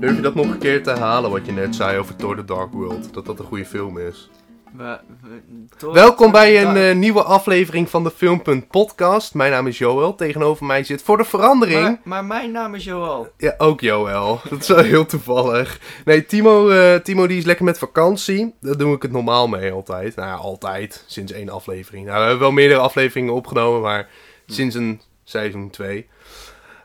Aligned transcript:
Durf 0.00 0.16
je 0.16 0.22
dat 0.22 0.34
nog 0.34 0.46
een 0.46 0.58
keer 0.58 0.82
te 0.82 0.90
herhalen 0.90 1.30
wat 1.30 1.46
je 1.46 1.52
net 1.52 1.74
zei 1.76 1.98
over 1.98 2.16
Thor 2.16 2.36
The 2.36 2.44
Dark 2.44 2.72
World? 2.72 3.14
Dat 3.14 3.26
dat 3.26 3.38
een 3.38 3.44
goede 3.44 3.64
film 3.66 3.98
is. 3.98 4.30
We, 4.76 4.98
we- 5.22 5.40
Thor- 5.76 5.92
Welkom 5.92 6.30
bij 6.30 6.62
een 6.64 6.76
eh, 6.76 6.94
nieuwe 6.94 7.22
aflevering 7.22 7.90
van 7.90 8.04
de 8.04 8.10
Filmpunt 8.10 8.68
Podcast. 8.68 9.34
Mijn 9.34 9.50
naam 9.52 9.66
is 9.66 9.78
Joël. 9.78 10.14
Tegenover 10.14 10.66
mij 10.66 10.84
zit 10.84 11.02
voor 11.02 11.16
de 11.16 11.24
verandering. 11.24 11.82
maar, 11.82 11.98
maar 12.04 12.24
mijn 12.24 12.50
naam 12.52 12.74
is 12.74 12.84
Joel. 12.84 13.28
Ja, 13.36 13.54
ook 13.58 13.80
Joël. 13.80 14.40
Dat 14.50 14.60
is 14.60 14.68
wel 14.68 14.78
heel 14.78 15.06
toevallig. 15.06 15.80
Nee, 16.04 16.26
Timo, 16.26 16.68
eh, 16.68 16.94
Timo 17.00 17.26
die 17.26 17.38
is 17.38 17.44
lekker 17.44 17.64
met 17.64 17.78
vakantie. 17.78 18.54
Daar 18.60 18.76
doe 18.76 18.94
ik 18.94 19.02
het 19.02 19.12
normaal 19.12 19.48
mee 19.48 19.72
altijd. 19.72 20.16
Nou 20.16 20.28
ja, 20.28 20.34
altijd. 20.34 21.04
Sinds 21.06 21.32
één 21.32 21.48
aflevering. 21.48 22.04
Nou, 22.04 22.16
we 22.16 22.22
hebben 22.22 22.40
wel 22.40 22.52
meerdere 22.52 22.80
afleveringen 22.80 23.34
opgenomen, 23.34 23.80
maar 23.80 24.08
sinds 24.46 24.74
een 24.74 25.00
seizoen 25.24 25.70
2. 25.70 26.08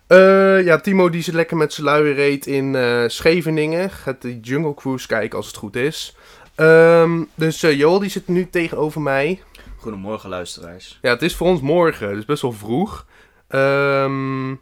Ja, 0.07 0.79
Timo 0.79 1.09
die 1.09 1.21
zit 1.21 1.33
lekker 1.33 1.57
met 1.57 1.73
zijn 1.73 1.85
luie 1.87 2.13
reet 2.13 2.45
in 2.47 2.75
eh, 2.75 3.03
Scheveningen. 3.07 3.89
Gaat 3.89 4.21
de 4.21 4.39
Jungle 4.39 4.73
Cruise 4.73 5.07
kijken 5.07 5.37
als 5.37 5.47
het 5.47 5.55
goed 5.55 5.75
is. 5.75 6.15
Ehm, 6.55 7.23
dus 7.35 7.63
eh 7.63 7.77
Joel 7.77 7.99
die 7.99 8.09
zit 8.09 8.27
nu 8.27 8.49
tegenover 8.49 9.01
mij. 9.01 9.41
Goedemorgen 9.77 10.29
luisteraars. 10.29 10.99
Ja, 11.01 11.09
het 11.09 11.21
is 11.21 11.35
voor 11.35 11.47
ons 11.47 11.61
morgen, 11.61 12.13
dus 12.15 12.25
best 12.25 12.41
wel 12.41 12.51
vroeg. 12.51 13.05
Ehm, 13.47 14.55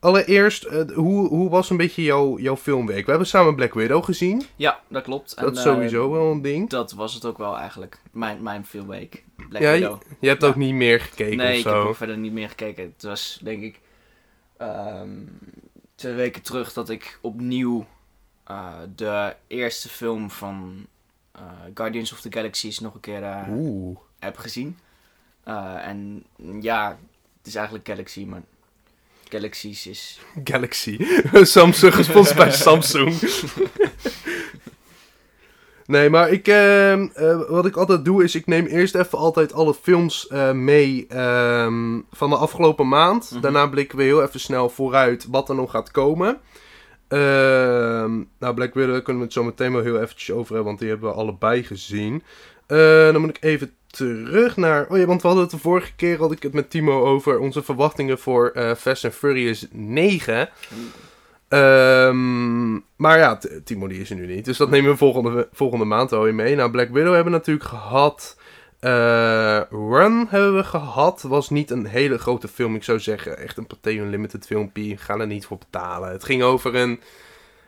allereerst, 0.00 0.64
hoe, 0.94 1.28
hoe 1.28 1.50
was 1.50 1.70
een 1.70 1.76
beetje 1.76 2.02
jouw, 2.02 2.38
jouw 2.38 2.56
filmweek? 2.56 3.04
We 3.04 3.10
hebben 3.10 3.28
samen 3.28 3.54
Black 3.54 3.74
Widow 3.74 4.04
gezien. 4.04 4.42
Ja, 4.56 4.80
dat 4.88 5.02
klopt. 5.02 5.34
En, 5.34 5.44
dat 5.44 5.56
is 5.56 5.64
eh, 5.64 5.72
sowieso 5.72 6.10
wel 6.10 6.30
een 6.30 6.42
ding. 6.42 6.70
Dat 6.70 6.92
was 6.92 7.14
het 7.14 7.24
ook 7.24 7.38
wel 7.38 7.56
eigenlijk. 7.56 8.00
Mijn, 8.12 8.42
mijn 8.42 8.66
filmweek. 8.66 9.24
Black 9.48 9.62
Ja, 9.62 9.72
Widow. 9.72 10.00
Je 10.20 10.28
hebt 10.28 10.42
Ja. 10.42 10.48
ook 10.48 10.56
niet 10.56 10.74
meer 10.74 11.00
gekeken 11.00 11.36
Nee, 11.36 11.52
of 11.52 11.58
ik 11.58 11.64
heb 11.64 11.74
ook 11.74 11.96
verder 11.96 12.16
niet 12.18 12.32
meer 12.32 12.48
gekeken. 12.48 12.84
Het 12.94 13.02
was 13.02 13.40
denk 13.42 13.62
ik 13.62 13.80
ehm, 14.58 15.20
twee 15.94 16.14
weken 16.14 16.42
terug 16.42 16.72
dat 16.72 16.90
ik 16.90 17.18
opnieuw 17.20 17.86
eh, 18.44 18.74
de 18.94 19.36
eerste 19.46 19.88
film 19.88 20.30
van 20.30 20.86
eh, 21.32 21.42
Guardians 21.74 22.12
of 22.12 22.20
the 22.20 22.32
Galaxies 22.32 22.78
nog 22.78 22.94
een 22.94 23.00
keer 23.00 23.22
eh, 23.22 23.48
heb 24.18 24.36
gezien. 24.36 24.78
En 25.44 26.24
ja, 26.60 26.98
het 27.38 27.46
is 27.46 27.54
eigenlijk 27.54 27.86
Galaxy, 27.88 28.24
maar 28.24 28.42
Galaxies 29.28 29.86
is... 29.86 30.20
Galaxy. 30.44 30.98
Samsung, 31.32 31.94
gesponsord 32.00 32.36
bij 32.36 32.50
Samsung. 32.50 33.14
nee, 35.88 36.10
maar 36.10 36.30
ik, 36.30 36.48
ehm, 36.48 37.08
eh, 37.14 37.40
wat 37.48 37.66
ik 37.66 37.76
altijd 37.76 38.04
doe 38.04 38.24
is, 38.24 38.34
ik 38.34 38.46
neem 38.46 38.66
eerst 38.66 38.94
even 38.94 39.18
altijd 39.18 39.52
alle 39.52 39.74
films 39.74 40.26
eh, 40.26 40.52
mee 40.52 41.06
ehm, 41.08 42.00
van 42.10 42.30
de 42.30 42.36
afgelopen 42.36 42.88
maand. 42.88 43.30
Mhm. 43.30 43.40
Daarna 43.40 43.66
blikken 43.66 43.98
we 43.98 44.04
heel 44.04 44.22
even 44.22 44.40
snel 44.40 44.68
vooruit 44.68 45.26
wat 45.30 45.48
er 45.48 45.54
nog 45.54 45.70
gaat 45.70 45.90
komen. 45.90 46.38
Ehm, 47.08 48.22
nou, 48.38 48.54
Black 48.54 48.74
Widow 48.74 49.02
kunnen 49.02 49.16
we 49.16 49.24
het 49.24 49.32
zo 49.32 49.44
meteen 49.44 49.72
wel 49.72 49.82
heel 49.82 50.00
eventjes 50.00 50.30
over 50.30 50.46
hebben, 50.46 50.64
want 50.64 50.78
die 50.78 50.88
hebben 50.88 51.08
we 51.08 51.16
allebei 51.16 51.62
gezien. 51.62 52.22
Eh, 52.66 53.12
dan 53.12 53.20
moet 53.20 53.36
ik 53.36 53.44
even 53.44 53.72
terug 53.86 54.56
naar... 54.56 54.86
Oh 54.88 54.98
ja, 54.98 55.06
want 55.06 55.22
we 55.22 55.26
hadden 55.26 55.46
het 55.46 55.54
de 55.54 55.60
vorige 55.60 55.94
keer, 55.96 56.18
had 56.18 56.32
ik 56.32 56.42
het 56.42 56.52
met 56.52 56.70
Timo 56.70 57.04
over 57.04 57.38
onze 57.38 57.62
verwachtingen 57.62 58.18
voor 58.18 58.74
Fast 58.76 59.04
and 59.04 59.14
Furious 59.14 59.66
9. 59.70 60.48
Ehm, 61.48 62.72
maar 62.96 63.18
ja, 63.18 63.38
Timo 63.64 63.86
die 63.86 64.00
is 64.00 64.10
er 64.10 64.16
nu 64.16 64.26
niet. 64.26 64.44
Dus 64.44 64.56
dat 64.56 64.70
nemen 64.70 64.90
we 64.90 64.96
volgende, 64.96 65.48
volgende 65.52 65.84
maand 65.84 66.12
alweer 66.12 66.34
mee. 66.34 66.56
Nou, 66.56 66.70
Black 66.70 66.88
Widow 66.88 67.14
hebben 67.14 67.32
we 67.32 67.38
natuurlijk 67.38 67.68
gehad. 67.68 68.36
Eh, 68.80 69.60
Run 69.70 70.26
hebben 70.28 70.56
we 70.56 70.64
gehad. 70.64 71.22
Was 71.22 71.50
niet 71.50 71.70
een 71.70 71.86
hele 71.86 72.18
grote 72.18 72.48
film. 72.48 72.74
Ik 72.74 72.84
zou 72.84 73.00
zeggen, 73.00 73.38
echt 73.38 73.56
een 73.56 73.66
Pathé 73.66 73.90
Unlimited 73.90 74.46
filmpje. 74.46 74.96
Ga 74.96 75.18
er 75.18 75.26
niet 75.26 75.46
voor 75.46 75.58
betalen. 75.58 76.10
Het 76.10 76.24
ging 76.24 76.42
over 76.42 76.74
een, 76.74 77.00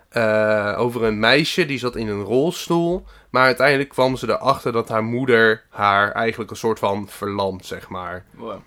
eh, 0.09 0.75
over 0.79 1.03
een 1.03 1.19
meisje 1.19 1.67
die 1.67 1.79
zat 1.79 1.97
in 1.97 2.09
een 2.09 2.23
rolstoel. 2.23 3.05
Maar 3.31 3.45
uiteindelijk 3.45 3.89
kwam 3.89 4.17
ze 4.17 4.29
erachter 4.29 4.73
dat 4.73 4.89
haar 4.89 5.05
moeder 5.05 5.65
haar 5.69 6.13
eigenlijk 6.13 6.51
een 6.51 6.57
soort 6.57 6.79
van 6.79 7.09
verlamt, 7.09 7.67
zeg 7.67 7.89
maar. 7.89 8.25
Wow. 8.35 8.61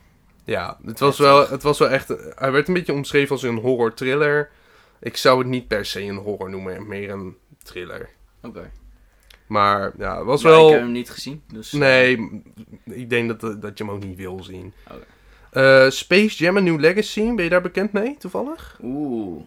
Ja, 0.45 0.77
het 0.85 0.99
was, 0.99 1.17
wel, 1.17 1.49
het 1.49 1.63
was 1.63 1.79
wel 1.79 1.89
echt... 1.89 2.13
Hij 2.35 2.51
werd 2.51 2.67
een 2.67 2.73
beetje 2.73 2.93
omschreven 2.93 3.31
als 3.31 3.43
een 3.43 3.57
horror 3.57 3.93
thriller. 3.93 4.49
Ik 5.03 5.17
zou 5.17 5.39
het 5.39 5.47
niet 5.47 5.67
per 5.67 5.85
se 5.85 6.01
een 6.01 6.15
horror 6.17 6.49
noemen, 6.49 6.87
meer 6.87 7.09
een 7.09 7.35
thriller. 7.63 8.09
Oké. 8.41 8.71
Maar 9.47 9.91
ja, 9.97 10.17
het 10.17 10.25
was 10.25 10.41
Ja, 10.41 10.49
wel... 10.49 10.65
Ik 10.67 10.73
heb 10.73 10.81
hem 10.81 10.91
niet 10.91 11.09
gezien, 11.09 11.43
dus... 11.53 11.73
eh, 11.73 11.79
Nee, 11.79 12.41
ik 12.83 13.09
denk 13.09 13.39
dat, 13.39 13.61
dat 13.61 13.77
je 13.77 13.83
hem 13.83 13.93
ook 13.93 14.03
niet 14.03 14.17
wil 14.17 14.43
zien. 14.43 14.73
Oké. 14.91 15.03
Eh, 15.51 15.89
Space 15.89 16.43
Jam 16.43 16.57
A 16.57 16.59
New 16.59 16.79
Legacy, 16.79 17.33
ben 17.35 17.43
je 17.43 17.49
daar 17.49 17.61
bekend 17.61 17.91
mee, 17.91 18.17
toevallig? 18.17 18.77
Oeh. 18.83 19.43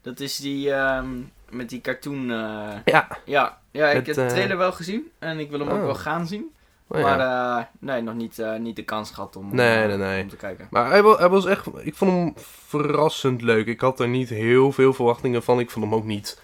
Dat 0.00 0.20
is 0.20 0.36
die 0.36 0.72
ehm, 0.72 1.08
met 1.50 1.68
die 1.68 1.80
cartoon... 1.80 2.30
eh, 2.30 2.76
Ja. 2.84 3.08
Ja, 3.24 3.60
ja 3.70 3.88
ik 3.88 3.96
Met, 3.96 4.06
heb 4.06 4.14
de 4.14 4.22
eh, 4.22 4.28
trailer 4.28 4.56
wel 4.56 4.72
gezien 4.72 5.10
en 5.18 5.38
ik 5.38 5.50
wil 5.50 5.58
hem 5.58 5.68
ook 5.68 5.78
Oh. 5.78 5.84
wel 5.84 5.94
gaan 5.94 6.26
zien. 6.26 6.50
Oh, 6.88 7.02
maar 7.02 7.18
ja. 7.18 7.58
eh, 7.58 7.64
nee, 7.80 8.00
nog 8.02 8.14
niet, 8.14 8.38
eh, 8.38 8.56
niet 8.56 8.76
de 8.76 8.82
kans 8.82 9.10
gehad 9.10 9.36
om, 9.36 9.54
Nee, 9.54 9.82
eh, 9.82 9.88
nee, 9.88 9.96
nee. 9.96 10.22
om 10.22 10.28
te 10.28 10.36
kijken. 10.36 10.66
Maar 10.70 10.88
hij, 10.90 11.02
wa- 11.02 11.16
hij 11.16 11.28
was 11.28 11.46
echt... 11.46 11.66
Ik 11.82 11.94
vond 11.94 12.10
hem 12.10 12.32
verrassend 12.36 13.42
leuk. 13.42 13.66
Ik 13.66 13.80
had 13.80 14.00
er 14.00 14.08
niet 14.08 14.28
heel 14.28 14.72
veel 14.72 14.92
verwachtingen 14.92 15.42
van. 15.42 15.60
Ik 15.60 15.70
vond 15.70 15.84
hem 15.84 15.94
ook 15.94 16.04
niet 16.04 16.40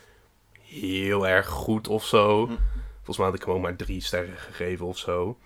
heel 0.63 1.29
erg 1.29 1.47
goed 1.47 1.89
of 1.89 2.05
zo. 2.05 2.47
Hm. 2.47 2.53
Volgens 2.97 3.17
mij 3.17 3.27
had 3.27 3.35
ik 3.35 3.45
hem 3.45 3.55
ook 3.55 3.63
maar 3.63 3.77
drie 3.77 4.01
sterren 4.03 4.37
gegeven 4.37 4.87
of 4.87 4.99
zo. 4.99 5.37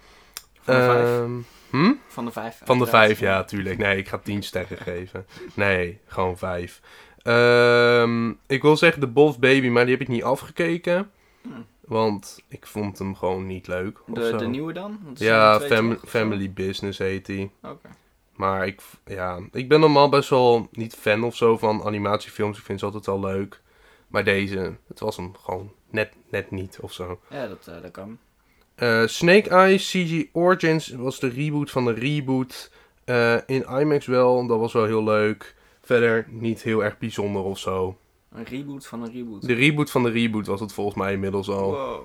Van 0.60 0.74
de 0.74 0.80
vijf. 0.84 1.08
Ehm, 1.08 1.32
hm? 1.70 1.92
Van 2.08 2.24
de 2.24 2.30
vijf. 2.30 2.60
Van 2.64 2.78
de 2.78 2.86
vijf, 2.86 3.18
ja, 3.20 3.44
tuurlijk. 3.44 3.78
Nee, 3.78 3.96
ik 3.98 4.08
ga 4.08 4.18
tien 4.18 4.42
sterren 4.42 4.78
geven. 4.78 5.26
Nee, 5.54 6.00
gewoon 6.06 6.38
vijf. 6.38 6.80
Ehm, 7.22 8.30
ik 8.46 8.62
wil 8.62 8.76
zeggen 8.76 9.00
de 9.00 9.06
Boss 9.06 9.38
Baby, 9.38 9.68
maar 9.68 9.82
die 9.84 9.92
heb 9.92 10.02
ik 10.02 10.08
niet 10.08 10.22
afgekeken. 10.22 11.10
Hm. 11.42 11.48
Want 11.86 12.40
ik 12.48 12.66
vond 12.66 12.98
hem 12.98 13.14
gewoon 13.14 13.46
niet 13.46 13.66
leuk. 13.66 13.98
De, 14.06 14.36
de 14.36 14.46
nieuwe 14.46 14.72
dan? 14.72 14.98
Want 15.04 15.18
Ja, 15.18 15.60
fam-? 15.60 15.98
Family 16.06 16.52
Business 16.52 16.98
heet 16.98 17.26
die. 17.26 17.50
Oké. 17.62 17.88
Maar 18.36 18.66
ik, 18.66 18.82
ja, 19.06 19.40
ik 19.52 19.68
ben 19.68 19.80
normaal 19.80 20.08
best 20.08 20.30
wel 20.30 20.68
niet 20.72 20.94
fan 20.94 21.24
of 21.24 21.36
zo 21.36 21.58
van 21.58 21.84
animatiefilms. 21.84 22.58
Ik 22.58 22.64
vind 22.64 22.78
ze 22.78 22.84
altijd 22.84 23.06
wel 23.06 23.20
leuk. 23.20 23.60
Maar 24.08 24.24
deze, 24.24 24.76
het 24.88 25.00
was 25.00 25.16
hem 25.16 25.32
gewoon 25.42 25.72
net, 25.90 26.12
net 26.30 26.50
niet 26.50 26.78
of 26.80 26.92
zo. 26.92 27.20
Ja, 27.30 27.46
dat, 27.46 27.66
eh, 27.66 27.82
dat 27.82 27.90
kan. 27.90 28.18
Eh, 28.74 29.06
Snake 29.06 29.48
Eyes 29.48 29.90
CG 29.90 30.24
Origins 30.32 30.88
was 30.88 31.20
de 31.20 31.28
reboot 31.28 31.70
van 31.70 31.84
de 31.84 31.92
reboot. 31.92 32.70
Eh, 33.04 33.36
in 33.46 33.66
IMAX 33.80 34.06
wel, 34.06 34.46
dat 34.46 34.58
was 34.58 34.72
wel 34.72 34.84
heel 34.84 35.04
leuk. 35.04 35.54
Verder 35.82 36.26
niet 36.28 36.62
heel 36.62 36.84
erg 36.84 36.98
bijzonder 36.98 37.42
of 37.42 37.58
zo. 37.58 37.96
Een 38.34 38.44
reboot 38.44 38.86
van 38.86 39.02
een 39.02 39.12
reboot. 39.12 39.46
De 39.46 39.52
reboot 39.54 39.90
van 39.90 40.02
de 40.02 40.10
reboot 40.10 40.46
was 40.46 40.60
het 40.60 40.72
volgens 40.72 40.96
mij 40.96 41.12
inmiddels 41.12 41.48
al. 41.48 41.70
Wow. 41.70 42.00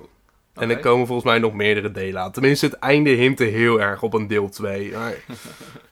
En 0.53 0.69
er 0.69 0.79
komen 0.79 1.05
volgens 1.07 1.27
mij 1.27 1.39
nog 1.39 1.53
meerdere 1.53 1.91
delen 1.91 2.21
aan. 2.21 2.31
Tenminste, 2.31 2.65
het 2.65 2.75
einde 2.75 3.09
hintte 3.09 3.43
heel 3.43 3.81
erg 3.81 4.03
op 4.03 4.13
een 4.13 4.27
deel 4.27 4.49
2. 4.49 4.91
Maar, 4.97 5.15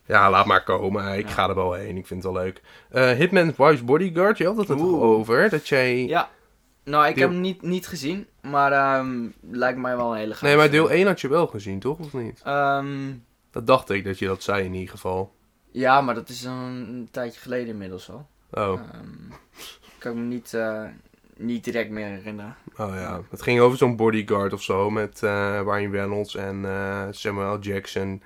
ja, 0.06 0.30
laat 0.30 0.46
maar 0.46 0.64
komen. 0.64 1.18
Ik 1.18 1.28
Ja. 1.28 1.34
ga 1.34 1.50
er 1.50 1.56
wel 1.56 1.74
heen. 1.74 1.98
Ik 1.98 2.08
vind 2.08 2.24
het 2.24 2.34
wel 2.34 2.42
leuk. 2.44 2.62
Eh, 2.90 3.12
Hitman's 3.12 3.58
Wife's 3.58 3.84
Bodyguard, 3.84 4.38
je 4.38 4.46
had 4.46 4.58
het 4.58 4.70
er 4.70 4.78
toch 4.78 5.02
over? 5.02 5.50
Dat 5.50 5.68
jij... 5.68 6.06
Ja. 6.06 6.30
Nou, 6.84 7.08
ik 7.08 7.14
Deel- 7.16 7.24
heb 7.24 7.32
hem 7.32 7.42
niet, 7.42 7.62
niet 7.62 7.88
gezien, 7.88 8.28
maar 8.42 8.72
ehm, 8.72 9.28
lijkt 9.52 9.80
mij 9.80 9.96
wel 9.98 10.12
een 10.12 10.18
hele 10.18 10.34
gave 10.34 10.46
nee, 10.46 10.56
maar 10.56 10.70
deel 10.70 10.92
1 10.92 11.08
had 11.08 11.22
je 11.22 11.28
wel 11.28 11.48
gezien, 11.48 11.80
toch? 11.80 12.00
Of 12.00 12.14
niet? 12.14 12.42
Ehm, 12.44 13.14
Dat 13.52 13.68
dacht 13.68 13.90
ik 13.90 14.04
dat 14.04 14.20
je 14.20 14.26
dat 14.28 14.44
zei 14.44 14.64
in 14.66 14.74
ieder 14.74 14.90
geval. 14.90 15.34
ja, 15.72 16.02
maar 16.02 16.16
dat 16.16 16.30
is 16.30 16.42
dan 16.42 16.54
een 16.58 17.08
tijdje 17.12 17.40
geleden 17.40 17.68
inmiddels 17.68 18.10
al. 18.12 18.28
Oh, 18.52 18.72
Ehm, 18.74 19.32
kan 20.08 20.18
ik 20.18 20.24
me 20.24 20.34
niet, 20.34 20.54
eh, 20.54 20.84
niet 21.38 21.64
direct 21.64 21.90
meer 21.90 22.08
herinneren. 22.08 22.56
oh 22.78 22.94
ja. 22.94 23.22
Het 23.30 23.42
ging 23.42 23.60
over 23.60 23.78
zo'n 23.78 23.96
bodyguard 23.96 24.54
of 24.54 24.62
zo 24.64 24.90
met 24.90 25.20
Ryan 25.22 25.92
Reynolds 25.92 26.36
en 26.36 26.66
eh, 26.66 27.04
Samuel 27.12 27.60
Jackson. 27.60 28.22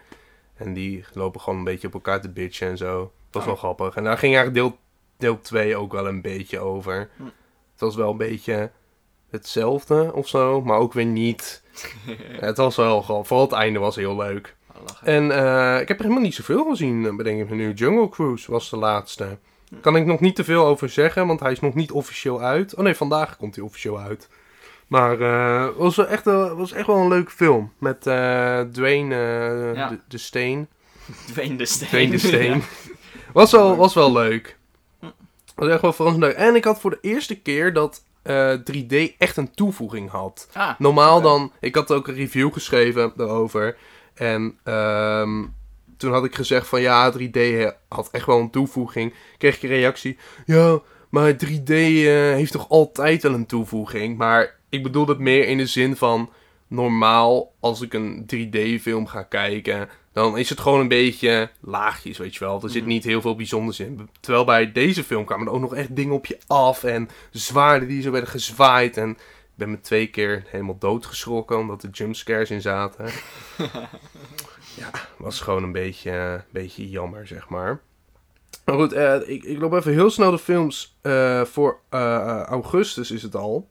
En 0.56 0.74
die 0.74 1.06
lopen 1.14 1.42
gewoon 1.42 1.60
een 1.60 1.66
beetje 1.66 1.88
op 1.88 1.94
elkaar 1.94 2.22
te 2.22 2.30
bitchen 2.30 2.68
en 2.68 2.78
zo. 2.78 3.00
Dat 3.00 3.12
was 3.32 3.42
Oh. 3.42 3.48
wel 3.48 3.56
grappig. 3.58 3.96
En 3.96 4.04
daar 4.04 4.18
ging 4.18 4.36
eigenlijk 4.36 4.66
deel, 4.66 4.78
deel 5.18 5.42
2 5.42 5.76
ook 5.76 5.92
wel 5.92 6.08
een 6.08 6.22
beetje 6.22 6.60
over. 6.60 7.10
Hm. 7.18 7.24
Het 7.72 7.80
was 7.80 7.96
wel 7.96 8.12
een 8.12 8.18
beetje 8.18 8.72
hetzelfde 9.30 10.14
of 10.14 10.28
zo, 10.28 10.62
maar 10.62 10.78
ook 10.78 10.94
weer 10.94 11.06
niet. 11.06 11.64
het 12.50 12.58
was 12.58 12.76
wel 12.76 13.02
gewoon, 13.02 13.26
vooral 13.26 13.46
het 13.46 13.56
einde 13.56 13.80
was 13.80 13.96
heel 13.96 14.16
leuk. 14.16 14.56
Oh, 14.76 14.82
lachen. 14.88 15.08
En 15.08 15.26
ik 15.82 15.88
heb 15.88 15.98
er 15.98 16.04
helemaal 16.04 16.24
niet 16.24 16.36
zoveel 16.36 16.66
gezien, 16.70 17.16
bedenk 17.18 17.42
ik 17.42 17.50
me 17.50 17.56
nu. 17.56 17.74
Jungle 17.74 18.10
Cruise 18.10 18.52
was 18.52 18.70
de 18.70 18.78
laatste. 18.78 19.38
Kan 19.82 19.96
ik 19.96 20.06
nog 20.06 20.20
niet 20.20 20.36
te 20.36 20.44
veel 20.44 20.66
over 20.66 20.90
zeggen, 20.90 21.28
want 21.28 21.40
hij 21.40 21.52
is 21.52 21.60
nog 21.60 21.74
niet 21.74 21.92
officieel 21.92 22.42
uit. 22.42 22.76
Oh 22.76 22.84
nee, 22.84 22.96
vandaag 22.96 23.38
komt 23.38 23.56
hij 23.56 23.64
officieel 23.64 24.00
uit. 24.00 24.30
Maar 24.88 25.20
eh, 25.22 25.66
het 25.66 25.76
was, 25.76 25.96
wel 25.96 26.08
echt, 26.08 26.24
was 26.26 26.72
echt 26.72 26.88
wel 26.88 26.96
een 26.98 27.08
leuke 27.08 27.32
film. 27.32 27.72
Met 27.78 28.08
eh 28.08 28.60
Dwayne 28.60 29.16
eh, 29.16 29.76
Ja. 29.76 29.90
de, 29.90 30.00
de 30.08 30.18
Steen. 30.18 30.68
Dwayne 31.32 31.56
de 31.56 31.66
Steen. 31.66 31.88
Dwayne 31.88 32.12
de 32.12 32.18
Steen. 32.28 32.52
Ja. 32.58 32.60
Was 33.34 33.52
wel, 33.52 33.76
was 33.76 33.94
wel 33.94 34.12
leuk. 34.12 34.58
Was 35.56 35.70
echt 35.70 35.82
wel 35.82 35.94
verrassend 35.94 36.24
leuk. 36.24 36.36
En 36.36 36.56
ik 36.56 36.64
had 36.64 36.80
voor 36.82 36.90
de 36.92 36.98
eerste 37.02 37.40
keer 37.42 37.74
dat 37.74 38.04
eh, 38.22 38.54
3D 38.74 39.18
echt 39.18 39.38
een 39.38 39.52
toevoeging 39.54 40.10
had. 40.10 40.50
Ah, 40.54 40.70
Normaal 40.78 41.22
dan, 41.22 41.52
ik 41.60 41.76
had 41.76 41.92
ook 41.92 42.08
een 42.08 42.16
review 42.16 42.54
geschreven 42.54 43.14
daarover. 43.16 43.78
En 44.14 44.58
ehm, 44.64 45.44
toen 46.02 46.12
had 46.14 46.26
ik 46.26 46.36
gezegd 46.36 46.68
van 46.68 46.82
ja, 46.82 47.14
3D 47.20 47.40
had 47.88 48.10
echt 48.12 48.26
wel 48.26 48.40
een 48.40 48.50
toevoeging. 48.50 49.14
Kreeg 49.38 49.56
ik 49.56 49.64
een 49.64 49.70
reactie, 49.70 50.18
ja, 50.46 50.80
maar 51.10 51.34
3D 51.34 51.70
eh, 51.70 52.04
heeft 52.34 52.52
toch 52.52 52.70
altijd 52.70 53.24
wel 53.24 53.34
een 53.34 53.46
toevoeging. 53.46 54.18
Maar 54.18 54.56
ik 54.70 54.84
bedoel 54.84 55.08
het 55.08 55.20
meer 55.20 55.48
in 55.48 55.58
de 55.58 55.66
zin 55.66 55.96
van 55.96 56.30
normaal 56.68 57.54
als 57.60 57.82
ik 57.82 57.94
een 57.94 58.26
3D-film 58.36 59.08
ga 59.08 59.24
kijken, 59.24 59.90
dan 60.14 60.38
is 60.38 60.50
het 60.50 60.60
gewoon 60.60 60.80
een 60.80 60.88
beetje 60.88 61.50
laagjes, 61.60 62.18
weet 62.18 62.34
je 62.34 62.46
wel. 62.46 62.62
Er 62.64 62.70
zit 62.70 62.82
Mhm. 62.82 62.92
niet 62.92 63.04
heel 63.04 63.22
veel 63.22 63.36
bijzonders 63.36 63.80
in. 63.80 64.10
Terwijl 64.20 64.46
bij 64.46 64.72
deze 64.72 65.04
film 65.04 65.26
kwamen 65.26 65.48
er 65.48 65.54
ook 65.54 65.62
nog 65.62 65.76
echt 65.76 65.96
dingen 65.96 66.14
op 66.14 66.26
je 66.26 66.38
af 66.48 66.84
en 66.84 67.10
zwaarden 67.32 67.88
die 67.88 68.02
zo 68.02 68.12
werden 68.12 68.30
gezwaaid. 68.30 68.98
En 68.98 69.10
ik 69.10 69.18
ben 69.56 69.72
me 69.72 69.82
twee 69.82 70.08
keer 70.08 70.44
helemaal 70.48 70.78
doodgeschrokken 70.78 71.58
omdat 71.58 71.84
er 71.84 71.90
jumpscares 71.90 72.52
in 72.52 72.62
zaten. 72.62 73.06
ja, 74.76 74.92
was 75.18 75.40
gewoon 75.40 75.64
een 75.64 75.72
beetje, 75.72 76.12
een 76.12 76.44
beetje 76.50 76.90
jammer, 76.90 77.28
zeg 77.28 77.50
maar. 77.50 77.82
Maar 78.66 78.76
goed, 78.76 78.94
eh, 78.94 79.30
ik, 79.30 79.44
ik 79.44 79.60
loop 79.60 79.74
even 79.74 79.92
heel 79.92 80.10
snel 80.10 80.32
de 80.32 80.38
films 80.38 80.98
eh, 81.02 81.42
voor 81.42 81.80
eh, 81.90 82.42
augustus 82.42 83.12
is 83.12 83.22
het 83.22 83.36
al. 83.36 83.70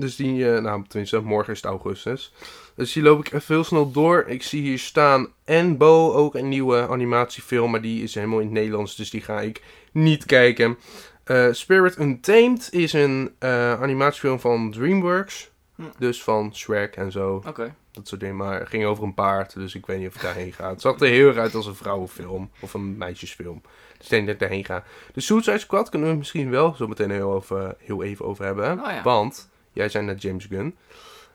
Dus 0.00 0.16
die, 0.16 0.52
eh, 0.52 0.62
nou 0.62 0.84
tenminste, 0.88 1.20
morgen 1.20 1.52
is 1.52 1.62
het 1.62 1.70
augustus. 1.70 2.32
Dus 2.74 2.92
die 2.92 3.02
loop 3.02 3.26
ik 3.26 3.32
even 3.32 3.54
heel 3.54 3.64
snel 3.64 3.90
door. 3.90 4.24
Ik 4.26 4.42
zie 4.42 4.62
hier 4.62 4.78
staan 4.78 5.28
en 5.44 5.76
Bo, 5.76 6.12
ook 6.12 6.34
een 6.34 6.48
nieuwe 6.48 6.88
animatiefilm, 6.88 7.70
maar 7.70 7.82
die 7.82 8.02
is 8.02 8.14
helemaal 8.14 8.38
in 8.38 8.44
het 8.44 8.54
Nederlands, 8.54 8.96
dus 8.96 9.10
die 9.10 9.20
ga 9.20 9.40
ik 9.40 9.62
niet 9.92 10.24
kijken. 10.24 10.78
Eh, 11.24 11.48
Spirit 11.50 11.98
Untamed 11.98 12.68
is 12.70 12.92
een 12.92 13.34
eh, 13.38 13.80
animatiefilm 13.80 14.40
van 14.40 14.70
DreamWorks. 14.70 15.50
Hm. 15.74 15.82
Dus 15.98 16.22
van 16.22 16.54
Shrek 16.54 16.96
en 16.96 17.12
zo, 17.12 17.42
Oké. 17.46 17.74
Dat 18.00 18.08
soort 18.08 18.20
dingen. 18.20 18.36
Maar 18.36 18.58
het 18.58 18.68
ging 18.68 18.84
over 18.84 19.04
een 19.04 19.14
paard, 19.14 19.54
dus 19.54 19.74
ik 19.74 19.86
weet 19.86 19.98
niet 19.98 20.08
of 20.08 20.14
ik 20.14 20.20
daarheen 20.22 20.52
ga. 20.52 20.68
Het 20.70 20.80
zag 20.80 21.00
er 21.00 21.06
heel 21.06 21.28
erg 21.28 21.36
uit 21.36 21.54
als 21.54 21.66
een 21.66 21.74
vrouwenfilm 21.74 22.50
of 22.60 22.74
een 22.74 22.96
meisjesfilm. 22.98 23.62
Dus 23.96 24.04
ik 24.04 24.10
denk 24.10 24.24
dat 24.24 24.34
ik 24.34 24.40
daarheen 24.40 24.64
ga. 24.64 24.84
De 25.12 25.20
Suicide 25.20 25.58
Squad 25.58 25.88
kunnen 25.88 26.10
we 26.10 26.16
misschien 26.16 26.50
wel 26.50 26.74
zo 26.74 26.86
meteen 26.88 27.10
heel, 27.10 27.32
over, 27.32 27.74
heel 27.78 28.02
even 28.02 28.24
over 28.24 28.44
hebben. 28.44 28.80
Oh 28.80 28.90
ja. 28.90 29.02
Want 29.02 29.48
jij 29.72 29.88
zijn 29.88 30.04
naar 30.04 30.14
James 30.14 30.44
Gunn. 30.44 30.76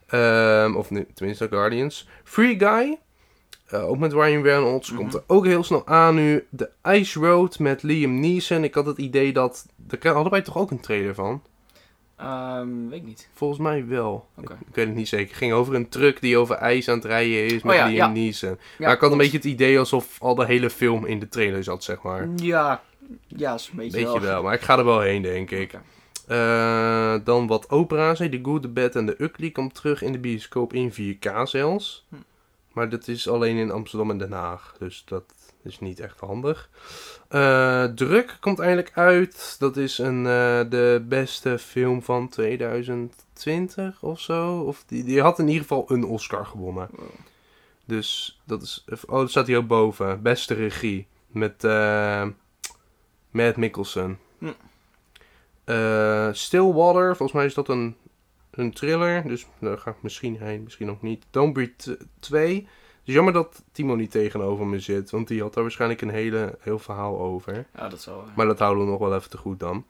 Ehm, 0.08 0.76
of 0.76 0.90
nu, 0.90 1.08
tenminste 1.14 1.48
Guardians. 1.48 2.08
Free 2.24 2.60
Guy. 2.60 2.98
eh, 3.66 3.90
ook 3.90 3.98
met 3.98 4.14
Ryan 4.14 4.44
Reynolds. 4.44 4.90
Mhm. 4.90 5.00
Komt 5.00 5.14
er 5.14 5.24
ook 5.28 5.46
heel 5.46 5.64
snel 5.64 5.88
aan 5.88 6.16
nu. 6.16 6.48
The 6.56 6.70
Ice 6.84 7.20
Road 7.20 7.60
met 7.60 7.84
Liam 7.84 8.20
Neeson. 8.20 8.64
Ik 8.64 8.74
had 8.74 8.86
het 8.86 8.98
idee 8.98 9.34
dat... 9.34 9.66
Daar 9.76 10.14
hadden 10.14 10.32
wij 10.32 10.42
toch 10.42 10.58
ook 10.58 10.72
een 10.72 10.80
trailer 10.80 11.16
van? 11.16 11.42
Ehm, 12.16 12.88
weet 12.88 13.00
ik 13.00 13.06
niet. 13.06 13.30
Volgens 13.34 13.60
mij 13.60 13.88
wel. 13.88 14.28
Ik, 14.42 14.50
ik 14.50 14.76
weet 14.76 14.86
het 14.86 14.96
niet 14.96 15.08
zeker. 15.08 15.28
Het 15.28 15.38
ging 15.38 15.54
over 15.54 15.76
een 15.76 15.90
truck 15.90 16.22
die 16.22 16.38
over 16.38 16.56
ijs 16.56 16.90
aan 16.90 16.96
het 16.96 17.06
rijden 17.06 17.46
is 17.46 17.64
met 17.64 17.74
Oh 17.74 17.80
ja, 17.80 17.86
Liam 17.86 17.96
ja. 17.96 18.08
Neeson. 18.08 18.50
Ja, 18.50 18.58
maar 18.78 18.94
ik 18.94 19.00
had 19.00 19.12
een 19.12 19.18
beetje 19.18 19.38
het 19.38 19.46
idee 19.46 19.80
alsof 19.80 20.22
al 20.22 20.36
de 20.36 20.46
hele 20.46 20.70
film 20.70 21.06
in 21.06 21.20
de 21.20 21.30
trailer 21.30 21.64
zat, 21.64 21.84
zeg 21.84 22.02
maar. 22.02 22.30
Ja, 22.36 22.82
ja, 23.28 23.54
is 23.54 23.70
een 23.72 23.78
beetje, 23.78 24.04
Beetje 24.04 24.20
wel, 24.20 24.44
maar 24.44 24.54
ik 24.54 24.62
ga 24.62 24.78
er 24.78 24.86
wel 24.86 25.00
heen, 25.00 25.22
denk 25.22 25.52
ik. 25.52 25.74
Eh, 26.28 27.16
dan 27.24 27.48
wat 27.48 27.70
opera's. 27.70 28.18
The 28.18 28.40
Good, 28.44 28.62
The 28.62 28.68
Bad 28.68 28.96
en 28.96 29.06
The 29.06 29.16
Ugly 29.24 29.52
komt 29.52 29.74
terug 29.74 30.02
in 30.02 30.12
de 30.12 30.20
bioscoop 30.20 30.74
in 30.74 30.94
4K 30.94 31.44
zelfs. 31.44 32.06
Hm. 32.10 32.16
Maar 32.72 32.90
dat 32.90 33.08
is 33.08 33.30
alleen 33.30 33.58
in 33.58 33.72
Amsterdam 33.72 34.10
en 34.10 34.18
Den 34.18 34.32
Haag. 34.32 34.76
Dus 34.80 35.04
dat 35.06 35.24
is 35.66 35.80
niet 35.80 36.00
echt 36.00 36.20
handig. 36.20 36.70
Eh, 37.28 37.84
Druk 37.84 38.38
komt 38.40 38.60
eindelijk 38.60 38.92
uit. 38.94 39.56
Dat 39.60 39.78
is 39.78 39.98
een, 39.98 40.18
eh, 40.18 40.70
de 40.70 41.06
beste 41.08 41.60
film 41.60 42.02
van 42.02 42.30
2020 42.30 44.04
of 44.04 44.20
zo. 44.20 44.60
Of 44.60 44.84
die, 44.88 45.04
die 45.04 45.22
had 45.22 45.40
in 45.40 45.48
ieder 45.48 45.62
geval 45.62 45.86
een 45.88 46.04
Oscar 46.04 46.46
gewonnen. 46.46 46.88
Wow. 46.92 47.10
Dus 47.86 48.40
dat 48.44 48.62
is... 48.62 48.86
Oh, 49.06 49.20
dat 49.20 49.30
staat 49.30 49.48
hier 49.48 49.58
ook 49.58 49.68
boven. 49.68 50.22
Beste 50.22 50.54
regie. 50.54 51.08
Met 51.28 51.64
eh 51.64 52.28
Matt 53.32 53.58
Mikkelsen. 53.58 54.20
Hm. 54.38 54.52
Stillwater. 56.32 57.16
Volgens 57.16 57.32
mij 57.32 57.46
is 57.46 57.54
dat 57.54 57.70
een, 57.70 57.96
een 58.52 58.74
thriller. 58.74 59.28
Dus 59.28 59.46
daar 59.60 59.78
ga 59.78 59.92
ik 59.92 60.02
misschien 60.02 60.38
heen. 60.38 60.64
Misschien 60.64 60.90
ook 60.90 61.02
niet. 61.02 61.26
Don't 61.32 61.54
Breathe 61.54 61.98
2. 62.20 62.68
Het 63.06 63.14
is 63.14 63.20
jammer 63.20 63.34
dat 63.34 63.64
Timo 63.72 63.96
niet 63.96 64.12
tegenover 64.12 64.66
me 64.66 64.80
zit. 64.80 65.10
Want 65.10 65.28
die 65.28 65.42
had 65.42 65.54
daar 65.54 65.64
waarschijnlijk 65.64 66.02
een 66.02 66.10
hele, 66.10 66.58
heel 66.60 66.80
verhaal 66.80 67.20
over. 67.20 67.66
Ja, 67.76 67.90
dat 67.90 68.02
zal. 68.02 68.24
Maar 68.36 68.46
dat 68.46 68.60
houden 68.60 68.84
we 68.86 68.90
nog 68.92 69.00
wel 69.00 69.16
even 69.16 69.30
te 69.30 69.38
goed 69.38 69.60
dan. 69.60 69.86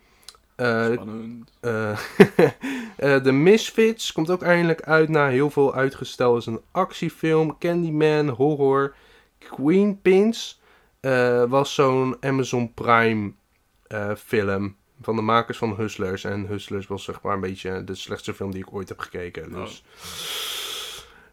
Eh, 0.56 0.92
Spannend. 0.92 1.52
eh, 1.60 1.92
eh, 2.98 3.16
The 3.16 3.32
Misfits 3.32 4.12
komt 4.12 4.30
ook 4.30 4.42
eindelijk 4.42 4.82
uit 4.82 5.10
na 5.10 5.28
heel 5.28 5.50
veel 5.50 5.74
uitgesteld. 5.76 6.38
is 6.38 6.46
een 6.46 6.62
actiefilm, 6.72 7.58
Candyman, 7.58 8.30
horror. 8.30 8.96
Queen 9.40 10.02
Pins 10.02 10.62
eh, 11.00 11.44
was 11.44 11.74
zo'n 11.74 12.18
Amazon 12.22 12.74
Prime 12.74 13.32
eh, 13.88 14.16
film 14.16 14.76
van 15.02 15.16
de 15.16 15.22
makers 15.22 15.58
van 15.58 15.76
Hustlers. 15.76 16.24
En 16.24 16.48
Hustlers 16.48 16.88
was 16.88 17.04
zeg 17.04 17.22
maar 17.22 17.34
een 17.34 17.40
beetje 17.42 17.84
de 17.84 17.96
slechtste 17.96 18.34
film 18.34 18.52
die 18.52 18.62
ik 18.62 18.74
ooit 18.74 18.90
heb 18.90 19.00
gekeken. 19.00 19.52
Dus... 19.52 19.84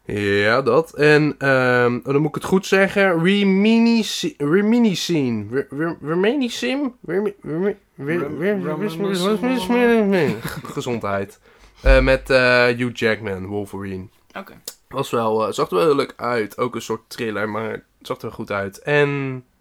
Ja, 0.05 0.61
dat. 0.61 0.93
En 0.93 1.35
ehm, 1.37 1.95
oh, 1.95 2.03
dan 2.03 2.21
moet 2.21 2.29
ik 2.29 2.35
het 2.35 2.43
goed 2.43 2.65
zeggen. 2.65 3.23
Reminiscene. 3.23 4.33
Reminiscene. 4.37 5.45
Re- 5.51 5.67
re- 5.69 5.97
Reminiscene? 6.01 6.91
Remi- 7.05 7.35
remi- 7.41 7.75
re- 7.95 8.17
re- 8.39 8.59
re- 8.61 10.41
Gezondheid. 10.63 11.39
Eh, 11.81 11.99
met 11.99 12.29
eh, 12.29 12.65
Hugh 12.65 12.95
Jackman, 12.95 13.45
Wolverine. 13.45 14.07
Oké. 14.37 14.53
Was 14.87 15.09
wel, 15.09 15.47
eh, 15.47 15.53
zag 15.53 15.69
er 15.69 15.75
wel 15.75 15.85
heel 15.85 15.95
leuk 15.95 16.13
uit. 16.15 16.57
Ook 16.57 16.75
een 16.75 16.81
soort 16.81 17.09
thriller, 17.09 17.49
maar 17.49 17.71
het 17.71 17.83
zag 18.01 18.21
er 18.21 18.31
goed 18.31 18.51
uit. 18.51 18.79
En, 18.79 19.09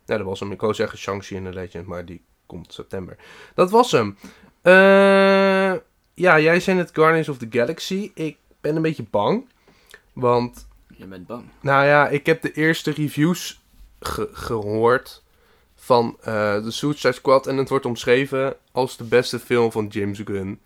ja, 0.06 0.16
dat 0.16 0.26
was 0.26 0.40
hem. 0.40 0.52
Ik 0.52 0.60
wou 0.60 0.74
zeggen 0.74 0.98
Shang-Chi 0.98 1.36
and 1.36 1.44
the 1.44 1.52
Legend, 1.52 1.86
maar 1.86 2.04
die 2.04 2.22
komt 2.46 2.72
september. 2.72 3.16
Dat 3.54 3.70
was 3.70 3.90
hem. 3.92 4.16
Eh, 4.62 4.72
ja, 6.14 6.40
jij 6.40 6.60
zei 6.60 6.78
het 6.78 6.90
Guardians 6.92 7.28
of 7.28 7.36
the 7.38 7.46
Galaxy. 7.50 8.10
Ik 8.14 8.36
ben 8.60 8.76
een 8.76 8.82
beetje 8.82 9.04
bang. 9.10 9.44
Want 10.12 10.68
Je 10.96 11.06
bent 11.06 11.26
bang. 11.26 11.44
nou 11.60 11.84
ja, 11.86 12.08
ik 12.08 12.26
heb 12.26 12.42
de 12.42 12.52
eerste 12.52 12.90
reviews 12.90 13.60
ge- 14.00 14.28
gehoord 14.32 15.22
van 15.74 16.16
eh 16.20 16.62
de 16.62 16.70
Suicide 16.70 17.12
Squad. 17.12 17.46
En 17.46 17.56
het 17.56 17.68
wordt 17.68 17.86
omschreven 17.86 18.56
als 18.72 18.96
de 18.96 19.04
beste 19.04 19.38
film 19.38 19.72
van 19.72 19.86
James 19.86 20.20
Gunn. 20.24 20.60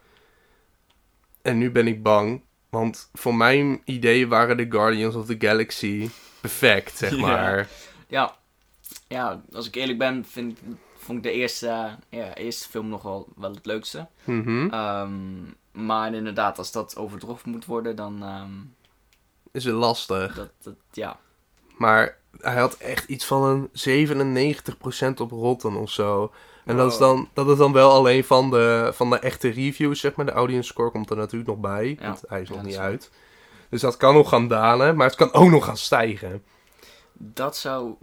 En 1.43 1.59
nu 1.59 1.71
ben 1.71 1.87
ik 1.87 2.03
bang. 2.03 2.41
Want 2.71 3.11
voor 3.13 3.35
mijn 3.35 3.81
idee 3.85 4.29
waren 4.29 4.57
de 4.57 4.67
Guardians 4.71 5.15
of 5.15 5.27
the 5.27 5.37
Galaxy 5.39 6.09
perfect, 6.41 6.97
zeg 6.97 7.11
Ja. 7.17 7.21
maar. 7.21 7.69
Ja. 8.09 8.37
Ja, 9.09 9.43
als 9.53 9.67
ik 9.67 9.75
eerlijk 9.75 9.99
ben, 9.99 10.25
vind, 10.25 10.59
vond 10.97 11.19
ik 11.19 11.25
de 11.25 11.31
eerste, 11.33 11.97
ja, 12.09 12.35
eerste 12.35 12.69
film 12.69 12.89
nog 12.89 13.03
wel, 13.03 13.29
wel 13.37 13.55
het 13.55 13.67
leukste. 13.67 14.07
Ehm, 14.27 15.43
maar 15.73 16.15
inderdaad, 16.15 16.59
als 16.59 16.73
dat 16.73 16.97
overtroffen 16.97 17.51
moet 17.51 17.65
worden, 17.65 17.97
dan... 17.97 18.23
ehm, 18.23 18.51
Is 19.57 19.65
het 19.65 19.75
lastig. 19.75 20.35
dat, 20.35 20.49
dat, 20.63 20.75
ja. 20.93 21.19
Maar 21.79 22.19
hij 22.41 22.55
had 22.61 22.75
echt 22.77 23.09
iets 23.09 23.25
van 23.25 23.43
een 23.43 23.69
97% 25.15 25.21
op 25.21 25.31
Rotten 25.31 25.75
of 25.77 25.91
zo. 25.91 26.33
En 26.65 26.77
dat, 26.77 26.93
is 26.93 26.99
dan, 26.99 27.29
dat 27.33 27.49
is 27.49 27.57
dan 27.57 27.73
wel 27.73 27.91
alleen 27.91 28.25
van 28.25 28.51
de, 28.51 28.91
van 28.95 29.11
de 29.11 29.19
echte 29.19 29.49
reviews, 29.49 30.01
zeg 30.01 30.15
maar. 30.15 30.27
De 30.27 30.33
audience 30.33 30.69
score 30.69 30.91
komt 30.91 31.11
er 31.11 31.17
natuurlijk 31.17 31.51
nog 31.51 31.59
bij, 31.59 31.97
Ja. 32.01 32.07
want 32.07 32.23
hij 32.29 32.41
is 32.41 32.49
nog 32.49 32.63
niet 32.63 32.73
is 32.73 32.79
uit. 32.79 33.11
Dus 33.69 33.81
dat 33.81 33.97
kan 33.97 34.15
nog 34.15 34.29
gaan 34.29 34.49
dalen, 34.49 34.97
maar 34.97 35.07
het 35.07 35.17
kan 35.17 35.33
ook 35.33 35.51
nog 35.51 35.65
gaan 35.65 35.77
stijgen. 35.77 36.43
Dat 37.13 37.57
zou 37.57 37.95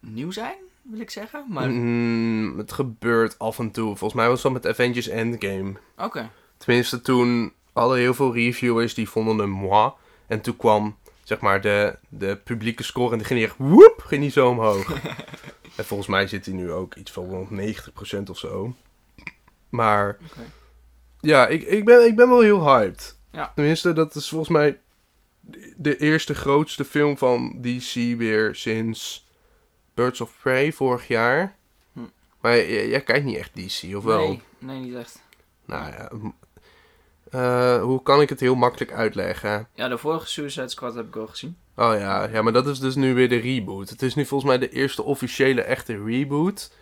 nieuw 0.00 0.30
zijn, 0.30 0.56
wil 0.82 1.00
ik 1.00 1.10
zeggen. 1.10 1.44
Maar 1.48 1.68
Mm, 1.70 2.58
het 2.58 2.72
gebeurt 2.72 3.38
af 3.38 3.58
en 3.58 3.70
toe. 3.70 3.86
Volgens 3.96 4.14
mij 4.20 4.28
was 4.28 4.42
dat 4.42 4.52
met 4.52 4.66
Avengers 4.66 5.08
Endgame. 5.08 5.72
oké. 5.98 6.30
Tenminste, 6.56 7.00
toen 7.00 7.52
hadden 7.72 7.98
heel 7.98 8.14
veel 8.14 8.34
reviewers 8.34 8.94
die 8.94 9.08
vonden 9.08 9.38
hem 9.38 9.50
moi. 9.50 9.90
En 10.26 10.40
toen 10.40 10.56
kwam, 10.56 10.96
zeg 11.22 11.40
maar, 11.40 11.60
de, 11.60 11.98
de 12.08 12.36
publieke 12.44 12.82
score 12.82 13.12
en 13.12 13.18
die 13.18 13.26
ging 13.26 13.42
echt, 13.42 13.54
woep, 13.58 14.02
ging 14.06 14.22
die 14.22 14.30
zo 14.30 14.48
omhoog. 14.48 14.92
en 15.76 15.84
volgens 15.84 16.08
mij 16.08 16.26
zit 16.26 16.46
hij 16.46 16.54
nu 16.54 16.72
ook 16.72 16.94
iets 16.94 17.10
van 17.10 17.24
rond 17.28 17.50
90% 17.50 18.30
of 18.30 18.38
zo. 18.38 18.74
Maar, 19.68 20.18
ja, 21.20 21.46
ik, 21.46 21.62
ik, 21.62 21.84
ben, 21.84 22.06
ik 22.06 22.16
ben 22.16 22.28
wel 22.28 22.40
heel 22.40 22.74
hyped. 22.74 23.18
Ja. 23.32 23.52
Tenminste, 23.54 23.92
dat 23.92 24.14
is 24.14 24.28
volgens 24.28 24.50
mij 24.50 24.78
de- 25.76 25.96
eerste 25.98 26.34
grootste 26.34 26.84
film 26.84 27.18
van 27.18 27.58
DC 27.60 27.94
weer 28.18 28.54
sinds 28.54 29.26
Birds 29.94 30.20
of 30.20 30.32
Prey 30.42 30.72
vorig 30.72 31.08
jaar. 31.08 31.56
Hm. 31.92 32.00
Maar 32.40 32.56
j- 32.56 32.88
jij 32.88 33.00
kijkt 33.02 33.24
niet 33.24 33.36
echt 33.36 33.54
DC, 33.54 33.96
of 33.96 34.04
wel? 34.04 34.18
Nee, 34.28 34.40
nee, 34.58 34.78
niet 34.78 34.94
echt. 34.94 35.22
Nou 35.64 35.86
ja, 35.92 36.10
eh, 37.36 37.82
hoe 37.82 38.02
kan 38.02 38.20
ik 38.20 38.28
het 38.28 38.40
heel 38.40 38.54
makkelijk 38.54 38.92
uitleggen? 38.92 39.68
Ja, 39.74 39.88
de 39.88 39.98
vorige 39.98 40.26
Suicide 40.26 40.68
Squad 40.68 40.94
heb 40.94 41.06
ik 41.06 41.16
al 41.16 41.26
gezien. 41.26 41.56
Oh 41.76 41.94
ja, 41.98 42.28
ja, 42.32 42.42
maar 42.42 42.52
dat 42.52 42.66
is 42.66 42.78
dus 42.78 42.94
nu 42.94 43.14
weer 43.14 43.28
de 43.28 43.36
reboot. 43.36 43.88
Het 43.88 44.02
is 44.02 44.14
nu 44.14 44.24
volgens 44.26 44.50
mij 44.50 44.58
de 44.58 44.68
eerste 44.74 45.02
officiële 45.02 45.62
echte 45.62 46.02
reboot. 46.04 46.72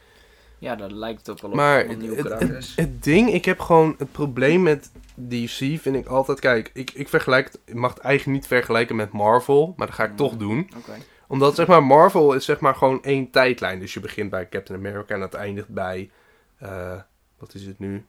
Ja, 0.59 0.77
dat 0.77 0.93
lijkt 0.93 1.31
ook 1.31 1.41
wel 1.41 1.51
op 1.51 1.57
Maar 1.57 1.81
een 1.85 1.89
het, 1.89 1.99
nieuwe 1.99 2.17
het, 2.17 2.41
het- 2.49 2.73
het 2.77 3.03
ding, 3.03 3.33
ik 3.33 3.45
heb 3.45 3.61
gewoon 3.61 3.95
het 3.99 4.13
probleem 4.13 4.63
met 4.63 4.91
DC 5.15 5.51
vind 5.81 5.97
ik 5.97 6.07
altijd, 6.07 6.41
kijk, 6.41 6.71
ik, 6.75 6.91
ik 6.91 7.09
vergelijk, 7.09 7.47
het- 7.47 7.61
ik 7.65 7.75
mag 7.75 7.95
het 7.95 8.03
eigenlijk 8.03 8.39
niet 8.39 8.47
vergelijken 8.49 8.97
met 8.97 9.13
Marvel, 9.13 9.75
maar 9.77 9.87
dat 9.87 9.97
ga 9.97 10.05
ik 10.05 10.17
toch 10.17 10.37
doen. 10.37 10.71
Oké. 10.77 10.93
Omdat 11.29 11.55
zeg 11.55 11.67
maar 11.67 11.85
Marvel 11.85 12.33
is 12.33 12.45
zeg 12.45 12.61
maar 12.61 12.75
gewoon 12.75 13.03
één 13.03 13.31
tijdlijn. 13.31 13.79
Dus 13.81 13.95
je 13.95 14.01
begint 14.01 14.31
bij 14.31 14.49
Captain 14.49 14.79
America 14.79 15.15
en 15.15 15.21
het 15.21 15.35
eindigt 15.35 15.69
bij, 15.69 16.11
eh, 16.59 16.93
wat 17.39 17.55
is 17.55 17.67
het 17.67 17.79
nu? 17.79 18.07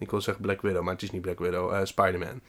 Ik 0.00 0.10
wil 0.10 0.20
zeggen 0.20 0.42
Black 0.42 0.60
Widow, 0.60 0.82
maar 0.82 0.92
het 0.92 1.02
is 1.02 1.10
niet 1.10 1.22
Black 1.22 1.38
Widow. 1.38 1.72
eh 1.72 1.80
Spider-Man. 1.84 2.40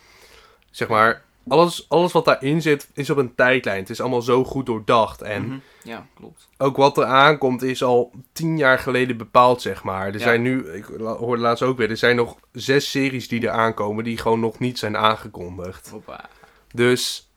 Zeg 0.72 0.88
maar, 0.88 1.24
alles, 1.48 1.86
alles 1.90 2.12
wat 2.12 2.26
daarin 2.26 2.62
zit 2.62 2.90
is 2.94 3.10
op 3.10 3.18
een 3.18 3.36
tijdlijn. 3.36 3.80
Het 3.80 3.90
is 3.90 4.02
allemaal 4.02 4.22
zo 4.22 4.44
goed 4.44 4.66
doordacht. 4.66 5.22
En 5.22 5.46
Mhm. 5.46 5.58
Ja, 5.84 6.06
klopt. 6.16 6.48
ook 6.58 6.78
wat 6.78 6.98
er 6.98 7.06
aankomt 7.06 7.62
is 7.62 7.84
al 7.84 8.12
tien 8.32 8.58
jaar 8.58 8.80
geleden 8.80 9.18
bepaald, 9.18 9.62
zeg 9.62 9.84
maar. 9.84 10.08
Er 10.08 10.14
Ja. 10.14 10.20
zijn 10.20 10.42
nu, 10.42 10.70
ik 10.72 10.86
hoorde 11.00 11.42
laatst 11.42 11.64
ook 11.64 11.78
weer, 11.78 11.90
er 11.90 11.98
zijn 11.98 12.16
nog 12.16 12.36
zes 12.52 12.92
series 12.92 13.28
die 13.28 13.42
er 13.48 13.54
aankomen 13.54 14.04
die 14.04 14.18
gewoon 14.18 14.40
nog 14.40 14.60
niet 14.60 14.80
zijn 14.80 14.98
aangekondigd. 14.98 15.90
Hoppa. 15.90 16.30
Dus 16.74 17.32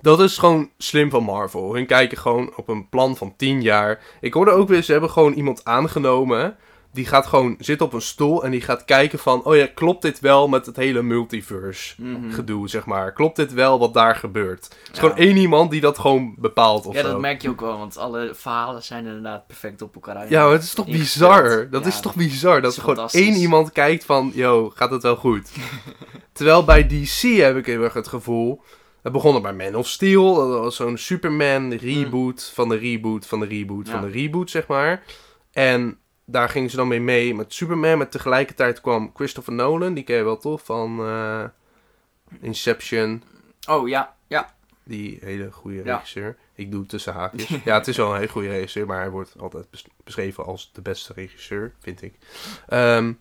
dat 0.00 0.20
is 0.20 0.38
gewoon 0.38 0.70
slim 0.78 1.10
van 1.10 1.22
Marvel. 1.24 1.74
Hun 1.74 1.86
kijken 1.86 2.18
gewoon 2.18 2.52
op 2.56 2.68
een 2.68 2.88
plan 2.88 3.16
van 3.16 3.34
10 3.36 3.62
jaar. 3.62 4.00
Ik 4.20 4.34
hoorde 4.34 4.50
ook 4.50 4.68
weer, 4.68 4.82
ze 4.82 4.92
hebben 4.92 5.10
gewoon 5.10 5.32
iemand 5.32 5.64
aangenomen. 5.64 6.56
Die 6.92 7.06
gaat 7.06 7.26
gewoon 7.26 7.54
zitten 7.58 7.86
op 7.86 7.92
een 7.92 8.00
stoel 8.00 8.44
en 8.44 8.50
die 8.50 8.60
gaat 8.60 8.84
kijken 8.84 9.18
van... 9.18 9.44
Oh 9.44 9.56
ja, 9.56 9.66
klopt 9.74 10.02
dit 10.02 10.20
wel 10.20 10.48
met 10.48 10.66
het 10.66 10.76
hele 10.76 11.02
multiverse 11.02 11.94
Mhm. 12.02 12.30
gedoe, 12.30 12.68
zeg 12.68 12.86
maar? 12.86 13.12
Klopt 13.12 13.36
dit 13.36 13.52
wel 13.52 13.78
wat 13.78 13.94
daar 13.94 14.16
gebeurt? 14.16 14.64
Het 14.64 14.76
is 14.82 14.88
Ja. 14.92 15.00
gewoon 15.00 15.16
één 15.16 15.36
iemand 15.36 15.70
die 15.70 15.80
dat 15.80 15.98
gewoon 15.98 16.34
bepaalt 16.38 16.86
of 16.86 16.94
Ja, 16.94 17.00
zo. 17.02 17.08
dat 17.10 17.20
merk 17.20 17.42
je 17.42 17.48
ook 17.48 17.60
wel, 17.60 17.78
want 17.78 17.96
alle 17.96 18.30
verhalen 18.34 18.82
zijn 18.82 19.06
inderdaad 19.06 19.46
perfect 19.46 19.82
op 19.82 19.94
elkaar 19.94 20.16
uit. 20.16 20.28
Ja, 20.30 20.42
maar 20.44 20.52
het 20.52 20.62
is 20.62 20.74
toch 20.74 20.86
bizar? 20.86 21.70
Dat 21.70 21.82
Ja, 21.82 21.88
is 21.88 22.00
toch 22.00 22.14
bizar? 22.14 22.60
Dat 22.60 22.76
er 22.76 22.82
gewoon 22.82 23.08
één 23.10 23.34
iemand 23.34 23.72
kijkt 23.72 24.04
van... 24.04 24.30
Yo, 24.34 24.70
gaat 24.74 24.90
het 24.90 25.02
wel 25.02 25.16
goed? 25.16 25.50
Terwijl 26.32 26.64
bij 26.64 26.86
DC 26.86 27.20
heb 27.36 27.56
ik 27.56 27.66
heel 27.66 27.82
erg 27.82 27.94
het 27.94 28.08
gevoel... 28.08 28.62
Het 29.02 29.12
begon 29.12 29.34
er 29.34 29.40
bij 29.40 29.52
Man 29.54 29.74
of 29.74 29.88
Steel. 29.88 30.34
Dat 30.34 30.48
was 30.60 30.76
zo'n 30.76 30.96
Superman 30.96 31.72
reboot 31.72 32.50
van 32.54 32.68
de 32.68 32.76
reboot 32.76 33.26
van 33.26 33.40
de 33.40 33.46
reboot 33.46 33.88
van 33.88 34.00
de 34.00 34.08
reboot, 34.10 34.50
zeg 34.50 34.66
maar. 34.66 35.02
En 35.52 35.98
daar 36.30 36.48
gingen 36.48 36.70
ze 36.70 36.76
dan 36.76 36.88
mee 36.88 37.00
mee 37.00 37.34
met 37.34 37.54
Superman. 37.54 37.98
Maar 37.98 38.08
tegelijkertijd 38.08 38.80
kwam 38.80 39.10
Christopher 39.14 39.52
Nolan. 39.52 39.94
Die 39.94 40.04
ken 40.04 40.16
je 40.16 40.22
wel 40.24 40.36
toch? 40.38 40.64
Van 40.64 41.00
eh, 41.06 41.44
Inception. 42.40 43.22
Oh, 43.68 43.88
ja, 43.88 44.14
ja. 44.26 44.54
Die 44.84 45.18
hele 45.22 45.50
goede 45.52 45.84
Ja. 45.84 45.94
regisseur. 45.94 46.36
Ik 46.54 46.70
doe 46.70 46.86
tussen 46.86 47.12
haakjes. 47.12 47.48
ja, 47.64 47.74
het 47.78 47.88
is 47.88 47.96
wel 47.96 48.08
een 48.10 48.16
hele 48.16 48.28
goede 48.28 48.48
regisseur, 48.48 48.86
maar 48.86 48.98
hij 49.00 49.10
wordt 49.10 49.34
altijd 49.38 49.70
bes- 49.70 49.86
beschreven 50.04 50.44
als 50.44 50.70
de 50.72 50.82
beste 50.82 51.12
regisseur, 51.12 51.74
vind 51.80 52.02
ik. 52.02 52.14
Ehm, 52.68 53.12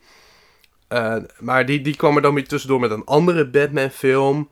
eh, 0.87 1.15
maar 1.39 1.65
die, 1.65 1.81
die 1.81 1.95
kwam 1.95 2.15
er 2.15 2.21
dan 2.21 2.33
weer 2.33 2.47
tussendoor 2.47 2.79
met 2.79 2.91
een 2.91 3.05
andere 3.05 3.47
Batman-film. 3.49 4.49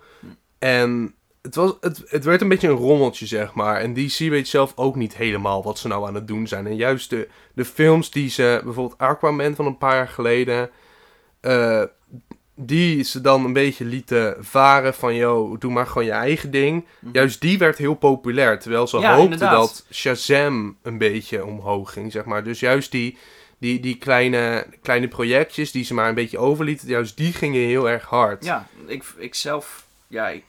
En 0.60 1.16
het, 1.48 1.56
was, 1.56 1.74
het, 1.82 2.04
het 2.08 2.24
werd 2.24 2.42
een 2.42 2.48
beetje 2.50 2.68
een 2.68 2.76
rommeltje, 2.76 3.26
zeg 3.26 3.54
maar. 3.54 3.82
En 3.82 3.94
DC 3.94 4.18
weet 4.18 4.48
zelf 4.48 4.74
ook 4.76 4.96
niet 4.96 5.16
helemaal 5.16 5.64
wat 5.64 5.80
ze 5.80 5.88
nou 5.88 6.08
aan 6.08 6.16
het 6.16 6.28
doen 6.28 6.48
zijn. 6.48 6.68
En 6.68 6.76
juist 6.76 7.10
de, 7.10 7.28
de 7.54 7.66
films 7.66 8.12
die 8.12 8.30
ze, 8.30 8.62
bijvoorbeeld 8.64 8.98
Aquaman 9.00 9.56
van 9.56 9.66
een 9.66 9.78
paar 9.78 9.96
jaar 9.96 10.08
geleden... 10.08 10.70
eh, 11.40 11.84
die 12.60 13.04
ze 13.04 13.22
dan 13.22 13.46
een 13.46 13.54
beetje 13.54 13.86
lieten 13.86 14.36
varen 14.40 14.94
van, 14.94 15.16
yo, 15.16 15.58
doe 15.58 15.72
maar 15.72 15.88
gewoon 15.88 16.06
je 16.06 16.12
eigen 16.12 16.52
ding. 16.52 16.86
Mhm. 17.00 17.14
Juist 17.14 17.42
die 17.42 17.58
werd 17.58 17.78
heel 17.78 17.94
populair, 17.94 18.60
terwijl 18.60 18.88
ze 18.88 18.98
Ja, 18.98 19.10
hoopten 19.16 19.32
inderdaad. 19.32 19.52
dat 19.52 19.86
Shazam 19.92 20.78
een 20.82 20.98
beetje 20.98 21.46
omhoog 21.46 21.94
ging, 21.94 22.12
zeg 22.12 22.26
maar. 22.26 22.44
Dus 22.44 22.60
juist 22.60 22.92
die, 22.92 23.18
die, 23.58 23.80
die 23.80 23.98
kleine, 23.98 24.66
kleine 24.82 25.08
projectjes 25.08 25.72
die 25.72 25.84
ze 25.84 25.94
maar 25.94 26.10
een 26.10 26.16
beetje 26.16 26.38
overlieten, 26.38 26.88
juist 26.88 27.18
die 27.18 27.34
gingen 27.34 27.62
heel 27.62 27.90
erg 27.90 28.06
hard. 28.06 28.46
Ja, 28.46 28.68
ik, 28.88 29.04
ik 29.18 29.36
zelf... 29.36 29.86
Ja, 30.08 30.28
ik, 30.30 30.44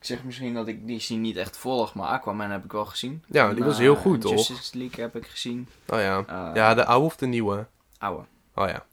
ik 0.00 0.06
zeg 0.06 0.24
misschien 0.24 0.54
dat 0.54 0.68
ik 0.68 0.86
DC 0.86 1.08
niet 1.08 1.36
echt 1.36 1.56
volg, 1.56 1.94
maar 1.94 2.08
Aquaman 2.08 2.50
heb 2.50 2.64
ik 2.64 2.72
wel 2.72 2.86
gezien. 2.86 3.24
Ja, 3.26 3.48
En, 3.48 3.54
die 3.54 3.64
was 3.64 3.74
eh, 3.74 3.80
heel 3.80 3.96
goed, 3.96 4.20
toch? 4.20 4.32
Justice 4.32 4.78
League 4.78 5.04
heb 5.04 5.16
ik 5.16 5.26
gezien. 5.26 5.68
Oh 5.88 5.98
ja. 5.98 6.24
Eh, 6.26 6.50
Ja, 6.54 6.74
de 6.74 6.84
oude 6.84 7.06
of 7.06 7.16
de 7.16 7.26
nieuwe? 7.26 7.66
Oude. 7.98 8.24
Oh 8.54 8.68
ja. 8.68 8.84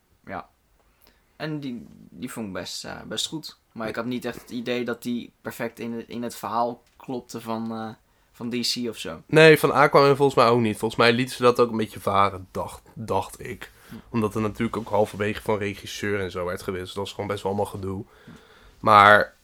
En 1.37 1.59
die, 1.59 1.85
die 2.09 2.31
vond 2.31 2.47
ik 2.47 2.53
best, 2.53 2.85
eh, 2.85 3.01
best 3.07 3.27
goed. 3.27 3.57
Maar 3.71 3.87
ik 3.87 3.95
had 3.95 4.05
niet 4.05 4.25
echt 4.25 4.41
het 4.41 4.49
idee 4.49 4.85
dat 4.85 5.03
die 5.03 5.31
perfect 5.41 5.79
in 5.79 5.93
het, 5.93 6.07
in 6.07 6.23
het 6.23 6.35
verhaal 6.35 6.83
klopte 6.97 7.41
van, 7.41 7.71
eh, 7.71 7.89
van 8.31 8.49
DC 8.49 8.89
of 8.89 8.97
zo. 8.97 9.21
Nee, 9.25 9.59
van 9.59 9.71
Aquaman 9.71 10.15
volgens 10.15 10.37
mij 10.37 10.47
ook 10.47 10.59
niet. 10.59 10.77
Volgens 10.77 10.99
mij 10.99 11.13
lieten 11.13 11.35
ze 11.35 11.41
dat 11.41 11.59
ook 11.59 11.71
een 11.71 11.77
beetje 11.77 11.99
varen, 11.99 12.47
dacht, 12.51 12.81
dacht 12.93 13.45
ik. 13.45 13.71
Omdat 14.09 14.35
er 14.35 14.41
natuurlijk 14.41 14.77
ook 14.77 14.89
halverwege 14.89 15.41
van 15.41 15.57
regisseur 15.57 16.19
en 16.19 16.31
zo 16.31 16.45
werd 16.45 16.61
gewisseld. 16.61 16.95
Dat 16.95 17.03
was 17.03 17.13
gewoon 17.13 17.27
best 17.27 17.43
wel 17.43 17.51
allemaal 17.51 17.71
gedoe. 17.71 18.05
Maar 18.79 19.35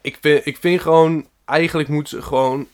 ik 0.00 0.18
vind, 0.20 0.46
ik 0.46 0.56
vind 0.56 0.80
gewoon, 0.80 1.26
eigenlijk 1.44 1.88
moet 1.88 2.08
ze 2.08 2.22
gewoon, 2.22 2.66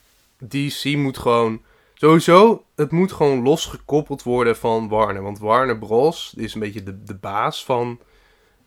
DC 0.49 0.85
moet 0.97 1.19
gewoon, 1.19 1.63
sowieso, 1.95 2.65
het 2.77 2.91
moet 2.91 3.13
gewoon 3.13 3.43
losgekoppeld 3.43 4.23
worden 4.23 4.57
van 4.57 4.89
Warner. 4.89 5.23
Want 5.23 5.39
Warner 5.39 5.79
Bros. 5.79 6.35
is 6.37 6.55
een 6.55 6.61
beetje 6.61 6.83
de, 6.83 7.03
de 7.03 7.15
baas 7.15 7.65
van 7.65 7.99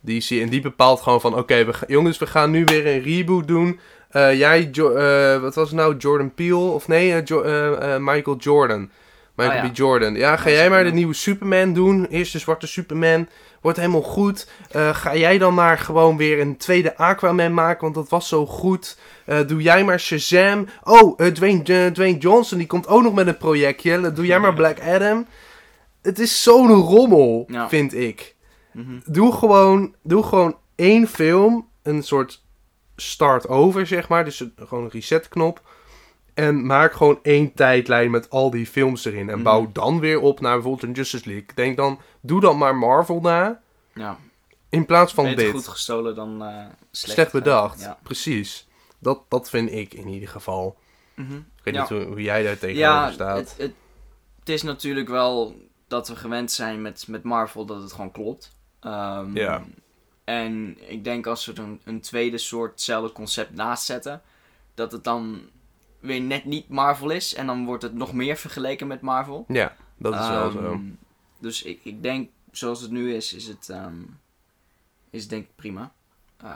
DC. 0.01 0.29
En 0.29 0.49
die 0.49 0.61
bepaalt 0.61 1.01
gewoon 1.01 1.21
van, 1.21 1.37
oké, 1.37 1.65
we 1.65 1.73
jongens, 1.87 2.17
we 2.17 2.27
gaan 2.27 2.51
nu 2.51 2.63
weer 2.63 2.87
een 2.87 3.01
reboot 3.01 3.47
doen. 3.47 3.79
Eh, 4.09 4.37
jij, 4.37 4.69
Jo- 4.71 4.93
eh, 4.93 5.41
wat 5.41 5.55
was 5.55 5.67
het 5.67 5.77
nou, 5.77 5.97
Jordan 5.97 6.33
Peele? 6.33 6.55
Of 6.55 6.87
nee, 6.87 7.13
eh, 7.13 7.25
Jo- 7.25 7.99
Michael 7.99 8.37
Jordan. 8.37 8.89
Michael 9.35 9.63
ja. 9.65 9.69
B. 9.69 9.75
Jordan. 9.75 10.15
Ja, 10.15 10.35
ga 10.35 10.49
jij 10.49 10.69
maar 10.69 10.83
de 10.83 10.91
nieuwe 10.91 11.13
Superman 11.13 11.73
doen. 11.73 12.05
Eerste 12.05 12.39
zwarte 12.39 12.67
Superman. 12.67 13.27
Wordt 13.67 13.81
helemaal 13.81 14.01
goed. 14.01 14.49
Eh, 14.71 14.95
ga 14.95 15.15
jij 15.15 15.37
dan 15.37 15.53
maar 15.53 15.77
gewoon 15.77 16.17
weer 16.17 16.39
een 16.39 16.57
tweede 16.57 16.97
Aquaman 16.97 17.53
maken, 17.53 17.81
want 17.81 17.95
dat 17.95 18.09
was 18.09 18.27
zo 18.27 18.45
goed. 18.45 18.97
Eh, 19.25 19.39
doe 19.47 19.61
jij 19.61 19.83
maar 19.83 19.99
Shazam. 19.99 20.67
Oh, 20.83 21.13
eh, 21.21 21.27
Dwayne, 21.27 21.91
Dwayne 21.91 22.17
Johnson, 22.17 22.57
die 22.57 22.67
komt 22.67 22.87
ook 22.87 23.01
nog 23.03 23.13
met 23.13 23.27
een 23.27 23.37
projectje. 23.37 24.11
Doe 24.11 24.25
jij 24.25 24.39
maar 24.39 24.53
Black 24.53 24.79
Adam. 24.81 25.25
Het 26.01 26.19
is 26.19 26.43
zo'n 26.43 26.71
rommel, 26.71 27.43
Ja. 27.47 27.69
vind 27.69 27.93
ik. 27.93 28.35
Mhm. 28.73 28.99
Doe 29.05 29.33
gewoon, 29.33 29.95
doe 30.03 30.23
gewoon 30.23 30.57
één 30.75 31.07
film, 31.07 31.67
een 31.83 32.03
soort 32.03 32.43
start 32.95 33.47
over, 33.47 33.87
zeg 33.87 34.07
maar. 34.09 34.25
Dus 34.25 34.39
een- 34.39 34.53
gewoon 34.67 34.83
een 34.83 34.89
resetknop. 34.89 35.61
En 36.37 36.65
maak 36.65 36.93
gewoon 36.93 37.19
één 37.21 37.53
tijdlijn 37.53 38.11
met 38.11 38.29
al 38.29 38.49
die 38.49 38.65
films 38.67 39.05
erin. 39.05 39.29
En 39.29 39.35
Mhm. 39.35 39.43
bouw 39.43 39.69
dan 39.71 39.99
weer 39.99 40.19
op 40.19 40.39
naar 40.39 40.53
bijvoorbeeld 40.53 40.83
een 40.83 40.91
Justice 40.95 41.25
League. 41.29 41.47
Denk 41.55 41.77
dan, 41.77 41.99
doe 42.21 42.41
dan 42.41 42.57
maar 42.57 42.75
Marvel 42.75 43.19
na. 43.21 43.61
Ja, 43.93 44.17
In 44.69 44.85
plaats 44.85 45.13
van 45.13 45.23
beter 45.25 45.43
dit. 45.43 45.53
goed 45.53 45.67
gestolen 45.67 46.15
dan 46.15 46.43
eh, 46.43 46.65
slecht. 46.91 47.13
Slecht 47.13 47.31
bedacht. 47.31 47.79
Ja. 47.79 47.97
Precies. 48.03 48.67
Dat, 48.99 49.21
dat 49.27 49.49
vind 49.49 49.71
ik 49.71 49.93
in 49.93 50.07
ieder 50.07 50.29
geval. 50.29 50.77
Mhm. 51.15 51.35
Ik 51.35 51.63
weet 51.63 51.73
Ja. 51.73 51.79
niet 51.81 51.89
hoe, 51.89 52.03
hoe 52.03 52.21
jij 52.21 52.43
daar 52.43 52.57
tegenover 52.57 52.81
Ja, 52.91 53.11
staat. 53.11 53.37
het, 53.37 53.53
het, 53.57 53.73
het 54.39 54.49
is 54.49 54.61
natuurlijk 54.63 55.09
wel 55.09 55.55
dat 55.87 56.07
we 56.07 56.15
gewend 56.15 56.51
zijn 56.51 56.81
met, 56.81 57.07
met 57.07 57.23
Marvel 57.23 57.65
dat 57.65 57.81
het 57.81 57.91
gewoon 57.93 58.11
klopt. 58.11 58.55
Ehm, 58.79 59.35
Ja. 59.37 59.63
En 60.23 60.77
ik 60.91 61.03
denk 61.03 61.27
als 61.27 61.45
we 61.45 61.53
er 61.53 61.59
een, 61.59 61.81
een 61.83 62.01
tweede 62.01 62.37
soortzelfde 62.37 63.11
concept 63.11 63.55
naast 63.55 63.85
zetten, 63.85 64.21
dat 64.75 64.91
het 64.91 65.03
dan 65.03 65.41
weer 65.99 66.21
net 66.21 66.45
niet 66.45 66.69
Marvel 66.69 67.09
is. 67.09 67.33
En 67.35 67.47
dan 67.47 67.65
wordt 67.65 67.83
het 67.83 67.93
nog 67.93 68.13
meer 68.13 68.35
vergeleken 68.37 68.87
met 68.87 69.01
Marvel. 69.01 69.45
Ja, 69.47 69.75
dat 69.97 70.13
is 70.13 70.27
wel 70.29 70.51
zo. 70.51 70.57
Ehm, 70.59 70.81
Dus 71.39 71.63
ik, 71.63 71.79
ik 71.83 72.03
denk, 72.03 72.29
zoals 72.51 72.81
het 72.81 72.91
nu 72.91 73.13
is, 73.13 73.33
is 73.33 73.47
het, 73.47 73.69
ehm, 73.69 73.95
is 75.09 75.27
denk 75.27 75.43
ik 75.43 75.55
prima. 75.55 75.91
Ehm, 76.37 76.51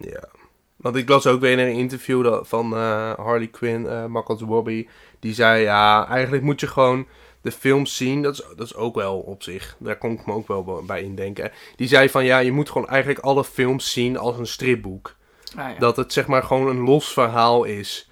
Ja. 0.00 0.28
Want 0.76 0.96
ik 0.96 1.08
las 1.08 1.26
ook 1.26 1.40
weer 1.40 1.52
in 1.52 1.58
een 1.66 1.72
interview 1.74 2.22
dat- 2.22 2.48
van 2.48 2.72
eh, 2.74 3.12
Harley 3.14 3.46
Quinn, 3.46 3.86
eh 3.88 4.06
Marcus 4.06 4.40
Robbie. 4.40 4.88
Die 5.20 5.34
zei, 5.34 5.62
ja, 5.62 6.06
eigenlijk 6.08 6.42
moet 6.42 6.60
je 6.60 6.66
gewoon 6.66 7.06
de 7.40 7.52
films 7.52 7.96
zien. 7.96 8.22
Dat 8.22 8.32
is, 8.34 8.42
dat 8.56 8.66
is 8.66 8.74
ook 8.74 8.94
wel 8.94 9.18
op 9.18 9.42
zich. 9.42 9.76
Daar 9.78 9.98
kon 9.98 10.10
ik 10.12 10.26
me 10.26 10.32
ook 10.32 10.46
wel 10.46 10.82
bij 10.86 11.02
indenken. 11.02 11.52
Die 11.76 11.88
zei 11.88 12.08
van, 12.08 12.24
ja, 12.24 12.38
je 12.38 12.52
moet 12.52 12.70
gewoon 12.70 12.88
eigenlijk 12.88 13.24
alle 13.24 13.44
films 13.44 13.92
zien 13.92 14.18
als 14.18 14.38
een 14.38 14.46
stripboek. 14.46 15.16
ah 15.56 15.70
ja. 15.72 15.78
Dat 15.78 15.96
het 15.96 16.12
zeg 16.12 16.26
maar 16.26 16.42
gewoon 16.42 16.66
een 16.68 16.80
los 16.84 17.12
verhaal 17.12 17.64
is. 17.64 18.05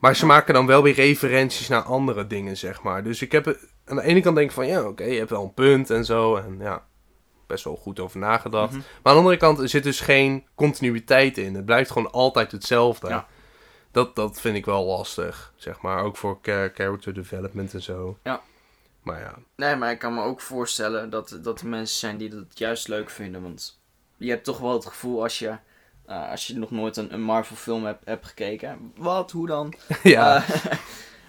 Maar 0.00 0.16
ze 0.16 0.26
maken 0.26 0.54
dan 0.54 0.66
wel 0.66 0.82
weer 0.82 0.94
referenties 0.94 1.68
naar 1.68 1.82
andere 1.82 2.26
dingen, 2.26 2.56
zeg 2.56 2.82
maar. 2.82 3.02
Dus 3.04 3.22
ik 3.22 3.32
heb 3.32 3.46
er- 3.46 3.58
aan 3.84 3.96
de 3.96 4.02
ene 4.02 4.20
kant 4.20 4.36
denk 4.36 4.48
ik 4.48 4.54
van, 4.54 4.66
ja, 4.66 4.82
oké, 4.82 5.04
je 5.04 5.18
hebt 5.18 5.30
wel 5.30 5.42
een 5.42 5.54
punt 5.54 5.90
en 5.90 6.04
zo. 6.04 6.36
En 6.36 6.56
ja, 6.60 6.86
best 7.46 7.64
wel 7.64 7.76
goed 7.76 8.00
over 8.00 8.18
nagedacht. 8.18 8.70
Mhm. 8.72 8.78
Maar 8.80 8.86
aan 9.02 9.12
de 9.12 9.18
andere 9.18 9.36
kant 9.36 9.58
er 9.58 9.68
zit 9.68 9.82
dus 9.82 10.00
geen 10.00 10.46
continuïteit 10.54 11.38
in. 11.38 11.54
Het 11.54 11.64
blijft 11.64 11.90
gewoon 11.90 12.10
altijd 12.10 12.52
hetzelfde. 12.52 13.08
Ja. 13.08 13.26
Dat, 13.92 14.16
dat 14.16 14.40
vind 14.40 14.56
ik 14.56 14.64
wel 14.64 14.84
lastig, 14.84 15.52
zeg 15.56 15.80
maar. 15.80 16.02
Ook 16.02 16.16
voor 16.16 16.38
cha- 16.42 16.70
character 16.74 17.14
development 17.14 17.74
en 17.74 17.82
zo. 17.82 18.18
Ja. 18.22 18.40
Maar 19.02 19.20
ja. 19.20 19.34
Nee, 19.56 19.76
maar 19.76 19.90
ik 19.90 19.98
kan 19.98 20.14
me 20.14 20.22
ook 20.22 20.40
voorstellen 20.40 21.10
dat, 21.10 21.38
dat 21.42 21.60
er 21.60 21.66
mensen 21.66 21.98
zijn 21.98 22.16
die 22.16 22.28
dat 22.28 22.44
juist 22.58 22.88
leuk 22.88 23.10
vinden. 23.10 23.42
Want 23.42 23.80
je 24.16 24.30
hebt 24.30 24.44
toch 24.44 24.58
wel 24.58 24.72
het 24.72 24.86
gevoel 24.86 25.22
als 25.22 25.38
je, 25.38 25.56
eh, 26.10 26.30
als 26.30 26.46
je 26.46 26.58
nog 26.58 26.70
nooit 26.70 26.96
een, 26.96 27.14
een 27.14 27.22
Marvel 27.22 27.56
film 27.56 27.84
hebt, 27.84 28.04
hebt 28.04 28.26
gekeken. 28.26 28.92
Wat? 28.96 29.30
Hoe 29.30 29.46
dan? 29.46 29.74
ja. 30.02 30.36
Eh, 30.36 30.72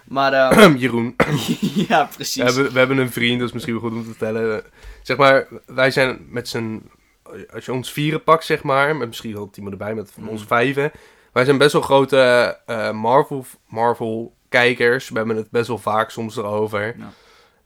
maar 0.07 0.33
eh, 0.33 0.75
Jeroen, 0.81 1.15
ja, 1.87 2.09
precies. 2.15 2.35
we 2.35 2.43
hebben, 2.43 2.71
we 2.73 2.79
hebben 2.79 2.97
een 2.97 3.11
vriend, 3.11 3.39
dat 3.39 3.47
is 3.47 3.53
misschien 3.53 3.73
wel 3.79 3.83
goed 3.89 3.97
om 3.97 4.03
te 4.03 4.09
vertellen. 4.09 4.63
Zeg 5.01 5.17
maar, 5.17 5.47
wij 5.65 5.91
zijn 5.91 6.25
met 6.29 6.47
z'n... 6.47 6.89
Als 7.53 7.65
je 7.65 7.73
ons 7.73 7.91
vieren 7.91 8.23
pakt, 8.23 8.45
zeg 8.45 8.63
maar, 8.63 8.95
met 8.95 9.07
misschien 9.07 9.33
wel 9.33 9.49
Timo 9.49 9.71
erbij, 9.71 9.93
met 9.95 10.11
Mhm. 10.15 10.27
ons 10.27 10.43
vijven. 10.43 10.91
Wij 11.33 11.45
zijn 11.45 11.57
best 11.57 11.73
wel 11.73 11.81
grote 11.81 12.57
Marvel, 12.93 13.45
Marvel 13.67 14.33
kijkers. 14.49 15.09
We 15.09 15.17
hebben 15.17 15.35
het 15.35 15.49
best 15.51 15.67
wel 15.67 15.77
vaak 15.77 16.09
soms 16.09 16.37
erover. 16.37 16.95
Ja. 16.97 17.11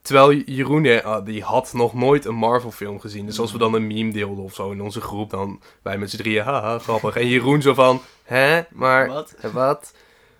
Terwijl 0.06 0.32
Jeroen, 0.32 0.84
eh, 0.84 1.24
die 1.24 1.42
had 1.42 1.72
nog 1.72 1.94
nooit 1.94 2.24
een 2.24 2.34
Marvel 2.34 2.70
film 2.70 3.00
gezien. 3.00 3.26
Dus 3.26 3.38
als 3.38 3.52
we 3.52 3.58
dan 3.58 3.74
een 3.74 3.86
meme 3.86 4.12
deelden 4.12 4.44
of 4.44 4.54
zo 4.54 4.70
in 4.70 4.80
onze 4.80 5.00
groep, 5.00 5.30
dan 5.30 5.60
wij 5.82 5.98
met 5.98 6.10
z'n 6.10 6.16
drieën, 6.16 6.44
haha, 6.44 6.78
grappig. 6.78 7.16
En 7.16 7.28
Jeroen 7.28 7.62
zo 7.62 7.74
van, 7.74 8.00
hè, 8.24 8.62
maar, 8.70 9.06
Wat? 9.16 9.34
wat? 9.52 9.94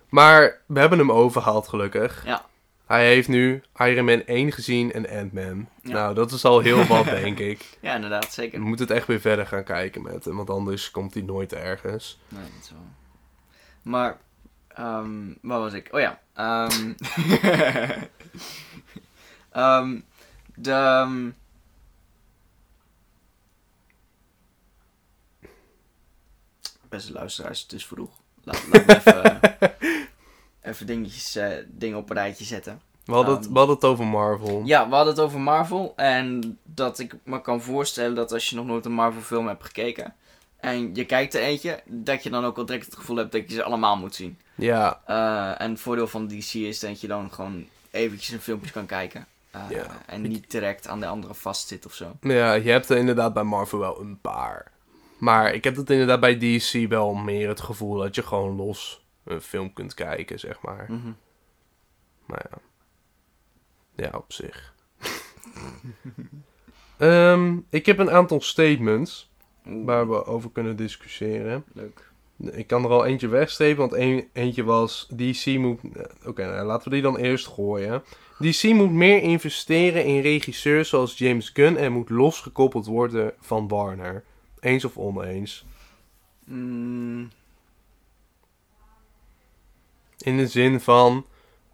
Maar 0.09 0.61
we 0.67 0.79
hebben 0.79 0.99
hem 0.99 1.13
overgehaald 1.13 1.69
gelukkig. 1.69 2.23
Ja. 2.25 2.45
Hij 2.87 3.07
heeft 3.07 3.29
nu 3.29 3.63
Iron 3.77 4.05
Man 4.05 4.23
1 4.25 4.53
gezien 4.53 4.93
en 4.93 5.09
Ant-Man. 5.11 5.69
Ja. 5.83 5.93
Nou, 5.93 6.15
dat 6.15 6.33
is 6.33 6.45
al 6.45 6.61
heel 6.61 6.85
wat, 6.85 7.05
denk 7.23 7.39
ik. 7.39 7.79
Ja, 7.81 7.95
inderdaad, 7.95 8.27
We 8.27 8.33
zeker. 8.33 8.61
moeten 8.61 8.87
het 8.87 8.97
echt 8.97 9.07
weer 9.07 9.21
verder 9.21 9.47
gaan 9.47 9.65
kijken 9.65 10.03
met 10.03 10.25
hem, 10.25 10.37
want 10.37 10.51
anders 10.51 10.91
komt 10.91 11.15
hij 11.15 11.23
nooit 11.23 11.53
ergens. 11.53 12.19
Nee, 12.29 12.43
dat 12.43 12.63
is 12.63 12.71
wel. 12.71 12.81
Maar, 13.83 14.19
ehm 14.69 15.33
waar 15.43 15.59
was 15.61 15.73
ik? 15.73 15.89
Oh 15.93 16.01
ja. 16.01 16.21
ehm 16.35 16.93
ehm, 19.57 20.01
de. 20.55 20.71
ehm, 20.73 21.31
Beste 26.89 27.13
luisteraars, 27.13 27.63
het 27.63 27.73
is 27.73 27.87
vroeg. 27.87 28.11
Laat, 28.45 28.63
laat 28.73 28.87
me 28.87 28.95
even, 28.97 29.41
even 30.73 30.87
dingetjes, 30.87 31.37
eh, 31.37 31.49
dingen 31.67 31.99
op 31.99 32.11
een 32.11 32.17
rijtje 32.17 32.45
zetten. 32.45 32.81
We 33.05 33.13
hadden, 33.13 33.35
het, 33.35 33.45
Ehm. 33.45 33.53
we 33.53 33.59
hadden 33.59 33.77
het 33.77 33.85
over 33.85 34.07
Marvel. 34.07 34.63
Ja, 34.65 34.89
we 34.89 34.95
hadden 34.95 35.15
het 35.15 35.23
over 35.23 35.41
Marvel. 35.41 35.93
En 35.97 36.59
dat 36.63 36.99
ik 36.99 37.15
me 37.25 37.41
kan 37.41 37.63
voorstellen 37.63 38.15
dat 38.15 38.33
als 38.33 38.51
je 38.51 38.57
nog 38.57 38.67
nooit 38.67 38.85
een 38.85 38.93
Marvel 38.93 39.23
film 39.23 39.47
hebt 39.47 39.65
gekeken. 39.65 40.15
En 40.57 40.95
je 40.95 41.05
kijkt 41.05 41.35
er 41.35 41.41
eentje, 41.43 41.83
dat 41.85 42.23
je 42.23 42.31
dan 42.31 42.45
ook 42.45 42.57
wel 42.57 42.67
direct 42.67 42.85
het 42.85 42.97
gevoel 42.97 43.17
hebt 43.17 43.33
dat 43.33 43.49
je 43.49 43.55
ze 43.55 43.63
allemaal 43.63 43.97
moet 43.97 44.15
zien. 44.15 44.39
Ja, 44.55 45.01
Eh, 45.05 45.61
en 45.61 45.71
het 45.71 45.81
voordeel 45.81 46.07
van 46.09 46.27
DC 46.29 46.53
is 46.55 46.81
dat 46.81 47.01
je 47.01 47.07
dan 47.07 47.33
gewoon 47.33 47.67
eventjes 47.91 48.31
een 48.35 48.41
filmpje 48.41 48.71
kan 48.73 48.87
kijken. 48.87 49.27
Eh, 49.65 49.71
Ja. 49.71 49.87
En 50.07 50.23
niet 50.23 50.51
direct 50.51 50.89
aan 50.89 51.01
de 51.01 51.07
andere 51.07 51.35
vastzit 51.35 51.87
of 51.87 51.95
zo. 51.95 52.17
ja, 52.21 52.53
je 52.53 52.71
hebt 52.71 52.89
er 52.89 52.97
inderdaad 52.97 53.33
bij 53.35 53.43
Marvel 53.45 53.79
wel 53.79 54.01
een 54.01 54.21
paar. 54.21 54.73
Maar 55.19 55.55
ik 55.55 55.65
heb 55.65 55.77
het 55.77 55.91
inderdaad 55.91 56.21
bij 56.21 56.39
DC 56.39 56.89
wel 56.89 57.15
meer 57.15 57.49
het 57.49 57.61
gevoel 57.61 57.97
dat 57.99 58.15
je 58.15 58.23
gewoon 58.23 58.57
los 58.57 59.07
een 59.25 59.41
film 59.41 59.73
kunt 59.73 59.95
kijken, 59.95 60.39
zeg 60.39 60.61
maar. 60.61 60.87
Mhm. 60.89 61.13
Maar 62.27 62.47
ja. 62.51 62.59
Ja, 64.05 64.11
op 64.19 64.33
zich. 64.33 64.75
Ehm, 66.99 67.59
ik 67.71 67.87
heb 67.87 67.99
een 67.99 68.11
aantal 68.11 68.41
statements 68.41 69.31
Oeh, 69.67 69.87
waar 69.87 70.09
we 70.09 70.25
over 70.25 70.51
kunnen 70.51 70.77
discussiëren. 70.77 71.65
leuk. 71.73 72.13
Ik 72.39 72.67
kan 72.67 72.85
er 72.85 72.91
al 72.91 73.05
eentje 73.07 73.29
wegstrepen, 73.29 73.79
want 73.79 73.93
een, 73.93 74.29
eentje 74.33 74.65
was... 74.65 75.09
DC 75.17 75.47
moet... 75.59 75.81
eh, 75.95 76.03
Oké, 76.29 76.45
nou, 76.47 76.67
laten 76.67 76.85
we 76.89 76.95
die 76.95 77.03
dan 77.03 77.17
eerst 77.17 77.47
gooien. 77.47 78.03
DC 78.39 78.63
moet 78.63 78.91
meer 78.93 79.23
investeren 79.23 80.05
in 80.05 80.21
regisseurs 80.21 80.89
zoals 80.89 81.19
James 81.19 81.49
Gunn... 81.55 81.77
en 81.77 81.93
moet 81.93 82.11
losgekoppeld 82.11 82.87
worden 82.87 83.33
van 83.41 83.69
Warner. 83.69 84.25
Eens 84.61 84.85
of 84.85 84.97
oneens? 84.97 85.65
Mm, 86.45 87.31
In 90.19 90.37
de 90.37 90.47
zin 90.47 90.81
van... 90.81 91.27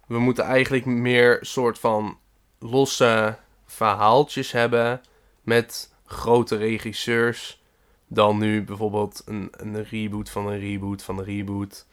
We 0.07 0.19
moeten 0.19 0.43
eigenlijk 0.43 0.85
meer 0.85 1.37
soort 1.41 1.79
van 1.79 2.17
losse 2.59 3.37
verhaaltjes 3.65 4.51
hebben... 4.51 5.01
met 5.41 5.93
grote 6.05 6.55
regisseurs... 6.55 7.61
dan 8.13 8.37
nu 8.37 8.63
bijvoorbeeld 8.63 9.21
een, 9.25 9.49
een 9.51 9.83
reboot 9.83 10.29
van 10.29 10.47
een 10.47 10.59
reboot 10.59 11.03
van 11.03 11.17
een 11.17 11.25
reboot... 11.25 11.85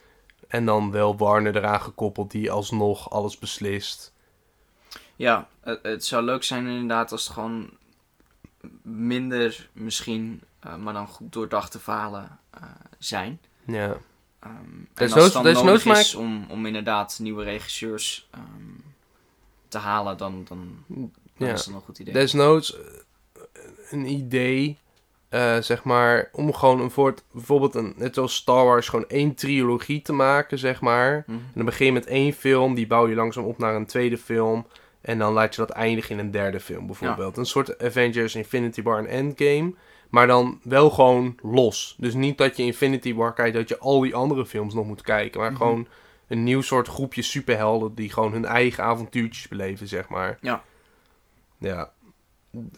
En 0.49 0.65
dan 0.65 0.91
wel 0.91 1.17
Warner 1.17 1.57
eraan 1.57 1.81
gekoppeld 1.81 2.31
die 2.31 2.51
alsnog 2.51 3.11
alles 3.11 3.39
beslist. 3.39 4.13
ja, 5.17 5.49
het, 5.61 5.79
het 5.83 6.05
zou 6.05 6.25
leuk 6.25 6.43
zijn 6.43 6.67
inderdaad 6.67 7.13
als 7.13 7.25
het 7.25 7.33
gewoon 7.33 7.71
minder 8.83 9.69
misschien, 9.73 10.43
eh, 10.61 10.77
maar 10.77 10.93
dan 10.93 11.07
goed 11.07 11.33
doordachte 11.33 11.79
verhalen 11.79 12.39
eh, 12.51 12.63
zijn. 12.99 13.41
Ja. 13.67 13.97
Ehm, 14.39 14.55
en 14.95 15.13
als 15.13 15.35
het 15.35 15.55
dan 15.55 15.65
nodig 15.65 15.85
is 15.85 16.15
om, 16.15 16.47
om 16.49 16.67
inderdaad 16.67 17.19
nieuwe 17.19 17.45
regisseurs 17.45 18.29
ehm, 18.31 18.45
te 19.69 19.79
halen, 19.79 20.17
dan, 20.17 20.45
dan, 20.49 20.85
dan 20.87 21.13
ja. 21.37 21.53
is 21.53 21.65
dat 21.65 21.75
een 21.75 21.81
goed 21.81 21.99
idee. 21.99 22.15
Desnoods 22.15 22.77
een 23.91 24.07
idee, 24.07 24.79
eh, 25.31 25.57
zeg 25.59 25.85
maar, 25.85 26.29
om 26.33 26.53
gewoon 26.55 26.81
een 26.81 26.91
voort, 26.91 27.23
bijvoorbeeld 27.33 27.75
een, 27.75 27.93
net 27.97 28.15
zoals 28.15 28.35
Star 28.35 28.65
Wars, 28.65 28.89
gewoon 28.89 29.09
één 29.09 29.35
trilogie 29.35 30.03
te 30.03 30.13
maken, 30.13 30.59
zeg 30.59 30.81
maar. 30.81 31.25
Mhm. 31.27 31.37
En 31.39 31.51
dan 31.55 31.65
begin 31.65 31.87
je 31.87 31.93
met 31.93 32.07
één 32.07 32.33
film, 32.33 32.75
die 32.75 32.87
bouw 32.87 33.09
je 33.09 33.15
langzaam 33.15 33.45
op 33.45 33.59
naar 33.59 33.75
een 33.75 33.87
tweede 33.87 34.19
film. 34.19 34.67
En 35.01 35.19
dan 35.19 35.33
laat 35.33 35.55
je 35.55 35.61
dat 35.61 35.71
eindigen 35.71 36.11
in 36.19 36.25
een 36.25 36.31
derde 36.31 36.61
film, 36.61 36.87
bijvoorbeeld. 36.87 37.37
Een 37.37 37.47
soort 37.47 37.83
Avengers, 37.83 38.35
Infinity 38.35 38.83
War 38.83 38.99
en 38.99 39.07
Endgame. 39.07 39.75
Maar 40.09 40.27
dan 40.27 40.61
wel 40.63 40.91
gewoon 40.91 41.37
los. 41.43 41.95
Dus 41.99 42.15
niet 42.15 42.39
dat 42.39 42.57
je 42.57 42.63
Infinity 42.63 43.15
War 43.15 43.33
kijkt, 43.35 43.57
dat 43.57 43.69
je 43.69 43.79
al 43.79 44.01
die 44.01 44.15
andere 44.15 44.47
films 44.47 44.75
nog 44.75 44.87
moet 44.87 45.03
kijken. 45.03 45.41
Maar 45.41 45.51
Mhm. 45.51 45.59
gewoon 45.61 45.87
een 46.29 46.45
nieuw 46.45 46.61
soort 46.63 46.89
groepje 46.89 47.23
superhelden 47.23 47.95
die 47.95 48.13
gewoon 48.13 48.33
hun 48.33 48.45
eigen 48.45 48.85
avontuurtjes 48.85 49.49
beleven, 49.49 49.89
zeg 49.89 50.09
maar. 50.09 50.39
Ja. 50.41 50.63
Ja, 51.59 51.93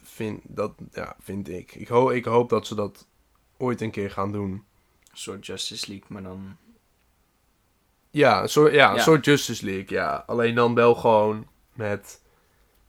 vind, 0.02 0.40
dat, 0.44 0.72
ja, 0.92 1.16
vind 1.20 1.48
ik. 1.48 1.74
Ik, 1.74 1.88
ho 1.88 2.08
ik 2.10 2.24
hoop 2.24 2.48
dat 2.48 2.66
ze 2.66 2.74
dat 2.74 3.06
ooit 3.56 3.80
een 3.80 3.90
keer 3.90 4.10
gaan 4.10 4.32
doen. 4.32 4.50
Een 4.50 4.64
soort 5.18 5.46
Justice 5.46 5.88
League, 5.88 6.06
maar 6.08 6.22
dan... 6.22 6.56
Ja, 8.10 8.42
een 8.42 8.48
soort, 8.48 8.72
ja, 8.72 8.90
een 8.90 8.96
Ja. 8.96 9.02
soort 9.02 9.24
Justice 9.24 9.64
League, 9.64 9.86
ja. 9.98 10.24
Alleen 10.26 10.54
dan 10.54 10.74
wel 10.74 10.94
gewoon 10.94 11.46
met... 11.72 12.20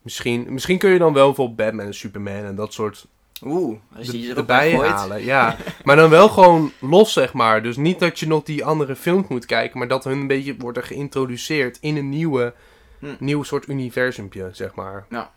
Misschien, 0.01 0.53
misschien 0.53 0.77
kun 0.77 0.89
je 0.89 0.99
dan 0.99 1.13
wel 1.13 1.33
voor 1.33 1.53
Batman 1.55 1.85
en 1.85 1.93
Superman 1.93 2.43
en 2.43 2.55
dat 2.55 2.73
soort 2.73 3.07
Oeh, 3.45 3.79
als 3.95 4.05
je 4.05 4.11
er- 4.11 4.17
die 4.19 4.35
erbij 4.35 4.75
halen. 4.75 5.23
Ja, 5.23 5.57
maar 5.83 5.95
dan 5.95 6.09
wel 6.09 6.29
gewoon 6.29 6.71
los, 6.79 7.13
zeg 7.13 7.33
maar. 7.33 7.63
Dus 7.63 7.77
niet 7.77 7.99
dat 7.99 8.19
je 8.19 8.27
nog 8.27 8.43
die 8.43 8.65
andere 8.65 8.95
films 8.95 9.27
moet 9.27 9.45
kijken, 9.45 9.77
maar 9.79 9.87
dat 9.87 10.03
hun 10.03 10.17
een 10.19 10.27
beetje 10.27 10.57
worden 10.57 10.83
geïntroduceerd 10.83 11.77
in 11.81 11.97
een 11.97 12.09
nieuwe, 12.09 12.53
Hm. 12.99 13.15
nieuw 13.19 13.43
soort 13.43 13.67
universumpje, 13.67 14.49
zeg 14.51 14.75
maar. 14.75 15.05
Ja. 15.09 15.33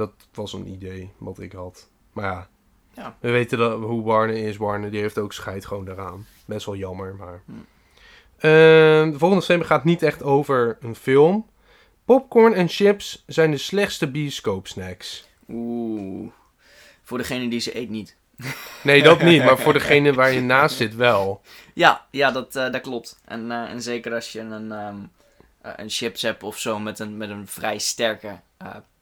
Dat 0.00 0.12
was 0.32 0.52
een 0.52 0.66
idee 0.68 1.10
wat 1.18 1.38
ik 1.38 1.52
had. 1.52 1.88
Maar 2.12 2.24
ja, 2.24 2.48
Ja. 2.94 3.16
we 3.20 3.30
weten 3.30 3.58
dat, 3.58 3.80
hoe 3.80 4.02
Warner 4.02 4.36
is. 4.36 4.56
Warner 4.56 4.90
die 4.90 5.00
heeft 5.00 5.18
ook 5.18 5.32
scheid 5.32 5.66
gewoon 5.66 5.84
daaraan. 5.84 6.26
Best 6.44 6.66
wel 6.66 6.76
jammer, 6.76 7.14
maar... 7.14 7.42
Hm. 7.44 7.52
Ehm, 8.36 9.10
de 9.10 9.18
volgende 9.18 9.44
thema 9.44 9.64
gaat 9.64 9.84
niet 9.84 10.02
echt 10.02 10.22
over 10.22 10.78
een 10.80 10.94
film. 10.94 11.46
Popcorn 12.04 12.54
en 12.54 12.68
chips 12.68 13.24
zijn 13.26 13.50
de 13.50 13.56
slechtste 13.56 14.10
bioscoopsnacks. 14.10 15.28
Oeh. 15.48 16.30
Voor 17.02 17.18
degene 17.18 17.48
die 17.48 17.60
ze 17.60 17.76
eet 17.78 17.90
niet. 17.90 18.16
Nee, 18.82 19.02
dat 19.02 19.22
niet, 19.22 19.44
maar 19.44 19.58
voor 19.58 19.72
degene 19.80 20.12
waar 20.12 20.32
je 20.32 20.40
naast 20.40 20.76
zit 20.76 20.94
wel. 20.94 21.40
Ja, 21.74 22.06
ja 22.10 22.30
dat, 22.30 22.56
eh, 22.56 22.70
dat 22.72 22.80
klopt. 22.80 23.20
En, 23.24 23.50
eh, 23.50 23.70
en 23.70 23.82
zeker 23.82 24.14
als 24.14 24.32
je 24.32 24.40
een, 24.40 24.72
ehm, 24.72 24.96
eh, 25.60 25.72
een 25.76 25.90
chips 25.90 26.22
hebt 26.22 26.42
of 26.42 26.58
zo 26.58 26.78
met 26.78 26.98
een, 26.98 27.16
met 27.16 27.30
een 27.30 27.46
vrij 27.46 27.78
sterke, 27.78 28.40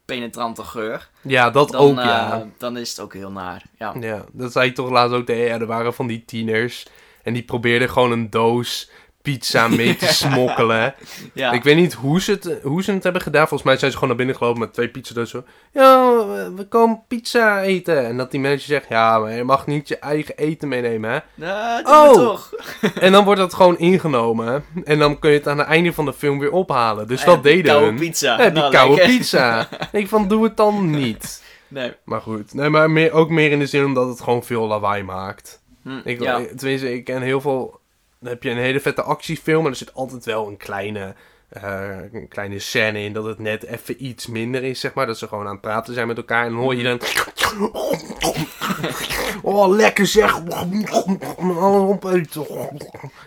penetrante 0.09 0.65
geur. 0.65 1.09
Ja, 1.21 1.51
dat 1.51 1.71
Dan, 1.71 1.81
ook, 1.81 1.99
eh, 1.99 2.05
ja. 2.05 2.47
dan 2.59 2.77
is 2.77 2.91
het 2.91 3.01
ook 3.01 3.13
heel 3.13 3.31
naar. 3.31 3.63
Ja. 3.79 3.95
Ja, 4.01 4.25
dat 4.33 4.53
zei 4.53 4.69
ik 4.69 4.75
toch 4.75 4.91
laatst 4.91 5.15
ook 5.17 5.27
tegen. 5.27 5.45
Ja, 5.45 5.61
er 5.61 5.67
waren 5.67 5.95
van 5.95 6.07
die 6.07 6.25
tieners. 6.25 6.87
En 7.23 7.33
die 7.33 7.43
probeerden 7.43 7.91
gewoon 7.91 8.13
een 8.13 8.31
doos 8.31 8.91
pizza 9.33 9.69
mee 9.69 9.97
te 9.97 10.07
smokkelen. 10.25 10.95
ja. 11.33 11.53
Ik 11.53 11.63
weet 11.63 11.77
niet 11.77 11.93
hoe 11.95 12.21
ze, 12.21 12.31
het, 12.33 12.59
hoe 12.63 12.83
ze 12.83 12.93
het 12.93 13.03
hebben 13.03 13.23
gedaan. 13.23 13.49
Volgens 13.49 13.63
mij 13.69 13.77
zijn 13.79 13.91
ze 13.91 13.97
gewoon 13.97 14.09
naar 14.09 14.25
binnen 14.25 14.37
gelopen 14.37 14.61
met 14.61 14.73
twee 14.73 14.89
pizzadozen. 14.89 15.45
Ja, 15.73 16.13
we- 16.55 16.67
komen 16.69 17.03
pizza 17.09 17.63
eten. 17.63 18.07
En 18.07 18.17
dat 18.17 18.31
die 18.31 18.41
manager 18.41 18.61
zegt, 18.67 18.89
ja, 18.89 19.19
maar 19.19 19.33
je 19.33 19.45
mag 19.45 19.67
niet 19.67 19.89
je 19.89 19.99
eigen 19.99 20.37
eten 20.37 20.69
meenemen, 20.69 21.11
hè. 21.11 21.19
Nou, 21.35 21.83
Oh! 21.85 22.13
toch. 22.13 22.53
En 23.01 23.13
dan 23.13 23.25
wordt 23.25 23.41
dat 23.41 23.55
gewoon 23.55 23.79
ingenomen. 23.79 24.65
En 24.85 24.99
dan 24.99 25.19
kun 25.19 25.31
je 25.31 25.37
het 25.37 25.49
aan 25.49 25.59
het 25.59 25.67
einde 25.67 25.93
van 25.93 26.05
de 26.05 26.13
film 26.13 26.39
weer 26.39 26.53
ophalen. 26.53 27.07
Dus 27.09 27.25
dat 27.25 27.43
die 27.43 27.53
deden 27.53 27.65
koude 27.71 27.87
hun. 27.87 27.97
pizza. 27.97 28.39
Ja, 28.39 28.45
die 28.51 28.61
Nou, 28.61 28.73
koude 28.73 28.95
lekker. 28.95 29.17
pizza. 29.17 29.69
ik 29.93 30.09
van, 30.09 30.29
doe 30.29 30.45
het 30.45 30.57
dan 30.57 30.91
niet. 30.91 31.43
Nee. 31.69 31.93
Maar 32.05 32.21
goed, 32.21 32.55
nee, 32.55 32.69
maar 32.69 32.91
meer, 32.91 33.13
ook 33.13 33.31
meer 33.31 33.51
in 33.51 33.59
de 33.59 33.67
zin 33.67 33.85
omdat 33.85 34.09
het 34.09 34.21
gewoon 34.21 34.43
veel 34.45 34.67
lawaai 34.67 35.03
maakt. 35.03 35.63
Hm, 35.83 36.01
Ik, 36.05 36.23
ja. 36.23 36.41
Tenminste, 36.57 36.95
ik 36.95 37.05
ken 37.05 37.23
heel 37.23 37.41
veel... 37.41 37.78
Dan 38.21 38.31
heb 38.31 38.43
je 38.43 38.51
een 38.51 38.57
hele 38.57 38.81
vette 38.81 39.03
actiefilm, 39.03 39.63
maar 39.63 39.71
er 39.71 39.77
zit 39.77 39.95
altijd 39.95 40.25
wel 40.25 40.49
een 40.49 40.57
kleine, 40.57 41.15
eh, 41.49 41.97
een 42.13 42.29
kleine 42.29 42.59
scène 42.59 43.01
in 43.01 43.13
dat 43.13 43.25
het 43.25 43.39
net 43.39 43.65
even 43.65 44.05
iets 44.05 44.27
minder 44.27 44.65
is, 44.65 44.81
zeg 44.81 44.95
maar. 44.95 45.07
Dat 45.07 45.19
ze 45.19 45.29
gewoon 45.29 45.47
aan 45.47 45.53
het 45.53 45.61
praten 45.61 45.95
zijn 45.95 46.07
met 46.07 46.17
elkaar 46.17 46.45
en 46.45 46.51
dan 46.53 46.61
hoor 46.61 46.75
je 46.75 46.83
dan... 46.83 47.01
Oh, 49.43 49.69
lekker 49.69 50.07
zeg! 50.07 50.41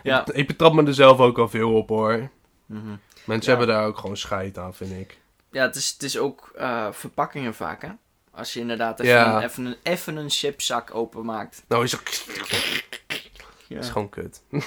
Ja. 0.03 0.25
Ik 0.31 0.47
betrap 0.47 0.73
me 0.73 0.83
er 0.85 0.93
zelf 0.93 1.19
ook 1.19 1.37
al 1.37 1.49
veel 1.49 1.73
op, 1.73 1.89
hoor. 1.89 2.29
Mhm. 2.65 2.81
Mensen 3.25 3.51
Ja. 3.51 3.57
hebben 3.57 3.75
daar 3.75 3.85
ook 3.87 3.97
gewoon 3.97 4.17
scheid 4.17 4.57
aan, 4.57 4.73
vind 4.73 4.91
ik. 4.91 5.17
Ja, 5.51 5.63
het 5.63 5.75
is, 5.75 5.89
het 5.89 6.03
is 6.03 6.17
ook 6.17 6.51
eh, 6.55 6.87
verpakkingen 6.91 7.53
vaak, 7.53 7.81
hè. 7.81 7.89
Als 8.31 8.53
je 8.53 8.59
inderdaad 8.59 8.99
even, 8.99 9.13
Ja. 9.13 9.35
een, 9.37 9.43
even, 9.43 9.65
een, 9.65 9.75
even 9.83 10.15
een 10.15 10.29
chipzak 10.29 10.95
openmaakt. 10.95 11.63
Nou 11.67 11.83
is 11.83 11.91
het... 11.91 12.25
Ja. 13.71 13.79
Is 13.79 13.89
gewoon 13.89 14.09
kut. 14.09 14.41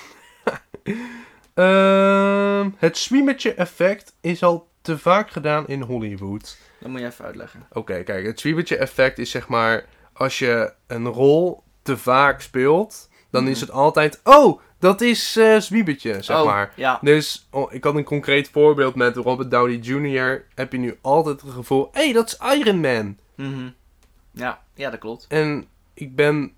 Ehm, 1.55 2.71
het 2.77 2.97
swiemertje 2.97 3.55
effect 3.55 4.15
is 4.21 4.43
al 4.43 4.69
te 4.81 4.99
vaak 4.99 5.31
gedaan 5.31 5.67
in 5.69 5.81
Hollywood. 5.81 6.59
Dat 6.81 6.91
moet 6.91 7.01
je 7.01 7.07
even 7.07 7.25
uitleggen. 7.25 7.67
Oké, 7.73 8.03
kijk, 8.03 8.27
het 8.27 8.41
zwiebertje 8.41 8.77
effect 8.77 9.19
is 9.19 9.31
zeg 9.31 9.49
maar... 9.49 9.85
Als 10.13 10.39
je 10.39 10.73
een 10.87 11.07
rol 11.07 11.63
te 11.83 11.97
vaak 11.97 12.41
speelt, 12.41 13.09
dan 13.31 13.43
Mhm. 13.43 13.53
is 13.53 13.61
het 13.61 13.71
altijd... 13.71 14.21
Oh, 14.25 14.61
dat 14.79 15.01
is 15.01 15.33
zwiebertje, 15.59 16.23
zeg 16.23 16.37
oh, 16.39 16.45
maar. 16.45 16.73
Ja. 16.77 16.99
Dus 17.03 17.49
oh, 17.51 17.73
ik 17.73 17.85
had 17.85 17.95
een 17.95 18.05
concreet 18.05 18.49
voorbeeld 18.49 18.95
met 18.95 19.17
Robert 19.17 19.51
Downey 19.51 19.77
Jr. 19.77 20.45
Heb 20.55 20.73
je 20.73 20.79
nu 20.79 20.99
altijd 21.01 21.41
het 21.41 21.51
gevoel... 21.51 21.89
Hé, 21.93 22.05
hey, 22.05 22.13
dat 22.13 22.27
is 22.27 22.57
Iron 22.59 22.81
Man. 22.81 23.19
Mhm. 23.35 23.69
ja. 24.31 24.63
Ja, 24.75 24.91
dat 24.91 25.01
klopt. 25.01 25.27
En 25.29 25.67
ik 25.95 26.15
ben... 26.17 26.53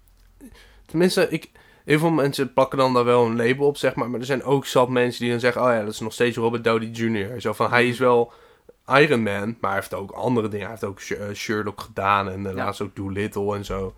Tenminste, 0.87 1.29
ik... 1.29 1.51
Heel 1.87 1.99
veel 1.99 2.11
mensen 2.11 2.53
plakken 2.53 2.79
dan 2.79 2.95
daar 2.95 3.05
wel 3.05 3.27
een 3.27 3.37
label 3.37 3.67
op, 3.67 3.77
zeg 3.77 3.95
maar. 3.95 4.11
Maar 4.11 4.21
er 4.21 4.27
zijn 4.27 4.43
ook 4.43 4.67
zat 4.67 4.89
mensen 4.89 5.21
die 5.21 5.31
dan 5.31 5.41
zeggen... 5.41 5.63
Oh 5.63 5.69
ja, 5.69 5.81
dat 5.81 5.93
is 5.93 6.01
nog 6.01 6.13
steeds 6.13 6.37
Robert 6.37 6.65
Downey 6.65 6.89
Jr. 6.89 7.41
Zo 7.41 7.53
van, 7.53 7.71
hij 7.71 7.89
is 7.89 7.99
wel 7.99 8.33
Iron 8.87 9.23
Man. 9.23 9.57
Maar 9.61 9.71
hij 9.71 9.81
heeft 9.81 9.95
ook 9.95 10.11
andere 10.11 10.49
dingen. 10.49 10.67
Hij 10.67 10.77
heeft 10.81 10.85
ook 10.85 11.01
eh, 11.01 11.35
Sherlock 11.35 11.81
gedaan. 11.81 12.31
En 12.31 12.41
uh, 12.41 12.47
Ja. 12.47 12.53
laatst 12.55 12.81
ook 12.81 12.97
Doolittle 12.97 13.55
en 13.57 13.65
zo. 13.65 13.95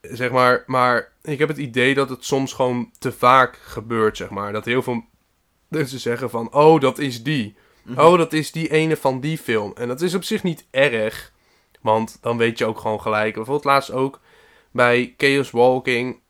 Zeg 0.00 0.30
maar, 0.30 0.64
maar 0.66 1.12
ik 1.22 1.38
heb 1.38 1.48
het 1.48 1.58
idee 1.58 1.94
dat 1.94 2.08
het 2.08 2.24
soms 2.24 2.52
gewoon 2.52 2.90
te 2.98 3.12
vaak 3.12 3.56
gebeurt, 3.62 4.16
zeg 4.16 4.30
maar. 4.30 4.52
Dat 4.52 4.64
heel 4.64 4.82
veel 4.82 5.02
mensen 5.68 6.00
zeggen 6.00 6.30
van... 6.30 6.52
Oh, 6.54 6.80
dat 6.80 6.98
is 6.98 7.22
die. 7.22 7.56
Mhm. 7.82 8.00
Oh, 8.00 8.18
dat 8.18 8.32
is 8.32 8.52
die 8.52 8.70
ene 8.70 8.96
van 8.96 9.20
die 9.20 9.38
film. 9.38 9.72
En 9.74 9.88
dat 9.88 10.00
is 10.00 10.14
op 10.14 10.24
zich 10.24 10.42
niet 10.42 10.66
erg. 10.70 11.32
Want 11.80 12.18
dan 12.20 12.36
weet 12.36 12.58
je 12.58 12.64
ook 12.64 12.78
gewoon 12.78 13.00
gelijk. 13.00 13.34
Bijvoorbeeld 13.34 13.64
laatst 13.64 13.90
ook 13.90 14.20
bij 14.70 15.14
Chaos 15.16 15.50
Walking. 15.50 16.20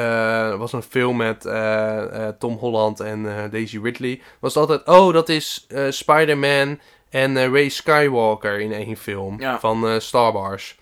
Er 0.00 0.56
was 0.56 0.72
een 0.72 0.82
film 0.82 1.16
met 1.16 1.44
eh, 1.44 2.26
eh, 2.26 2.34
Tom 2.38 2.56
Holland 2.56 3.00
en 3.00 3.22
Daisy 3.50 3.78
Ridley. 3.82 4.20
Was 4.40 4.54
het 4.54 4.60
altijd, 4.70 4.98
oh, 4.98 5.12
dat 5.12 5.28
is 5.28 5.66
Spider-Man 5.88 6.80
en 7.08 7.50
Ray 7.52 7.68
Skywalker 7.68 8.60
in 8.60 8.72
één 8.72 8.96
film 8.96 9.40
Ja. 9.40 9.58
van 9.60 10.00
Star 10.00 10.32
Wars. 10.32 10.78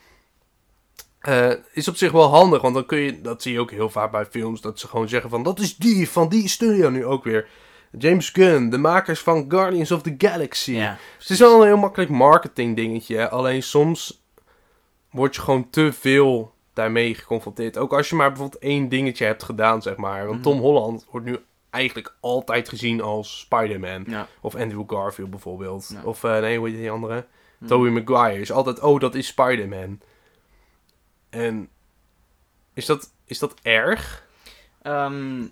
Is 1.72 1.88
op 1.88 1.96
zich 1.96 2.12
wel 2.12 2.28
handig, 2.28 2.62
want 2.62 2.74
dan 2.74 2.86
kun 2.86 2.98
je, 2.98 3.20
dat 3.20 3.42
zie 3.42 3.52
je 3.52 3.60
ook 3.60 3.70
heel 3.70 3.90
vaak 3.90 4.10
bij 4.10 4.24
films, 4.26 4.60
dat 4.60 4.78
ze 4.78 4.88
gewoon 4.88 5.08
zeggen 5.08 5.30
van, 5.30 5.42
dat 5.42 5.58
is 5.58 5.76
die 5.76 6.10
van 6.10 6.28
die 6.28 6.48
studio 6.48 6.90
nu 6.90 7.04
ook 7.06 7.24
weer. 7.24 7.48
James 7.98 8.28
Gunn, 8.30 8.70
de 8.70 8.78
makers 8.78 9.20
van 9.20 9.44
Guardians 9.48 9.92
of 9.92 10.02
the 10.02 10.14
Galaxy. 10.18 10.72
Ja. 10.72 10.96
Het 11.18 11.30
is 11.30 11.38
wel 11.38 11.60
een 11.60 11.66
heel 11.66 11.76
makkelijk 11.76 12.10
marketing 12.10 12.76
dingetje. 12.76 13.28
Alleen 13.28 13.62
soms 13.62 14.22
word 15.10 15.34
je 15.34 15.40
gewoon 15.40 15.70
te 15.70 15.92
veel 15.92 16.54
daarmee 16.80 17.14
geconfronteerd. 17.14 17.78
Ook 17.78 17.92
als 17.92 18.08
je 18.08 18.14
maar 18.14 18.28
bijvoorbeeld 18.28 18.62
één 18.62 18.88
dingetje 18.88 19.24
hebt 19.24 19.42
gedaan, 19.42 19.82
zeg 19.82 19.96
maar. 19.96 20.20
Want 20.26 20.34
Mhm. 20.34 20.42
Tom 20.42 20.58
Holland 20.58 21.06
wordt 21.10 21.26
nu 21.26 21.38
eigenlijk 21.70 22.14
altijd 22.20 22.68
gezien 22.68 23.00
als 23.02 23.38
Spider-Man. 23.40 24.04
Ja. 24.06 24.28
Of 24.40 24.54
Andrew 24.54 24.84
Garfield 24.86 25.30
bijvoorbeeld. 25.30 25.90
Ja. 25.92 26.02
Of, 26.04 26.24
eh, 26.24 26.38
nee, 26.38 26.58
hoe 26.58 26.68
heet 26.68 26.76
die 26.76 26.90
andere? 26.90 27.26
Hm. 27.58 27.66
Tobey 27.66 27.90
Maguire. 27.90 28.40
Is 28.40 28.52
altijd, 28.52 28.80
oh, 28.80 29.00
dat 29.00 29.14
is 29.14 29.26
Spider-Man. 29.26 30.00
En 31.30 31.68
is 32.74 32.86
dat, 32.86 33.10
is 33.24 33.38
dat 33.38 33.54
erg? 33.62 34.26
Ehm, 34.82 35.42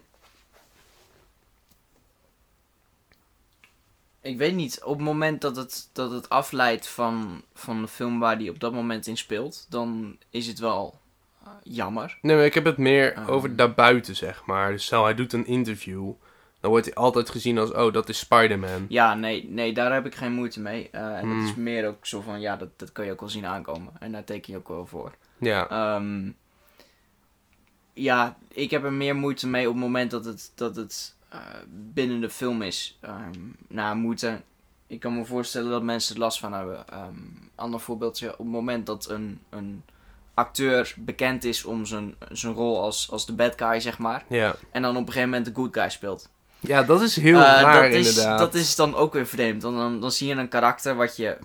ik 4.20 4.38
weet 4.38 4.54
niet. 4.54 4.82
Op 4.84 4.94
het 4.94 5.04
moment 5.04 5.40
dat 5.40 5.56
het, 5.56 5.90
dat 5.92 6.10
het 6.10 6.28
afleidt 6.28 6.88
van, 6.88 7.42
van 7.54 7.80
de 7.82 7.88
film 7.88 8.18
waar 8.18 8.38
die 8.38 8.50
op 8.50 8.60
dat 8.60 8.72
moment 8.72 9.06
in 9.06 9.16
speelt, 9.16 9.66
dan 9.68 10.18
is 10.30 10.46
het 10.46 10.58
wel 10.58 10.98
jammer. 11.62 12.18
Nee, 12.22 12.36
maar 12.36 12.44
ik 12.44 12.54
heb 12.54 12.64
het 12.64 12.76
meer 12.76 13.12
Ehm. 13.14 13.30
over 13.30 13.56
daarbuiten, 13.56 14.16
zeg 14.16 14.42
maar. 14.46 14.70
Dus 14.72 14.84
stel, 14.84 15.04
hij 15.04 15.14
doet 15.14 15.32
een 15.32 15.46
interview. 15.46 16.12
Dan 16.60 16.70
wordt 16.70 16.86
hij 16.86 16.94
altijd 16.94 17.30
gezien 17.30 17.58
als, 17.58 17.72
oh, 17.72 17.92
dat 17.92 18.08
is 18.08 18.18
Spider-Man. 18.18 18.86
Ja, 18.88 19.14
nee, 19.14 19.48
nee, 19.50 19.72
daar 19.72 19.92
heb 19.92 20.06
ik 20.06 20.14
geen 20.14 20.32
moeite 20.32 20.60
mee. 20.60 20.88
Eh, 20.92 21.16
en 21.16 21.20
Hmm. 21.20 21.38
het 21.40 21.48
is 21.48 21.54
meer 21.54 21.86
ook 21.88 22.06
zo 22.06 22.20
van, 22.20 22.40
ja, 22.40 22.56
dat, 22.56 22.68
dat 22.76 22.92
kan 22.92 23.04
je 23.04 23.12
ook 23.12 23.20
wel 23.20 23.28
zien 23.28 23.46
aankomen. 23.46 23.92
En 23.98 24.12
daar 24.12 24.24
teken 24.24 24.52
je 24.52 24.58
ook 24.58 24.68
wel 24.68 24.86
voor. 24.86 25.12
Ja, 25.38 25.68
Ehm, 25.68 26.30
ja, 27.92 28.36
ik 28.48 28.70
heb 28.70 28.84
er 28.84 28.92
meer 28.92 29.16
moeite 29.16 29.46
mee 29.48 29.66
op 29.68 29.74
het 29.74 29.82
moment 29.82 30.10
dat 30.10 30.24
het, 30.24 30.52
dat 30.54 30.76
het 30.76 31.16
eh, 31.28 31.38
binnen 31.68 32.20
de 32.20 32.30
film 32.30 32.62
is. 32.62 32.98
Ehm 33.00 33.32
nou, 33.68 33.96
moeite. 33.96 34.40
Ik 34.86 35.00
kan 35.00 35.14
me 35.14 35.24
voorstellen 35.24 35.70
dat 35.70 35.82
mensen 35.82 36.14
er 36.14 36.20
last 36.20 36.38
van 36.38 36.52
hebben. 36.52 36.88
Ehm 36.88 37.14
ander 37.54 37.80
voorbeeldje. 37.80 38.32
Op 38.32 38.38
het 38.38 38.46
moment 38.46 38.86
dat 38.86 39.08
een, 39.08 39.40
een 39.50 39.82
acteur 40.38 40.94
bekend 40.96 41.44
is 41.44 41.64
om 41.64 41.86
zijn, 41.86 42.14
zijn 42.30 42.52
rol 42.54 42.82
als, 42.82 43.10
als 43.10 43.26
de 43.26 43.32
bad 43.32 43.52
guy, 43.56 43.80
zeg 43.80 43.98
maar. 43.98 44.24
ja. 44.28 44.54
En 44.72 44.82
dan 44.82 44.90
op 44.90 45.00
een 45.00 45.06
gegeven 45.06 45.28
moment 45.28 45.46
de 45.46 45.54
good 45.54 45.74
guy 45.76 45.88
speelt. 45.88 46.28
Ja, 46.60 46.82
dat 46.82 47.00
is 47.02 47.16
heel 47.16 47.36
Eh, 47.38 47.60
raar 47.60 47.82
dat 47.90 47.98
is, 47.98 48.08
inderdaad. 48.08 48.38
Dat 48.38 48.54
is 48.54 48.76
dan 48.76 48.94
ook 48.94 49.12
weer 49.12 49.26
vreemd. 49.26 49.62
Dan, 49.62 49.76
dan, 49.76 50.00
dan 50.00 50.12
zie 50.12 50.28
je 50.28 50.34
een 50.34 50.48
karakter 50.48 50.94
wat 50.96 51.16
je, 51.16 51.38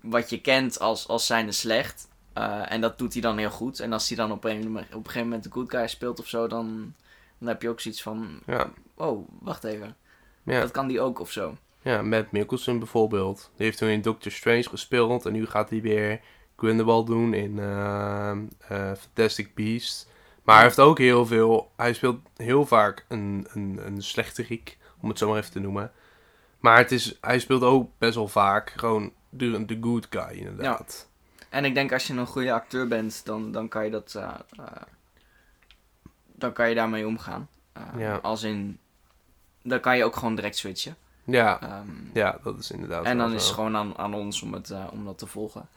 wat 0.00 0.30
je 0.30 0.40
kent 0.40 0.78
als, 0.80 1.08
als 1.08 1.26
zijnde 1.26 1.52
slecht. 1.52 2.08
Eh, 2.32 2.72
en 2.72 2.80
dat 2.80 2.98
doet 2.98 3.12
hij 3.12 3.22
dan 3.22 3.38
heel 3.38 3.50
goed. 3.50 3.80
En 3.80 3.92
als 3.92 4.08
hij 4.08 4.16
dan 4.16 4.32
op 4.32 4.44
een, 4.44 4.66
op 4.68 4.76
een 4.76 4.86
gegeven 5.04 5.22
moment 5.22 5.42
de 5.44 5.50
good 5.52 5.70
guy 5.70 5.86
speelt 5.86 6.20
of 6.20 6.26
zo, 6.26 6.46
dan, 6.46 6.94
dan 7.38 7.48
heb 7.48 7.62
je 7.62 7.68
ook 7.68 7.80
zoiets 7.80 8.02
van... 8.02 8.40
Ja, 8.46 8.70
Oh, 8.96 9.28
wacht 9.40 9.64
even. 9.64 9.96
ja. 10.42 10.60
Dat 10.60 10.70
kan 10.70 10.86
die 10.86 11.00
ook 11.00 11.20
of 11.20 11.30
zo. 11.32 11.56
ja, 11.82 12.02
Matt 12.02 12.32
Mikkelsen 12.32 12.78
bijvoorbeeld. 12.78 13.50
Die 13.56 13.66
heeft 13.66 13.78
toen 13.78 13.88
in 13.88 14.02
Doctor 14.02 14.32
Strange 14.32 14.68
gespeeld. 14.68 15.26
En 15.26 15.32
nu 15.32 15.46
gaat 15.46 15.70
hij 15.70 15.80
weer 15.80 16.20
Grindelwald 16.56 17.06
doen 17.06 17.34
in 17.34 17.58
eh, 17.58 18.30
eh, 18.30 18.96
Fantastic 18.96 19.54
Beasts. 19.54 20.06
Maar 20.42 20.54
hij 20.54 20.64
heeft 20.64 20.80
ook 20.80 20.98
heel 20.98 21.26
veel... 21.26 21.70
Hij 21.76 21.92
speelt 21.92 22.20
heel 22.36 22.66
vaak 22.66 23.04
een, 23.08 23.46
een, 23.50 23.80
een 23.84 24.02
slechterik, 24.02 24.78
om 25.00 25.08
het 25.08 25.18
zo 25.18 25.28
maar 25.28 25.38
even 25.38 25.52
te 25.52 25.60
noemen. 25.60 25.92
Maar 26.58 26.76
het 26.78 26.92
is, 26.92 27.18
hij 27.20 27.38
speelt 27.38 27.62
ook 27.62 27.90
best 27.98 28.14
wel 28.14 28.28
vaak 28.28 28.72
gewoon 28.76 29.12
de, 29.28 29.64
de 29.64 29.78
good 29.80 30.06
guy, 30.10 30.38
inderdaad. 30.38 31.08
En 31.48 31.64
ik 31.64 31.74
denk 31.74 31.92
als 31.92 32.06
je 32.06 32.14
een 32.14 32.26
goede 32.26 32.52
acteur 32.52 32.88
bent, 32.88 33.24
dan, 33.24 33.52
dan 33.52 33.68
kan 33.68 33.84
je 33.84 33.90
dat... 33.90 34.14
eh, 34.14 34.36
dan 36.34 36.52
kan 36.52 36.68
je 36.68 36.74
daarmee 36.74 37.06
omgaan. 37.06 37.48
Ja. 37.96 38.16
Als 38.16 38.42
in... 38.42 38.78
Dan 39.62 39.80
kan 39.80 39.96
je 39.96 40.04
ook 40.04 40.16
gewoon 40.16 40.34
direct 40.34 40.56
switchen. 40.56 40.96
Ja, 41.24 41.60
Ehm, 41.60 41.88
ja, 42.12 42.38
dat 42.42 42.58
is 42.58 42.70
inderdaad 42.70 43.04
en 43.04 43.18
dan 43.18 43.32
is 43.32 43.44
het 43.44 43.54
gewoon 43.54 43.76
aan, 43.76 43.98
aan 43.98 44.14
ons 44.14 44.42
om, 44.42 44.52
het, 44.52 44.70
eh, 44.70 44.84
om 44.92 45.04
dat 45.04 45.18
te 45.18 45.26
volgen. 45.26 45.68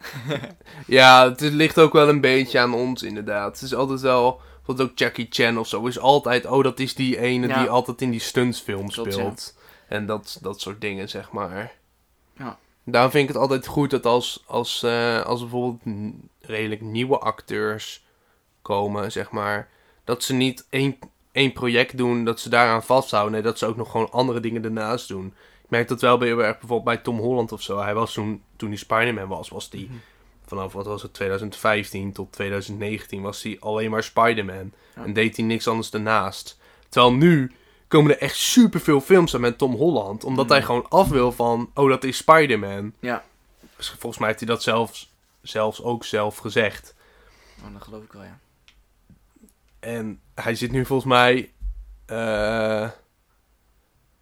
Ja, 0.86 1.28
het 1.28 1.40
ligt 1.40 1.78
ook 1.78 1.92
wel 1.92 2.08
een 2.08 2.20
beetje 2.20 2.58
aan 2.58 2.74
ons 2.74 3.02
inderdaad. 3.02 3.52
Het 3.54 3.62
is 3.62 3.74
altijd 3.74 4.00
wel, 4.00 4.40
bijvoorbeeld 4.56 4.90
ook 4.90 4.98
Jackie 4.98 5.26
Chan 5.30 5.58
of 5.58 5.68
zo, 5.68 5.86
is 5.86 5.98
altijd, 5.98 6.46
oh 6.46 6.62
dat 6.62 6.78
is 6.78 6.94
die 6.94 7.18
ene 7.18 7.46
Ja. 7.48 7.58
die 7.58 7.68
altijd 7.68 8.02
in 8.02 8.10
die 8.10 8.20
stuntsfilm 8.20 8.88
Klopt, 8.88 9.12
speelt. 9.12 9.56
En 9.88 10.06
dat, 10.06 10.38
dat 10.42 10.60
soort 10.60 10.80
dingen, 10.80 11.08
zeg 11.08 11.30
maar. 11.30 11.72
Ja. 12.38 12.58
Daarom 12.84 13.10
vind 13.10 13.28
ik 13.28 13.34
het 13.34 13.42
altijd 13.42 13.66
goed 13.66 13.90
dat 13.90 14.06
als, 14.06 14.44
als, 14.46 14.82
eh, 14.82 15.22
als 15.22 15.40
bijvoorbeeld 15.40 16.14
redelijk 16.40 16.80
nieuwe 16.80 17.18
acteurs 17.18 18.04
komen, 18.62 19.12
zeg 19.12 19.30
maar, 19.30 19.68
dat 20.04 20.22
ze 20.22 20.34
niet 20.34 20.66
één, 20.70 20.98
één 21.36 21.52
project 21.52 21.96
doen, 21.96 22.24
dat 22.24 22.40
ze 22.40 22.48
daaraan 22.48 22.82
vasthouden. 22.82 23.32
Nee, 23.32 23.42
dat 23.42 23.58
ze 23.58 23.66
ook 23.66 23.76
nog 23.76 23.90
gewoon 23.90 24.10
andere 24.10 24.40
dingen 24.40 24.64
ernaast 24.64 25.08
doen. 25.08 25.26
Ik 25.64 25.70
merk 25.70 25.88
dat 25.88 26.00
wel 26.00 26.18
bij, 26.18 26.34
bijvoorbeeld 26.34 26.84
bij 26.84 26.96
Tom 26.96 27.18
Holland 27.18 27.52
of 27.52 27.62
zo. 27.62 27.78
Hij 27.80 27.94
was 27.94 28.12
toen, 28.12 28.42
toen 28.56 28.68
hij 28.68 28.78
Spider-Man 28.78 29.28
was, 29.28 29.48
was 29.48 29.70
die 29.70 29.90
vanaf 30.46 30.72
wat 30.72 30.86
was 30.86 31.02
het 31.02 31.12
2015 31.14 32.12
tot 32.12 32.32
2019 32.32 33.22
was 33.22 33.42
hij 33.42 33.56
alleen 33.60 33.90
maar 33.90 34.02
Spider-Man. 34.02 34.72
Ja. 34.96 35.04
En 35.04 35.12
deed 35.12 35.36
hij 35.36 35.44
niks 35.46 35.68
anders 35.68 35.90
daarnaast. 35.90 36.58
Terwijl 36.88 37.12
nu 37.14 37.52
komen 37.88 38.10
er 38.10 38.18
echt 38.20 38.36
superveel 38.36 39.00
films 39.00 39.34
aan 39.34 39.40
met 39.40 39.58
Tom 39.58 39.74
Holland. 39.74 40.24
Omdat 40.24 40.44
Mm. 40.46 40.50
hij 40.52 40.62
gewoon 40.62 40.88
af 40.88 41.08
wil 41.08 41.32
van, 41.32 41.70
oh 41.74 41.88
dat 41.88 42.04
is 42.04 42.16
Spider-Man. 42.16 42.92
Ja. 43.00 43.24
Volgens 43.78 44.18
mij 44.18 44.28
heeft 44.28 44.40
hij 44.40 44.48
dat 44.48 44.62
zelfs, 44.62 45.12
zelfs 45.42 45.82
ook 45.82 46.04
zelf 46.04 46.36
gezegd. 46.36 46.94
Oh, 47.66 47.72
dat 47.72 47.82
geloof 47.82 48.02
ik 48.02 48.12
wel, 48.12 48.22
ja. 48.22 48.38
En 49.86 50.20
hij 50.34 50.54
zit 50.54 50.72
nu 50.72 50.84
volgens 50.86 51.08
mij 51.08 51.52
eh, 52.06 52.90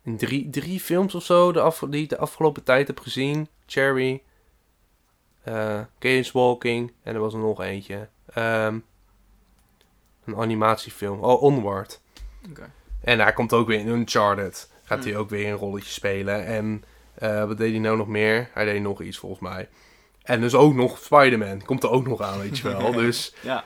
in 0.03 0.17
drie, 0.17 0.51
drie 0.51 0.81
films 0.81 1.15
of 1.15 1.25
zo 1.25 1.53
de 1.53 1.61
af, 1.61 1.83
die 1.91 2.03
ik 2.03 2.09
de 2.09 2.19
afgelopen 2.19 2.63
tijd 2.63 2.87
heb 2.87 2.99
gezien. 3.01 3.49
Cherry, 3.67 4.23
eh 5.43 5.81
Chaos 5.99 6.33
Walking 6.33 6.93
en 7.03 7.15
er 7.15 7.21
was 7.21 7.33
er 7.33 7.39
nog 7.39 7.61
eentje. 7.61 8.09
Ehm, 8.27 8.79
een 10.25 10.37
animatiefilm. 10.37 11.21
Oh, 11.21 11.43
Onward. 11.43 12.01
En 13.01 13.19
hij 13.21 13.33
komt 13.33 13.53
ook 13.53 13.67
weer 13.67 13.79
in 13.79 13.89
Uncharted. 13.89 14.71
Gaat 14.85 15.03
hij 15.05 15.13
Hmm. 15.13 15.21
ook 15.21 15.31
weer 15.31 15.47
een 15.49 15.57
rolletje 15.59 15.91
spelen. 15.91 16.47
En 16.47 16.85
eh, 17.15 17.45
wat 17.45 17.57
deed 17.59 17.71
hij 17.71 17.81
nou 17.81 17.97
nog 17.97 18.07
meer? 18.09 18.51
Hij 18.55 18.65
deed 18.65 18.83
nog 18.83 19.03
iets 19.03 19.19
volgens 19.19 19.41
mij. 19.41 19.69
En 20.23 20.41
dus 20.41 20.55
ook 20.55 20.75
nog 20.75 20.99
Spider-Man. 20.99 21.63
Komt 21.65 21.83
er 21.83 21.91
ook 21.91 22.07
nog 22.07 22.21
aan, 22.21 22.39
weet 22.39 22.59
je 22.59 22.69
wel. 22.69 22.93
dus 23.03 23.35
Ja. 23.43 23.65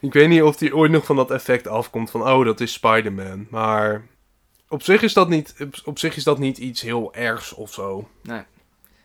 Ik 0.00 0.12
weet 0.12 0.28
niet 0.28 0.42
of 0.42 0.58
hij 0.58 0.72
ooit 0.72 0.90
nog 0.90 1.04
van 1.04 1.16
dat 1.16 1.30
effect 1.30 1.66
afkomt 1.66 2.10
van, 2.10 2.22
oh, 2.28 2.44
dat 2.44 2.60
is 2.60 2.72
Spider-Man. 2.72 3.46
Maar 3.50 4.06
op 4.68 4.82
zich 4.82 5.02
is 5.02 5.12
dat 5.12 5.28
niet, 5.28 5.54
op, 5.84 5.98
zich 5.98 6.16
is 6.16 6.24
dat 6.24 6.38
niet 6.38 6.58
iets 6.58 6.80
heel 6.80 7.14
ergs 7.14 7.52
of 7.52 7.72
zo. 7.72 8.08
Nee. 8.22 8.42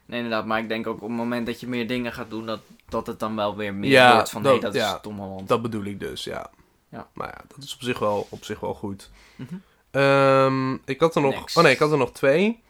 Nee, 0.06 0.18
inderdaad. 0.22 0.46
Maar 0.46 0.60
ik 0.60 0.68
denk 0.70 0.88
ook 0.88 1.02
op 1.02 1.08
het 1.08 1.18
moment 1.18 1.46
dat 1.46 1.60
je 1.60 1.68
meer 1.68 1.88
dingen 1.88 2.14
gaat 2.14 2.30
doen, 2.30 2.46
dat, 2.46 2.60
dat 2.90 3.08
het 3.08 3.20
dan 3.20 3.36
wel 3.36 3.56
weer 3.56 3.74
meer 3.74 3.90
Ja, 3.90 4.14
wordt 4.14 4.30
van, 4.30 4.44
dat- 4.44 4.54
hé, 4.54 4.60
dat 4.60 4.74
ja. 4.74 4.94
is 4.96 5.02
Tom 5.02 5.20
Holland. 5.20 5.48
Dat 5.48 5.62
bedoel 5.62 5.84
ik 5.84 6.00
dus, 6.00 6.24
ja. 6.24 6.50
Ja. 6.90 7.08
Maar 7.14 7.28
ja, 7.28 7.42
dat 7.56 7.64
is 7.64 7.74
op 7.74 7.82
zich 7.82 8.00
wel, 8.00 8.28
op 8.30 8.44
zich 8.44 8.60
wel 8.60 8.74
goed. 8.74 9.10
Mhm. 9.36 9.56
Ehm, 9.92 10.74
ik 10.74 11.00
had 11.00 11.16
er 11.16 11.22
nog, 11.22 11.34
Next. 11.36 11.58
oh 11.58 11.64
nee, 11.64 11.74
ik 11.74 11.80
had 11.80 11.92
er 11.92 11.98
nog 11.98 12.12
twee. 12.12 12.62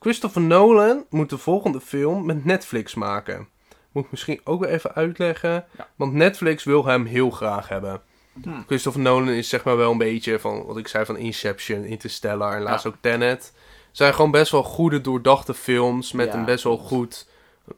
Christopher 0.00 0.42
Nolan 0.42 1.04
moet 1.10 1.30
de 1.30 1.38
volgende 1.38 1.80
film 1.80 2.26
met 2.26 2.44
Netflix 2.44 2.94
maken. 2.94 3.48
Moet 3.96 4.04
ik 4.04 4.10
misschien 4.10 4.40
ook 4.44 4.60
wel 4.60 4.68
even 4.70 4.94
uitleggen. 4.94 5.64
Ja. 5.76 5.88
Want 5.96 6.12
Netflix 6.12 6.64
wil 6.64 6.84
hem 6.84 7.04
heel 7.04 7.30
graag 7.30 7.68
hebben. 7.68 8.00
Hm. 8.42 8.50
Christopher 8.66 9.00
Nolan 9.00 9.28
is 9.28 9.48
zeg 9.48 9.64
maar 9.64 9.76
wel 9.76 9.90
een 9.92 9.98
beetje 9.98 10.38
van 10.38 10.64
wat 10.64 10.76
ik 10.76 10.88
zei 10.88 11.04
van 11.04 11.16
Inception, 11.16 11.84
Interstellar 11.84 12.52
en 12.56 12.62
laatst 12.62 12.84
Ja. 12.84 12.90
ook 12.90 12.96
Tenet. 13.00 13.52
Zijn 13.92 14.14
gewoon 14.14 14.30
best 14.30 14.52
wel 14.52 14.62
goede, 14.62 15.00
doordachte 15.00 15.54
films 15.54 16.12
met 16.12 16.26
Ja, 16.32 16.34
een 16.38 16.44
best 16.44 16.64
wel 16.64 16.78
goed, 16.78 17.28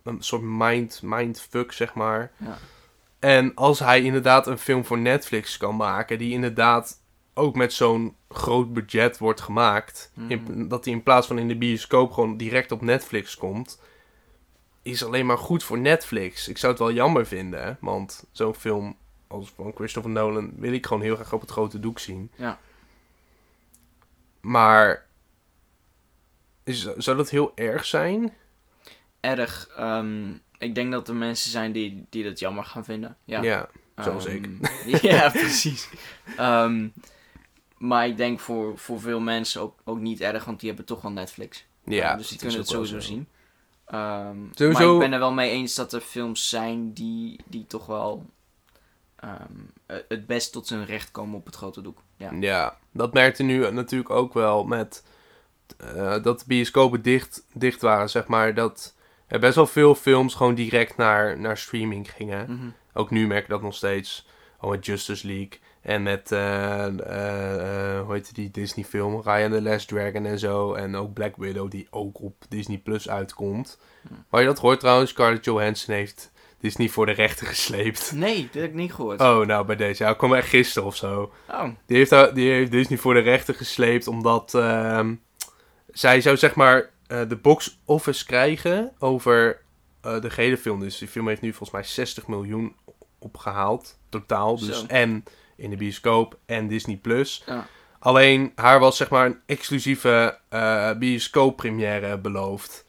een 0.03 0.23
soort 0.23 0.43
mind, 0.43 1.01
mindfuck 1.03 1.73
zeg 1.73 1.95
maar. 1.95 2.31
Ja. 2.37 2.59
En 3.19 3.55
als 3.55 3.79
hij 3.79 4.03
inderdaad 4.03 4.47
een 4.47 4.59
film 4.59 4.85
voor 4.85 4.99
Netflix 4.99 5.57
kan 5.57 5.77
maken, 5.77 6.19
die 6.19 6.33
inderdaad 6.33 6.97
ook 7.35 7.55
met 7.57 7.73
zo'n 7.73 8.17
groot 8.29 8.73
budget 8.73 9.19
wordt 9.19 9.41
gemaakt, 9.41 10.13
in- 10.29 10.43
Mhm. 10.49 10.69
dat 10.69 10.85
hij 10.85 10.95
in 10.95 11.03
plaats 11.03 11.27
van 11.27 11.39
in 11.39 11.49
de 11.49 11.57
bioscoop 11.57 12.13
gewoon 12.13 12.37
direct 12.37 12.73
op 12.73 12.83
Netflix 12.83 13.37
komt, 13.37 13.81
is 14.93 15.05
alleen 15.05 15.27
maar 15.27 15.39
goed 15.39 15.65
voor 15.65 15.79
Netflix. 15.79 16.49
Ik 16.49 16.59
zou 16.59 16.73
het 16.73 16.81
wel 16.81 16.93
jammer 16.93 17.27
vinden, 17.27 17.77
want 17.81 18.25
zo'n 18.33 18.55
film 18.55 18.97
als 19.27 19.53
van 19.57 19.73
Christopher 19.75 20.11
Nolan 20.11 20.53
wil 20.57 20.73
ik 20.73 20.87
gewoon 20.87 21.03
heel 21.03 21.15
graag 21.15 21.33
op 21.33 21.41
het 21.41 21.51
grote 21.51 21.81
doek 21.81 21.99
zien. 21.99 22.31
Ja. 22.37 22.59
Maar 24.41 25.07
is, 26.65 26.89
zou 26.97 27.17
dat 27.17 27.31
heel 27.31 27.53
erg 27.55 27.85
zijn? 27.85 28.33
Erg. 29.21 29.69
ehm, 29.77 30.31
ik 30.59 30.75
denk 30.75 30.93
dat 30.93 31.09
er 31.09 31.15
mensen 31.15 31.51
zijn 31.51 31.73
die, 31.73 32.07
die 32.11 32.25
dat 32.25 32.39
jammer 32.39 32.65
gaan 32.65 32.85
vinden. 32.85 33.17
Ja. 33.25 33.43
Ja, 33.43 33.69
zoals 33.97 34.27
Ehm, 34.27 34.45
ik. 34.87 35.01
ja, 35.03 35.31
precies. 35.31 35.89
Ehm, 36.37 36.89
maar 37.79 38.07
ik 38.07 38.17
denk 38.17 38.41
voor, 38.41 38.79
voor 38.79 39.01
veel 39.01 39.21
mensen 39.21 39.61
ook, 39.61 39.79
ook 39.85 39.99
niet 39.99 40.21
erg, 40.21 40.45
want 40.45 40.61
die 40.61 40.69
hebben 40.69 40.87
toch 40.87 41.03
wel 41.03 41.11
Netflix. 41.13 41.67
ja 41.85 42.17
dus 42.17 42.29
die 42.29 42.39
kunnen 42.39 42.59
het 42.59 42.69
sowieso 42.69 43.01
zien. 43.01 43.29
Ehm, 43.91 44.37
Sowieso- 44.55 44.85
Maar 44.85 44.93
ik 44.95 44.99
ben 44.99 45.13
er 45.13 45.19
wel 45.19 45.33
mee 45.33 45.51
eens 45.51 45.75
dat 45.75 45.93
er 45.93 46.01
films 46.01 46.49
zijn 46.49 46.93
die, 46.93 47.41
die 47.47 47.67
toch 47.67 47.87
wel 47.87 48.27
ehm, 49.17 49.33
eh, 49.87 49.97
het 50.09 50.27
best 50.27 50.53
tot 50.53 50.67
zijn 50.67 50.85
recht 50.85 51.11
komen 51.11 51.39
op 51.39 51.47
het 51.47 51.55
grote 51.57 51.81
doek. 51.83 52.03
Ja. 52.17 52.31
Ja, 52.41 52.77
dat 52.93 53.13
merkte 53.13 53.43
nu 53.43 53.71
natuurlijk 53.71 54.11
ook 54.11 54.35
wel 54.35 54.65
met 54.65 55.05
eh, 55.79 56.23
dat 56.23 56.39
de 56.39 56.45
bioscopen 56.47 57.03
dicht, 57.03 57.45
dicht 57.53 57.81
waren, 57.83 58.11
zeg 58.11 58.27
maar. 58.27 58.55
Dat 58.55 58.95
er 59.27 59.39
best 59.41 59.55
wel 59.55 59.67
veel 59.67 59.95
films 59.95 60.35
gewoon 60.35 60.55
direct 60.55 60.97
naar, 60.97 61.39
naar 61.41 61.59
streaming 61.59 62.11
gingen. 62.13 62.53
Mhm. 62.53 62.69
Ook 62.93 63.11
nu 63.11 63.27
merk 63.27 63.43
ik 63.43 63.49
dat 63.49 63.63
nog 63.63 63.75
steeds. 63.75 64.27
Al 64.59 64.71
met 64.71 64.87
Justice 64.87 65.27
League. 65.27 65.59
En 65.81 66.03
met, 66.03 66.33
eh, 66.33 66.87
hoe 68.05 68.15
heet 68.15 68.35
die 68.35 68.51
Disney 68.51 68.85
film? 68.85 69.21
Ryan 69.25 69.51
the 69.51 69.63
Last 69.63 69.89
Dragon 69.89 70.27
en 70.27 70.39
zo. 70.39 70.75
En 70.75 70.97
ook 70.97 71.13
Black 71.13 71.37
Widow, 71.37 71.71
die 71.71 71.87
ook 71.91 72.21
op 72.23 72.35
Disney 72.49 72.79
Plus 72.79 73.09
uitkomt. 73.09 73.79
Hm. 74.09 74.15
Waar 74.29 74.41
je 74.41 74.47
dat 74.47 74.59
hoort 74.59 74.81
trouwens, 74.81 75.11
Scarlett 75.11 75.45
Johansson 75.45 75.95
heeft 75.95 76.33
Disney 76.61 76.89
voor 76.89 77.07
de 77.07 77.13
rechter 77.13 77.47
gesleept. 77.47 78.13
Nee, 78.15 78.43
dat 78.53 78.63
heb 78.63 78.71
ik 78.71 78.75
niet 78.75 78.95
gehoord. 78.95 79.21
Oh, 79.21 79.47
nou 79.47 79.67
bij 79.67 79.77
deze. 79.77 80.05
Ja, 80.05 80.15
kwam 80.15 80.35
echt 80.35 80.49
gisteren 80.49 80.89
of 80.89 80.97
zo. 80.97 81.33
Oh. 81.51 81.69
Die 81.87 81.97
heeft, 81.97 82.35
die 82.35 82.51
heeft 82.51 82.71
Disney 82.71 82.99
voor 82.99 83.15
de 83.15 83.21
rechter 83.21 83.55
gesleept 83.55 84.07
omdat 84.07 84.55
ehm, 84.55 85.15
zij 85.91 86.21
zou 86.21 86.37
zeg 86.37 86.55
maar 86.55 86.91
de 87.07 87.39
box 87.43 87.79
office 87.85 88.25
krijgen 88.27 88.93
over 88.99 89.61
de 90.01 90.31
gehele 90.31 90.57
film. 90.57 90.81
Dus 90.81 90.99
die 90.99 91.09
film 91.09 91.29
heeft 91.29 91.41
nu 91.41 91.49
volgens 91.49 91.71
mij 91.71 91.83
60 91.83 92.27
miljoen 92.27 92.75
opgehaald 93.19 93.99
totaal. 94.09 94.59
Dus 94.59 94.81
Zo. 94.81 94.87
en 94.87 95.25
in 95.59 95.71
de 95.71 95.77
bioscoop 95.77 96.39
en 96.47 96.69
Disney 96.69 96.97
Plus. 96.97 97.43
Ja. 97.47 97.67
Alleen 97.99 98.53
haar 98.55 98.81
was 98.81 98.97
zeg 98.97 99.11
maar 99.11 99.27
een 99.27 99.39
exclusieve 99.47 100.39
eh 100.49 100.93
bioscooppremière 100.93 102.19
beloofd. 102.19 102.85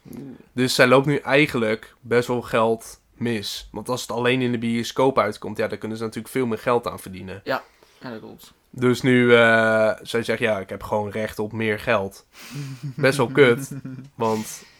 Dus 0.52 0.74
zij 0.74 0.86
loopt 0.86 1.06
nu 1.06 1.16
eigenlijk 1.16 1.94
best 2.00 2.28
wel 2.28 2.42
geld 2.42 3.00
mis. 3.14 3.68
Want 3.72 3.88
als 3.88 4.00
het 4.00 4.10
alleen 4.10 4.40
in 4.42 4.52
de 4.52 4.58
bioscoop 4.58 5.18
uitkomt, 5.18 5.56
ja, 5.56 5.66
dan 5.66 5.78
kunnen 5.78 5.96
ze 5.98 6.02
natuurlijk 6.04 6.32
veel 6.32 6.46
meer 6.46 6.58
geld 6.58 6.86
aan 6.86 7.00
verdienen. 7.00 7.40
Ja, 7.44 7.62
dat 8.00 8.18
klopt. 8.18 8.52
Dus 8.70 9.02
nu, 9.02 9.34
eh 9.34 9.92
zij 10.02 10.22
zegt, 10.22 10.38
ja, 10.40 10.58
ik 10.58 10.68
heb 10.68 10.82
gewoon 10.82 11.10
recht 11.10 11.38
op 11.38 11.52
meer 11.52 11.78
geld. 11.78 12.26
Best 12.80 13.16
wel 13.16 13.26
kut. 13.26 13.70
Want, 14.14 14.62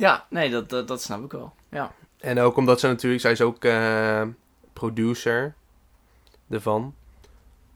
Ja, 0.00 0.26
nee, 0.30 0.50
dat, 0.50 0.68
dat, 0.70 0.88
dat 0.88 1.02
snap 1.02 1.24
ik 1.24 1.32
wel. 1.32 1.52
Ja. 1.70 1.92
en 2.20 2.38
ook 2.40 2.56
omdat 2.56 2.80
ze 2.80 2.86
natuurlijk, 2.86 3.22
zij 3.22 3.32
is 3.32 3.40
ook 3.40 3.64
eh, 3.64 4.22
producer 4.72 5.54
ervan. 6.50 6.94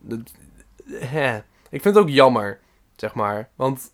Dat, 0.01 0.19
hè. 0.91 1.37
Ik 1.71 1.83
vind 1.83 1.95
het 1.95 1.97
ook 1.97 2.09
jammer, 2.09 2.61
zeg 2.97 3.15
maar. 3.15 3.49
Want 3.55 3.93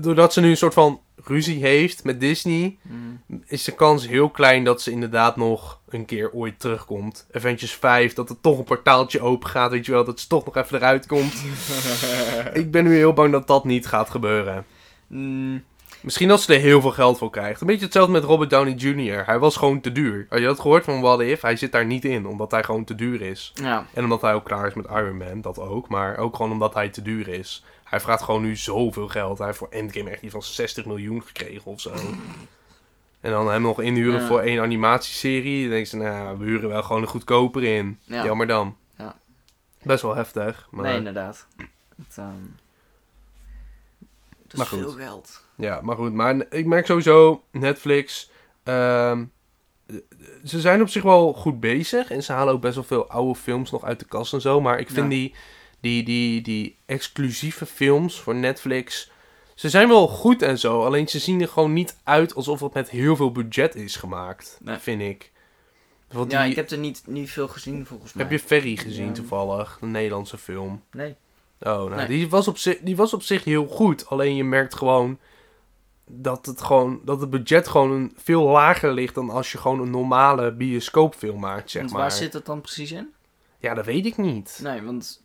doordat 0.00 0.32
ze 0.32 0.40
nu 0.40 0.50
een 0.50 0.56
soort 0.56 0.74
van 0.74 1.00
ruzie 1.24 1.60
heeft 1.60 2.04
met 2.04 2.20
Disney, 2.20 2.78
Mm. 2.82 3.22
is 3.46 3.64
de 3.64 3.74
kans 3.74 4.06
heel 4.06 4.30
klein 4.30 4.64
dat 4.64 4.82
ze 4.82 4.90
inderdaad 4.90 5.36
nog 5.36 5.80
een 5.88 6.04
keer 6.04 6.32
ooit 6.32 6.60
terugkomt. 6.60 7.26
Avengers 7.32 7.72
5, 7.72 8.12
dat 8.14 8.30
er 8.30 8.40
toch 8.40 8.58
een 8.58 8.64
portaaltje 8.64 9.20
open 9.20 9.48
gaat, 9.48 9.70
weet 9.70 9.86
je 9.86 9.92
wel, 9.92 10.04
dat 10.04 10.20
ze 10.20 10.26
toch 10.26 10.44
nog 10.44 10.56
even 10.56 10.76
eruit 10.76 11.06
komt. 11.06 11.34
Ik 12.52 12.70
ben 12.70 12.84
nu 12.84 12.94
heel 12.96 13.12
bang 13.12 13.32
dat 13.32 13.46
dat 13.46 13.64
niet 13.64 13.86
gaat 13.86 14.10
gebeuren. 14.10 14.64
Mm, 15.06 15.64
Misschien 16.02 16.30
als 16.30 16.44
ze 16.44 16.54
er 16.54 16.60
heel 16.60 16.80
veel 16.80 16.90
geld 16.90 17.18
voor 17.18 17.30
krijgt. 17.30 17.60
Een 17.60 17.66
beetje 17.66 17.84
hetzelfde 17.84 18.12
met 18.12 18.24
Robert 18.24 18.50
Downey 18.50 18.72
Jr. 18.74 19.26
Hij 19.26 19.38
was 19.38 19.56
gewoon 19.56 19.80
te 19.80 19.92
duur. 19.92 20.26
Had 20.28 20.38
je 20.38 20.44
dat 20.44 20.60
gehoord 20.60 20.84
van 20.84 21.00
What 21.00 21.20
If? 21.20 21.40
Hij 21.40 21.56
zit 21.56 21.72
daar 21.72 21.86
niet 21.86 22.04
in, 22.04 22.26
omdat 22.26 22.50
hij 22.50 22.62
gewoon 22.64 22.84
te 22.84 22.94
duur 22.94 23.20
is. 23.22 23.52
ja. 23.54 23.86
En 23.94 24.02
omdat 24.04 24.20
hij 24.20 24.34
ook 24.34 24.44
klaar 24.44 24.66
is 24.66 24.74
met 24.74 24.86
Iron 24.86 25.16
Man, 25.16 25.40
dat 25.40 25.58
ook. 25.58 25.88
Maar 25.88 26.16
ook 26.16 26.36
gewoon 26.36 26.52
omdat 26.52 26.74
hij 26.74 26.88
te 26.88 27.02
duur 27.02 27.28
is. 27.28 27.64
Hij 27.84 28.00
vraagt 28.00 28.22
gewoon 28.22 28.42
nu 28.42 28.56
zoveel 28.56 29.08
geld. 29.08 29.38
Hij 29.38 29.46
heeft 29.46 29.58
voor 29.58 29.68
Endgame 29.70 30.10
echt 30.10 30.22
iets 30.22 30.32
van 30.32 30.42
60 30.42 30.84
miljoen 30.86 31.22
gekregen 31.22 31.70
of 31.70 31.80
zo. 31.80 31.92
En 33.20 33.30
dan 33.30 33.50
hem 33.50 33.62
nog 33.62 33.80
inhuren 33.80 34.20
Ja. 34.20 34.26
voor 34.26 34.40
één 34.40 34.60
animatieserie. 34.62 35.60
Dan 35.62 35.70
denk 35.70 35.86
ze, 35.86 35.96
nou, 35.96 36.38
we 36.38 36.44
huren 36.44 36.68
wel 36.68 36.82
gewoon 36.82 37.02
een 37.02 37.08
goedkoper 37.08 37.64
in. 37.64 37.98
Ja. 38.02 38.24
Jammer 38.24 38.46
dan. 38.46 38.76
Ja. 38.98 39.14
Best 39.82 40.02
wel 40.02 40.14
heftig. 40.14 40.66
Maar, 40.70 40.84
Nee, 40.84 40.96
inderdaad. 40.96 41.46
Het, 41.96 42.16
ehm, 42.18 42.28
dat 44.46 44.56
Maar 44.56 44.66
is 44.66 44.72
goed. 44.72 44.80
veel 44.80 44.90
geld. 45.04 45.44
Ja, 45.60 45.80
maar 45.82 45.96
goed. 45.96 46.12
Maar 46.12 46.46
ik 46.50 46.66
merk 46.66 46.86
sowieso, 46.86 47.42
Netflix... 47.50 48.30
ehm, 48.62 49.24
ze 50.44 50.60
zijn 50.60 50.80
op 50.80 50.88
zich 50.88 51.02
wel 51.02 51.32
goed 51.32 51.60
bezig. 51.60 52.10
En 52.10 52.22
ze 52.22 52.32
halen 52.32 52.54
ook 52.54 52.60
best 52.60 52.74
wel 52.74 52.84
veel 52.84 53.08
oude 53.08 53.34
films 53.38 53.70
nog 53.70 53.84
uit 53.84 53.98
de 53.98 54.04
kast 54.06 54.32
en 54.32 54.40
zo. 54.40 54.60
Maar 54.60 54.78
ik 54.78 54.86
vind 54.90 55.12
Ja. 55.12 55.18
die, 55.18 55.34
die, 55.80 56.02
die, 56.02 56.42
die 56.42 56.76
exclusieve 56.86 57.66
films 57.66 58.20
voor 58.20 58.34
Netflix... 58.34 59.10
Ze 59.54 59.68
zijn 59.68 59.88
wel 59.88 60.08
goed 60.08 60.42
en 60.42 60.58
zo. 60.58 60.84
Alleen 60.84 61.08
ze 61.08 61.18
zien 61.18 61.40
er 61.40 61.48
gewoon 61.48 61.72
niet 61.72 61.96
uit 62.04 62.34
alsof 62.34 62.60
het 62.60 62.74
met 62.74 62.90
heel 62.90 63.16
veel 63.16 63.32
budget 63.32 63.74
is 63.74 63.96
gemaakt. 63.96 64.58
Nee. 64.62 64.76
Vind 64.78 65.02
ik. 65.02 65.30
Want 66.12 66.30
Ja, 66.32 66.42
die- 66.42 66.50
ik 66.50 66.56
heb 66.56 66.70
er 66.70 66.78
niet, 66.78 67.02
niet 67.06 67.30
veel 67.30 67.48
gezien 67.48 67.86
volgens 67.86 68.12
mij. 68.12 68.22
heb 68.24 68.32
je 68.32 68.46
Ferry 68.46 68.76
gezien 68.76 69.06
Ja. 69.06 69.12
toevallig? 69.12 69.78
Een 69.80 69.90
Nederlandse 69.90 70.38
film. 70.38 70.82
Nee. 70.92 71.14
Oh, 71.60 71.66
nou, 71.66 71.94
Nee. 71.94 72.06
die, 72.06 72.28
was 72.28 72.48
op 72.48 72.58
zich, 72.58 72.78
die 72.82 72.96
was 72.96 73.14
op 73.14 73.22
zich 73.22 73.44
heel 73.44 73.66
goed. 73.66 74.06
Alleen 74.08 74.36
je 74.36 74.44
merkt 74.44 74.74
gewoon 74.74 75.18
dat 76.12 76.46
het, 76.46 76.60
gewoon, 76.62 77.00
dat 77.04 77.20
het 77.20 77.30
budget 77.30 77.68
gewoon 77.68 77.90
een, 77.90 78.12
veel 78.16 78.42
lager 78.42 78.92
ligt 78.92 79.14
dan 79.14 79.30
als 79.30 79.52
je 79.52 79.58
gewoon 79.58 79.80
een 79.80 79.90
normale 79.90 80.52
bioscoopfilm 80.52 81.40
maakt, 81.40 81.70
zeg 81.70 81.80
Want 81.82 81.92
maar. 81.94 82.02
waar 82.02 82.12
zit 82.12 82.32
het 82.32 82.46
dan 82.46 82.60
precies 82.60 82.92
in? 82.92 83.08
Ja, 83.58 83.74
dat 83.74 83.84
weet 83.84 84.06
ik 84.06 84.16
niet. 84.16 84.60
Nee, 84.62 84.82
want 84.82 85.22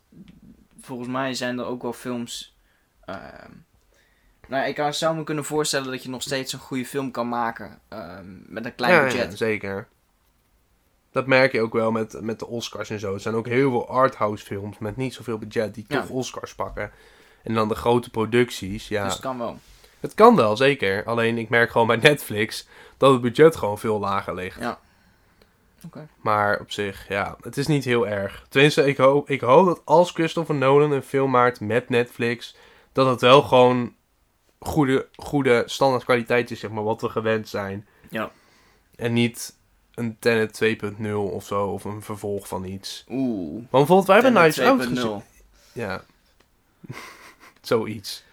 volgens 0.80 1.08
mij 1.08 1.34
zijn 1.34 1.58
er 1.58 1.64
ook 1.64 1.82
wel 1.82 1.92
films. 1.92 2.56
ehm, 3.04 3.50
nou, 4.48 4.68
ik 4.68 4.74
kan- 4.74 4.94
zou 4.94 5.16
me 5.16 5.24
kunnen 5.24 5.44
voorstellen 5.44 5.90
dat 5.90 6.02
je 6.02 6.08
nog 6.08 6.22
steeds 6.22 6.52
een 6.52 6.58
goede 6.58 6.84
film 6.84 7.10
kan 7.10 7.28
maken 7.28 7.78
ehm, 7.88 8.24
met 8.46 8.64
een 8.64 8.74
klein 8.74 8.94
ja, 8.94 9.02
budget. 9.02 9.30
ja, 9.30 9.36
zeker. 9.36 9.88
Dat 11.10 11.26
merk 11.26 11.52
je 11.52 11.60
ook 11.60 11.72
wel 11.72 11.90
met, 11.90 12.20
met 12.20 12.38
de 12.38 12.46
Oscars 12.46 12.90
en 12.90 12.98
zo. 13.00 13.14
Er 13.14 13.20
zijn 13.20 13.34
ook 13.34 13.46
heel 13.46 13.70
veel 13.70 13.88
arthouse 13.88 14.44
films 14.44 14.78
met 14.78 14.96
niet 14.96 15.14
zoveel 15.14 15.38
budget 15.38 15.74
die 15.74 15.84
Ja. 15.88 16.00
toch 16.00 16.10
Oscars 16.10 16.54
pakken. 16.54 16.90
En 17.42 17.54
dan 17.54 17.68
de 17.68 17.74
grote 17.74 18.10
producties, 18.10 18.88
ja. 18.88 19.04
Dus 19.04 19.12
het 19.12 19.22
kan 19.22 19.38
wel. 19.38 19.58
Het 20.06 20.14
kan 20.14 20.36
wel, 20.36 20.56
zeker. 20.56 21.04
Alleen 21.04 21.38
ik 21.38 21.48
merk 21.48 21.70
gewoon 21.70 21.86
bij 21.86 21.96
Netflix 21.96 22.66
dat 22.96 23.12
het 23.12 23.20
budget 23.20 23.56
gewoon 23.56 23.78
veel 23.78 23.98
lager 23.98 24.34
ligt. 24.34 24.60
Ja. 24.60 24.78
Oké. 25.84 26.08
Maar 26.20 26.60
op 26.60 26.70
zich, 26.70 27.08
ja, 27.08 27.36
het 27.40 27.56
is 27.56 27.66
niet 27.66 27.84
heel 27.84 28.08
erg. 28.08 28.46
Tenminste, 28.48 28.86
ik 28.86 28.96
hoop, 28.96 29.30
ik 29.30 29.40
hoop 29.40 29.66
dat 29.66 29.82
als 29.84 30.10
Christopher 30.10 30.54
Nolan 30.54 30.92
een 30.92 31.02
film 31.02 31.30
maakt 31.30 31.60
met 31.60 31.88
Netflix, 31.88 32.56
dat 32.92 33.06
het 33.06 33.20
wel 33.20 33.42
gewoon 33.42 33.94
goede, 34.58 35.06
goede 35.16 35.62
standaard 35.66 36.04
kwaliteit 36.04 36.50
is, 36.50 36.60
zeg 36.60 36.70
maar, 36.70 36.84
wat 36.84 37.00
we 37.00 37.08
gewend 37.08 37.48
zijn. 37.48 37.86
Ja. 38.10 38.30
En 38.96 39.12
niet 39.12 39.54
een 39.94 40.16
Tenet 40.18 40.60
2.0 41.02 41.12
of 41.12 41.46
zo, 41.46 41.66
of 41.66 41.84
een 41.84 42.02
vervolg 42.02 42.48
van 42.48 42.64
iets. 42.64 43.04
Oeh. 43.08 43.52
Want 43.52 43.70
bijvoorbeeld, 43.70 44.06
wij 44.06 44.20
hebben 44.20 44.34
Tenet 44.34 44.54
Knives 44.54 44.70
Out 44.70 44.86
2.0. 44.86 44.94
gezien. 44.94 45.22
Ja. 45.72 46.04
Zoiets. 47.60 48.24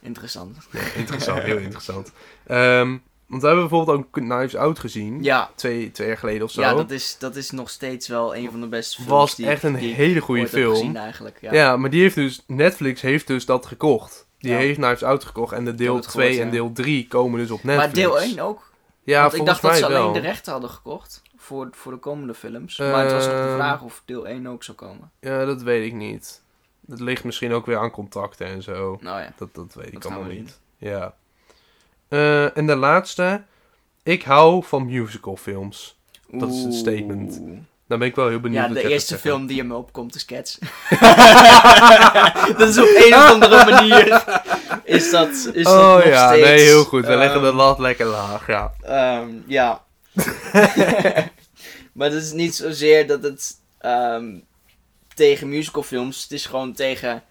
Interessant. 0.00 0.56
Ja, 0.70 0.80
interessant, 0.96 1.42
heel 1.42 1.56
interessant. 1.56 2.12
Ehm, 2.46 2.96
want 3.26 3.42
we 3.42 3.48
hebben 3.48 3.68
bijvoorbeeld 3.68 3.98
ook 3.98 4.06
Knives 4.10 4.56
Out 4.56 4.78
gezien. 4.78 5.22
Ja, 5.22 5.50
Twee, 5.54 5.90
twee 5.90 6.08
jaar 6.08 6.16
geleden 6.18 6.42
of 6.42 6.50
zo. 6.50 6.60
ja 6.60 6.74
dat, 6.74 6.90
is, 6.90 7.16
dat 7.18 7.36
is 7.36 7.50
nog 7.50 7.70
steeds 7.70 8.08
wel 8.08 8.36
een 8.36 8.50
van 8.50 8.60
de 8.60 8.66
beste 8.66 8.94
films 8.96 9.10
was 9.10 9.34
die, 9.34 9.46
echt 9.46 9.62
een 9.62 9.74
die 9.76 9.94
hele 9.94 10.20
goede 10.20 10.48
film. 10.48 10.74
gezien 10.74 10.96
eigenlijk. 10.96 11.38
Ja. 11.40 11.52
Ja. 11.52 11.76
maar 11.76 11.90
die 11.90 12.00
heeft 12.02 12.14
dus, 12.14 12.42
Netflix 12.46 13.00
heeft 13.00 13.26
dus 13.26 13.44
dat 13.46 13.66
gekocht. 13.66 14.26
Die 14.38 14.50
Ja. 14.50 14.56
heeft 14.56 14.78
Knives 14.78 15.02
Out 15.02 15.24
gekocht. 15.24 15.52
En 15.52 15.64
de 15.64 15.74
deel 15.74 15.94
heb 15.94 16.02
het 16.02 16.12
2 16.12 16.28
gehoord, 16.28 16.44
en 16.46 16.52
deel 16.52 16.72
3 16.72 17.06
komen 17.08 17.38
dus 17.40 17.50
op 17.50 17.64
Netflix. 17.64 17.86
Maar 17.94 17.94
deel 18.04 18.20
1 18.20 18.40
ook? 18.40 18.70
Ja, 19.02 19.20
Want 19.22 19.34
ik 19.34 19.44
dacht 19.44 19.62
dat 19.62 19.76
ze 19.76 19.88
wel. 19.88 20.00
alleen 20.02 20.12
de 20.22 20.28
rechten 20.28 20.52
hadden 20.52 20.70
gekocht 20.70 21.22
voor, 21.36 21.68
voor 21.72 21.92
de 21.92 21.98
komende 21.98 22.34
films. 22.34 22.78
maar 22.78 23.02
het 23.04 23.12
was 23.12 23.24
nog 23.26 23.34
de 23.34 23.40
Ehm, 23.40 23.54
vraag 23.54 23.82
of 23.82 24.02
deel 24.04 24.28
1 24.28 24.46
ook 24.46 24.62
zou 24.64 24.76
komen. 24.76 25.10
Ja, 25.20 25.44
dat 25.44 25.62
weet 25.62 25.86
ik 25.86 25.92
niet. 25.92 26.42
Dat 26.90 27.00
ligt 27.00 27.24
misschien 27.24 27.52
ook 27.52 27.66
weer 27.66 27.78
aan 27.78 27.90
contacten 27.90 28.46
en 28.46 28.62
zo. 28.62 28.98
Nou 29.00 29.20
ja. 29.20 29.32
Dat, 29.36 29.54
dat 29.54 29.74
weet 29.74 29.86
ik 29.86 29.92
Dat 29.92 30.04
allemaal 30.04 30.28
we 30.28 30.34
niet. 30.34 30.60
Ja. 30.78 31.14
Eh, 32.08 32.56
en 32.56 32.66
de 32.66 32.76
laatste. 32.76 33.42
Ik 34.02 34.22
hou 34.22 34.64
van 34.64 34.86
musicalfilms. 34.86 35.98
Dat 36.30 36.50
is 36.50 36.62
een 36.62 36.72
statement. 36.72 37.40
Dan 37.86 37.98
ben 37.98 38.08
ik 38.08 38.14
wel 38.14 38.28
heel 38.28 38.40
benieuwd 38.40 38.68
Ja, 38.68 38.72
de 38.72 38.88
eerste 38.88 39.18
film 39.18 39.46
die 39.46 39.58
in 39.58 39.66
me 39.66 39.74
opkomt 39.74 40.14
is 40.14 40.24
Cats. 40.24 40.58
dat 42.58 42.68
is 42.68 42.78
op 42.78 42.88
een 42.96 43.14
of 43.14 43.30
andere 43.30 43.70
manier. 43.70 44.24
Is 44.84 45.10
dat, 45.10 45.50
is 45.52 45.64
dat 45.64 45.74
oh 45.74 45.94
nog 45.94 46.04
ja, 46.04 46.28
steeds... 46.28 46.46
nee, 46.46 46.60
heel 46.60 46.84
goed. 46.84 47.04
We 47.04 47.10
ehm, 47.10 47.18
leggen 47.18 47.42
de 47.42 47.52
lat 47.52 47.78
lekker 47.78 48.06
laag, 48.06 48.46
ja. 48.46 48.72
ehm, 48.82 49.28
ja. 49.46 49.84
maar 51.92 52.10
het 52.10 52.22
is 52.22 52.32
niet 52.32 52.54
zozeer 52.54 53.06
dat 53.06 53.22
het 53.22 53.56
ehm, 53.78 54.38
tegen 55.20 55.48
musicalfilms... 55.48 56.22
Het 56.22 56.32
is 56.32 56.46
gewoon 56.46 56.72
tegen, 56.72 57.22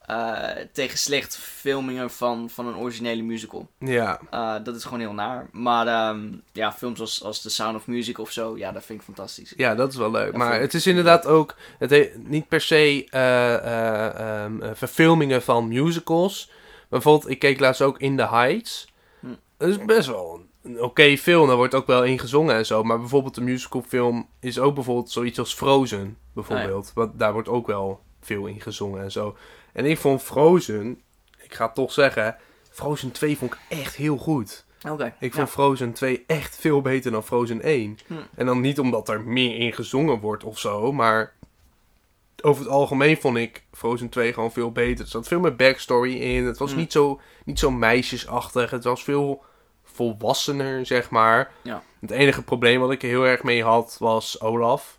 eh, 0.00 0.48
tegen 0.72 0.98
slecht 0.98 1.36
filmingen 1.38 2.10
van, 2.10 2.50
van 2.50 2.66
een 2.66 2.76
originele 2.76 3.22
musical. 3.22 3.68
Ja, 3.78 4.20
Eh, 4.30 4.54
dat 4.62 4.76
is 4.76 4.84
gewoon 4.84 5.00
heel 5.00 5.12
naar. 5.12 5.48
Maar 5.52 5.86
ehm, 5.86 6.32
ja, 6.52 6.72
films 6.72 7.00
als, 7.00 7.22
als 7.22 7.40
The 7.42 7.50
Sound 7.50 7.76
of 7.76 7.86
Music 7.86 8.18
of 8.18 8.30
zo, 8.30 8.56
ja, 8.58 8.72
dat 8.72 8.84
vind 8.84 8.98
ik 8.98 9.04
fantastisch. 9.04 9.52
ja, 9.56 9.74
dat 9.74 9.90
is 9.90 9.96
wel 9.96 10.10
leuk. 10.10 10.36
Maar 10.36 10.60
het 10.60 10.74
is 10.74 10.86
inderdaad 10.86 11.26
ook 11.26 11.54
het 11.78 11.90
he- 11.90 12.12
niet 12.16 12.48
per 12.48 12.60
se 12.60 13.06
eh, 13.10 13.54
eh, 13.54 14.44
ehm, 14.44 14.62
eh, 14.62 14.70
verfilmingen 14.74 15.42
van 15.42 15.68
musicals. 15.68 16.50
Bijvoorbeeld, 16.88 17.30
ik 17.30 17.38
keek 17.38 17.60
laatst 17.60 17.82
ook 17.82 17.98
In 17.98 18.16
the 18.16 18.28
Heights. 18.28 18.88
Hm. 19.20 19.26
Dat 19.56 19.68
is 19.68 19.84
best 19.84 20.06
wel 20.06 20.43
een, 20.64 20.70
een 20.70 20.82
oké 20.82 21.16
film. 21.16 21.46
Daar 21.46 21.56
wordt 21.56 21.74
ook 21.74 21.86
wel 21.86 22.04
in 22.04 22.18
gezongen 22.18 22.54
en 22.54 22.66
zo. 22.66 22.82
Maar 22.82 22.98
bijvoorbeeld 22.98 23.34
de 23.34 23.40
musicalfilm 23.40 24.28
is 24.40 24.58
ook 24.58 24.74
bijvoorbeeld 24.74 25.10
zoiets 25.10 25.38
als 25.38 25.54
Frozen. 25.54 26.16
Bijvoorbeeld. 26.32 26.90
Want 26.94 27.18
daar 27.18 27.32
wordt 27.32 27.48
ook 27.48 27.66
wel 27.66 28.00
veel 28.20 28.46
in 28.46 28.60
gezongen 28.60 29.02
en 29.02 29.12
zo. 29.12 29.36
En 29.72 29.84
ik 29.84 29.98
vond 29.98 30.22
Frozen, 30.22 31.00
ik 31.42 31.54
ga 31.54 31.64
het 31.66 31.74
toch 31.74 31.92
zeggen, 31.92 32.36
Frozen 32.70 33.10
2 33.12 33.38
vond 33.38 33.52
ik 33.52 33.58
echt 33.68 33.96
heel 33.96 34.16
goed. 34.16 34.64
Oké. 34.88 35.14
Ik 35.20 35.34
vond 35.34 35.50
Frozen 35.50 35.92
2 35.92 36.24
echt 36.26 36.56
veel 36.56 36.80
beter 36.80 37.10
dan 37.10 37.22
Frozen 37.24 37.62
1. 37.62 37.98
Hm. 38.06 38.14
En 38.34 38.46
dan 38.46 38.60
niet 38.60 38.78
omdat 38.78 39.08
er 39.08 39.20
meer 39.20 39.56
in 39.56 39.72
gezongen 39.72 40.20
wordt 40.20 40.44
of 40.44 40.58
zo, 40.58 40.92
maar 40.92 41.32
over 42.42 42.62
het 42.62 42.72
algemeen 42.72 43.16
vond 43.16 43.36
ik 43.36 43.64
Frozen 43.72 44.08
2 44.08 44.32
gewoon 44.32 44.52
veel 44.52 44.72
beter. 44.72 45.04
Er 45.04 45.10
zat 45.10 45.28
veel 45.28 45.40
meer 45.40 45.56
backstory 45.56 46.14
in. 46.16 46.44
Het 46.44 46.58
was 46.58 46.72
Hm. 46.72 46.76
niet, 46.78 46.92
zo, 46.92 47.20
niet 47.44 47.58
zo 47.58 47.70
meisjesachtig. 47.70 48.70
Het 48.70 48.84
was 48.84 49.04
veel 49.04 49.42
volwassener, 49.94 50.86
zeg 50.86 51.10
maar. 51.10 51.50
Ja. 51.62 51.82
Het 52.00 52.10
enige 52.10 52.42
probleem 52.42 52.80
wat 52.80 52.90
ik 52.90 53.02
er 53.02 53.08
heel 53.08 53.26
erg 53.26 53.42
mee 53.42 53.62
had 53.62 53.96
was 54.00 54.40
Olaf. 54.40 54.98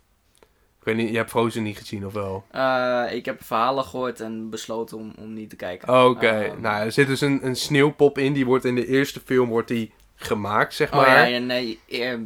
Ik 0.78 0.92
weet 0.92 0.96
niet, 1.04 1.10
je 1.10 1.16
hebt 1.16 1.30
Frozen 1.30 1.62
niet 1.62 1.78
gezien 1.78 2.06
of 2.06 2.12
wel? 2.12 2.44
Eh, 2.50 3.04
ik 3.10 3.24
heb 3.24 3.44
verhalen 3.44 3.84
gehoord 3.84 4.20
en 4.20 4.50
besloten 4.50 4.96
om, 4.98 5.12
om 5.18 5.32
niet 5.32 5.50
te 5.50 5.56
kijken. 5.56 6.04
Oké, 6.04 6.26
Ehm, 6.26 6.60
nou 6.60 6.84
er 6.84 6.92
zit 6.92 7.06
dus 7.06 7.20
een, 7.20 7.46
een 7.46 7.56
sneeuwpop 7.56 8.18
in. 8.18 8.32
Die 8.32 8.46
wordt 8.46 8.64
in 8.64 8.74
de 8.74 8.86
eerste 8.86 9.20
film 9.24 9.48
wordt 9.48 9.68
die 9.68 9.92
gemaakt, 10.14 10.74
zeg 10.74 10.90
Oh 10.90 10.96
maar. 10.96 11.08
ja, 11.08 11.24
ja, 11.24 11.38
nee. 11.38 11.80
eer- 11.86 12.20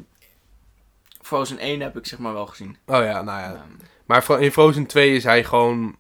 Frozen 1.23 1.59
1 1.59 1.81
heb 1.81 1.97
ik 1.97 2.07
zeg 2.07 2.19
maar 2.19 2.33
wel 2.33 2.47
gezien. 2.47 2.77
Oh 2.87 3.05
ja, 3.05 3.23
nou 3.23 3.41
ja. 3.41 3.53
Ehm, 3.53 3.61
Maar 4.07 4.41
in 4.41 4.53
Frozen 4.53 4.87
2 4.87 5.15
is 5.15 5.25
hij 5.25 5.45
gewoon... 5.45 5.97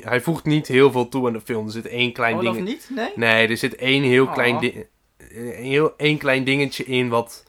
Hij 0.00 0.20
voegt 0.20 0.44
niet 0.44 0.66
heel 0.66 0.90
veel 0.90 1.08
toe 1.08 1.26
aan 1.26 1.32
de 1.32 1.40
film. 1.40 1.66
Er 1.66 1.72
zit 1.72 1.86
één 1.86 2.12
klein 2.12 2.36
Olaf 2.36 2.54
ding... 2.54 2.66
niet? 2.66 2.90
Nee? 2.94 3.12
Nee, 3.14 3.48
er 3.48 3.56
zit 3.56 3.74
één 3.74 4.02
heel 4.02 4.24
Oh. 4.26 4.32
klein 4.32 4.58
ding... 4.58 4.86
Een 5.28 5.64
heel 5.64 5.96
één 5.96 6.18
klein 6.18 6.44
dingetje 6.44 6.84
in 6.84 7.08
wat 7.08 7.44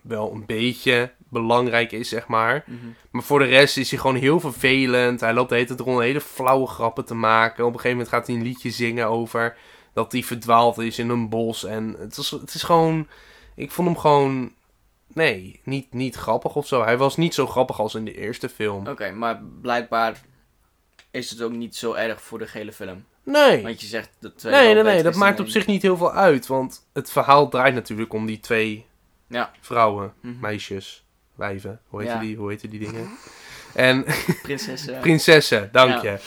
wel 0.00 0.32
een 0.32 0.46
beetje 0.46 1.12
belangrijk 1.28 1.92
is, 1.92 2.08
zeg 2.08 2.26
maar. 2.26 2.64
Mhm. 2.66 2.76
Maar 3.10 3.22
voor 3.22 3.38
de 3.38 3.44
rest 3.44 3.76
is 3.76 3.90
hij 3.90 3.98
gewoon 3.98 4.16
heel 4.16 4.40
vervelend. 4.40 5.20
Hij 5.20 5.32
loopt 5.32 5.48
de 5.48 5.54
hele 5.54 5.66
tijd 5.66 5.80
rond 5.80 6.00
hele 6.00 6.20
flauwe 6.20 6.66
grappen 6.66 7.04
te 7.04 7.14
maken. 7.14 7.64
Op 7.64 7.72
een 7.72 7.80
gegeven 7.80 7.96
moment 7.96 8.14
gaat 8.14 8.26
hij 8.26 8.36
een 8.36 8.42
liedje 8.42 8.70
zingen 8.70 9.06
over 9.06 9.56
dat 9.92 10.12
hij 10.12 10.22
verdwaald 10.22 10.78
is 10.78 10.98
in 10.98 11.08
een 11.08 11.28
bos. 11.28 11.64
En 11.64 11.96
het 11.98 12.16
is, 12.16 12.30
het 12.30 12.54
is 12.54 12.62
gewoon... 12.62 13.08
Ik 13.54 13.70
vond 13.70 13.88
hem 13.88 13.98
gewoon... 13.98 14.52
Nee, 15.12 15.60
niet, 15.64 15.92
niet 15.92 16.14
grappig 16.14 16.56
of 16.56 16.66
zo. 16.66 16.82
Hij 16.82 16.96
was 16.96 17.16
niet 17.16 17.34
zo 17.34 17.46
grappig 17.46 17.80
als 17.80 17.94
in 17.94 18.04
de 18.04 18.16
eerste 18.16 18.48
film. 18.48 18.86
Oké, 18.86 19.10
maar 19.10 19.42
blijkbaar 19.60 20.20
is 21.10 21.30
het 21.30 21.42
ook 21.42 21.52
niet 21.52 21.76
zo 21.76 21.92
erg 21.92 22.22
voor 22.22 22.38
de 22.38 22.46
gele 22.46 22.72
film. 22.72 23.04
Nee. 23.24 23.62
Want 23.62 23.80
je 23.80 23.86
zegt 23.86 24.10
twee 24.36 24.52
Nee, 24.74 24.82
nee, 24.82 25.02
dat 25.02 25.14
maakt 25.14 25.40
op 25.40 25.48
zich 25.48 25.66
niet 25.66 25.82
heel 25.82 25.96
veel 25.96 26.12
uit. 26.12 26.46
Want 26.46 26.86
het 26.92 27.10
verhaal 27.10 27.48
draait 27.48 27.74
natuurlijk 27.74 28.12
om 28.12 28.26
die 28.26 28.40
twee 28.40 28.86
Ja. 29.28 29.50
vrouwen, 29.60 30.12
Mhm. 30.20 30.40
meisjes, 30.40 31.04
wijven. 31.34 31.80
Hoe 31.88 32.00
heet 32.00 32.10
Ja. 32.10 32.18
die, 32.20 32.36
hoe 32.36 32.50
heet 32.50 32.70
die 32.70 32.80
dingen? 32.80 33.08
En 33.74 34.04
Prinses. 34.42 34.86
eh, 34.86 35.00
prinsessen, 35.00 35.68
dank 35.72 36.02
Ja. 36.02 36.12
je. 36.12 36.18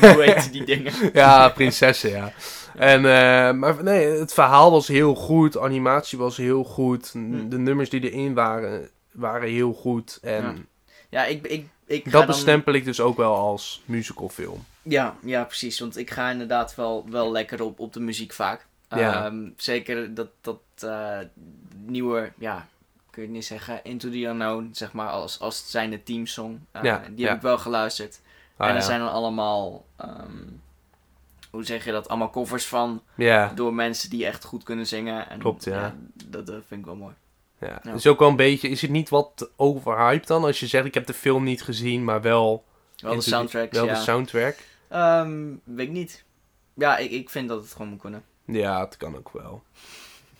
hoe 0.14 0.22
heet 0.22 0.52
die 0.52 0.64
dingen? 0.64 0.92
Ja, 1.12 1.48
prinsessen, 1.48 2.10
ja. 2.10 2.32
En, 2.76 2.96
eh, 2.98 3.52
maar 3.58 3.82
nee, 3.82 4.06
het 4.06 4.32
verhaal 4.32 4.70
was 4.70 4.88
heel 4.88 5.14
goed. 5.14 5.58
Animatie 5.58 6.18
was 6.18 6.36
heel 6.36 6.64
goed. 6.64 7.10
Hm. 7.12 7.48
De 7.48 7.58
nummers 7.58 7.90
die 7.90 8.10
erin 8.10 8.34
waren, 8.34 8.88
waren 9.12 9.48
heel 9.48 9.72
goed. 9.72 10.18
En 10.22 10.42
Ja. 10.42 10.54
Ja, 11.10 11.24
ik, 11.24 11.46
ik, 11.46 11.66
ik 11.92 12.04
dat 12.04 12.12
dan- 12.12 12.26
bestempel 12.26 12.72
ik 12.72 12.84
dus 12.84 13.00
ook 13.00 13.16
wel 13.16 13.34
als 13.36 13.82
musicalfilm. 13.84 14.64
Ja, 14.82 15.16
ja, 15.24 15.44
precies. 15.44 15.80
Want 15.80 15.96
ik 15.96 16.10
ga 16.10 16.30
inderdaad 16.30 16.74
wel, 16.74 17.04
wel 17.10 17.30
lekker 17.32 17.62
op, 17.62 17.80
op 17.80 17.92
de 17.92 18.00
muziek 18.00 18.32
vaak. 18.32 18.66
Ja. 18.88 19.24
Ehm, 19.24 19.48
zeker 19.56 20.14
dat, 20.14 20.28
dat 20.40 20.58
eh, 20.80 21.18
nieuwe, 21.84 22.32
ja, 22.38 22.66
kun 23.10 23.22
je 23.22 23.28
niet 23.28 23.44
zeggen, 23.44 23.80
Into 23.84 24.10
the 24.10 24.18
Unknown, 24.24 24.70
zeg 24.72 24.92
maar, 24.92 25.08
als, 25.08 25.40
als 25.40 25.58
het 25.58 25.66
zijn 25.68 25.90
de 25.90 26.02
teamsong. 26.02 26.58
Eh, 26.70 26.82
Ja, 26.82 27.02
die 27.10 27.18
ja. 27.24 27.26
heb 27.28 27.36
ik 27.36 27.42
wel 27.42 27.58
geluisterd. 27.58 28.20
Ah, 28.56 28.68
en 28.68 28.74
er 28.76 28.82
zijn 28.82 29.00
dan 29.00 29.10
allemaal, 29.12 29.84
ehm, 29.96 30.36
hoe 31.50 31.64
zeg 31.64 31.84
je 31.84 31.92
dat, 31.92 32.08
allemaal 32.08 32.30
covers 32.30 32.66
van 32.66 33.02
ja, 33.14 33.52
door 33.54 33.74
mensen 33.74 34.10
die 34.10 34.26
echt 34.26 34.44
goed 34.44 34.62
kunnen 34.62 34.86
zingen. 34.86 35.28
En, 35.30 35.38
Klopt, 35.38 35.64
ja. 35.64 35.94
dat, 36.26 36.46
dat 36.46 36.62
vind 36.66 36.80
ik 36.80 36.86
wel 36.86 36.96
mooi. 36.96 37.14
Ja. 37.66 37.80
Ja. 37.82 37.92
Is 37.92 38.06
ook 38.06 38.18
wel 38.18 38.28
een 38.28 38.36
beetje, 38.36 38.68
is 38.68 38.82
het 38.82 38.90
niet 38.90 39.08
wat 39.08 39.50
overhyped 39.56 40.26
dan? 40.26 40.44
Als 40.44 40.60
je 40.60 40.66
zegt, 40.66 40.84
ik 40.84 40.94
heb 40.94 41.06
de 41.06 41.14
film 41.14 41.44
niet 41.44 41.62
gezien, 41.62 42.04
maar 42.04 42.22
wel, 42.22 42.64
Wel 42.96 43.14
de 43.14 43.20
soundtracks, 43.20 43.76
wel 43.76 43.86
ja. 43.86 43.94
de 43.94 44.00
soundtrack. 44.00 44.56
Ehm, 44.88 45.54
weet 45.64 45.86
ik 45.86 45.92
niet. 45.92 46.24
Ja, 46.74 46.96
ik, 46.98 47.10
ik 47.10 47.30
vind 47.30 47.48
dat 47.48 47.62
het 47.62 47.72
gewoon 47.72 47.88
moet 47.88 48.00
kunnen. 48.00 48.24
Ja, 48.44 48.80
het 48.80 48.96
kan 48.96 49.16
ook 49.16 49.30
wel. 49.32 49.62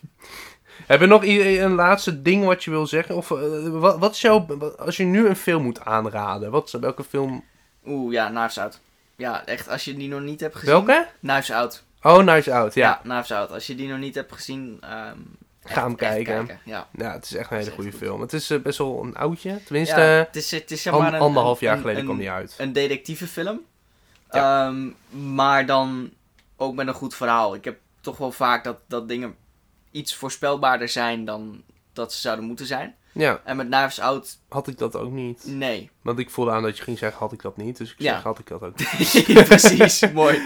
Heb 0.87 0.99
je 0.99 1.05
nog 1.05 1.23
een 1.25 1.73
laatste 1.73 2.21
ding 2.21 2.45
wat 2.45 2.63
je 2.63 2.71
wil 2.71 2.87
zeggen? 2.87 3.15
Of 3.15 3.31
eh, 3.31 3.69
wat, 3.69 3.99
wat 3.99 4.11
is 4.11 4.21
jouw, 4.21 4.47
als 4.77 4.97
je 4.97 5.03
nu 5.03 5.27
een 5.27 5.35
film 5.35 5.63
moet 5.63 5.85
aanraden, 5.85 6.51
wat, 6.51 6.71
welke 6.71 7.03
film? 7.03 7.43
Oeh, 7.85 8.13
ja, 8.13 8.29
Knives 8.29 8.57
Out. 8.57 8.79
Ja, 9.15 9.45
echt, 9.45 9.69
als 9.69 9.85
je 9.85 9.95
die 9.95 10.09
nog 10.09 10.21
niet 10.21 10.39
hebt 10.39 10.55
gezien. 10.55 10.69
Welke? 10.69 11.07
Knives 11.21 11.51
Out. 11.51 11.83
Oh, 12.01 12.23
Nice 12.23 12.53
Out, 12.53 12.73
ja. 12.73 12.87
Ja, 12.87 12.99
Knives 13.03 13.31
Out. 13.31 13.51
Als 13.51 13.67
je 13.67 13.75
die 13.75 13.87
nog 13.87 13.99
niet 13.99 14.15
hebt 14.15 14.31
gezien, 14.31 14.77
ehm, 14.81 15.17
Ga 15.63 15.83
hem 15.83 15.95
kijken. 15.95 16.59
Ja. 16.65 16.87
Ja, 16.97 17.11
het 17.13 17.23
is 17.25 17.33
echt 17.35 17.51
een 17.51 17.57
hele 17.57 17.71
goede 17.71 17.89
goed. 17.91 17.99
film. 17.99 18.21
Het 18.21 18.33
is 18.33 18.49
eh, 18.49 18.59
best 18.61 18.77
wel 18.77 19.03
een 19.03 19.15
oudje. 19.15 19.63
Tenminste, 19.63 19.99
Ja, 20.01 20.05
het 20.07 20.35
is, 20.35 20.51
het 20.51 20.71
is 20.71 20.81
zeg 20.81 20.93
an- 20.93 21.01
maar 21.01 21.13
een, 21.13 21.19
anderhalf 21.19 21.59
jaar 21.59 21.77
geleden 21.77 21.99
een, 21.99 22.05
kwam 22.05 22.17
die 22.17 22.29
uit. 22.31 22.55
Een 22.57 22.73
detectivefilm. 22.73 23.61
Ehm, 24.29 24.89
maar 25.35 25.65
dan 25.65 26.11
ook 26.55 26.75
met 26.75 26.87
een 26.87 26.93
goed 26.93 27.15
verhaal. 27.15 27.55
Ik 27.55 27.63
heb 27.65 27.77
toch 28.01 28.17
wel 28.17 28.31
vaak 28.31 28.63
dat, 28.63 28.77
dat 28.87 29.07
dingen 29.07 29.35
iets 29.91 30.15
voorspelbaarder 30.15 30.89
zijn 30.89 31.25
dan 31.25 31.61
dat 31.93 32.13
ze 32.13 32.19
zouden 32.21 32.45
moeten 32.45 32.65
zijn. 32.65 32.95
Ja, 33.11 33.41
En 33.43 33.55
met 33.57 33.67
Knives 33.67 33.99
Out, 33.99 34.37
had 34.49 34.67
ik 34.67 34.77
dat 34.77 34.95
ook 34.95 35.11
niet. 35.11 35.43
nee. 35.45 35.89
Want 36.01 36.19
ik 36.19 36.29
voelde 36.29 36.51
aan 36.51 36.63
dat 36.63 36.77
je 36.77 36.83
ging 36.83 36.97
zeggen, 36.97 37.19
had 37.19 37.31
ik 37.31 37.41
dat 37.41 37.57
niet. 37.57 37.77
Dus 37.77 37.91
ik 37.91 37.99
Ja. 37.99 38.13
zeg, 38.13 38.23
had 38.23 38.39
ik 38.39 38.47
dat 38.47 38.61
ook 38.61 38.77
niet. 38.79 39.23
Precies, 39.47 40.11
mooi. 40.11 40.41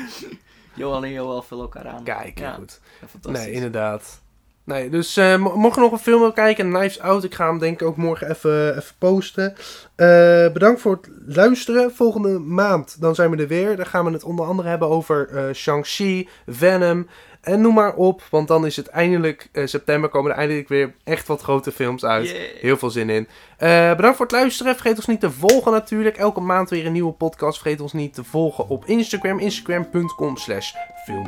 Johan 0.74 1.04
en 1.04 1.12
Joel 1.12 1.42
vullen 1.42 1.64
elkaar 1.64 1.88
aan. 1.88 2.04
Kijk, 2.04 2.40
ja, 2.40 2.54
goed. 2.54 2.80
fantastisch. 3.10 3.44
Nee, 3.46 3.52
inderdaad. 3.54 4.22
Nee, 4.68 4.90
dus 4.90 5.16
mo- 5.16 5.56
mocht 5.56 5.76
je 5.76 5.82
nog 5.82 5.92
een 5.92 5.98
film 5.98 6.20
willen 6.20 6.34
kijken, 6.34 6.70
Knives 6.70 7.00
Out, 7.00 7.24
ik 7.24 7.36
ga 7.36 7.48
hem 7.48 7.60
denk 7.60 7.82
ik 7.82 7.88
ook 7.88 7.98
morgen 7.98 8.30
even, 8.30 8.78
even 8.78 8.96
posten. 8.98 9.56
Eh, 9.96 10.52
bedankt 10.54 10.82
voor 10.82 10.92
het 11.02 11.10
luisteren. 11.36 11.92
Volgende 11.96 12.40
maand, 12.40 13.02
dan 13.02 13.16
zijn 13.16 13.32
we 13.32 13.38
er 13.38 13.48
weer. 13.48 13.76
Dan 13.76 13.86
gaan 13.86 14.06
we 14.06 14.12
het 14.12 14.24
onder 14.24 14.46
andere 14.46 14.70
hebben 14.70 14.88
over 14.88 15.30
eh 15.34 15.54
Shang-Chi, 15.54 16.30
Venom 16.48 17.08
en 17.42 17.62
noem 17.62 17.74
maar 17.74 17.94
op. 17.94 18.24
Want 18.30 18.48
dan 18.48 18.66
is 18.66 18.76
het 18.76 18.88
eindelijk, 18.88 19.50
eh, 19.52 19.66
september 19.66 20.10
komen 20.10 20.32
er 20.32 20.38
eindelijk 20.38 20.68
weer 20.68 20.94
echt 21.04 21.28
wat 21.28 21.42
grote 21.42 21.72
films 21.72 22.06
uit. 22.06 22.30
Yeah. 22.30 22.42
Heel 22.60 22.78
veel 22.78 22.90
zin 22.90 23.10
in. 23.10 23.28
Eh, 23.58 23.96
bedankt 23.96 24.18
voor 24.18 24.26
het 24.26 24.36
luisteren. 24.36 24.74
Vergeet 24.74 24.96
ons 24.96 25.06
niet 25.06 25.20
te 25.20 25.32
volgen 25.32 25.72
natuurlijk. 25.72 26.18
Elke 26.18 26.42
maand 26.42 26.70
weer 26.70 26.86
een 26.86 26.92
nieuwe 26.92 27.14
podcast. 27.14 27.60
Vergeet 27.60 27.82
ons 27.82 27.94
niet 27.94 28.14
te 28.14 28.24
volgen 28.24 28.70
op 28.70 28.86
Instagram. 28.86 29.40
Instagram.com 29.40 30.38
slash 30.38 30.72
film. 31.06 31.26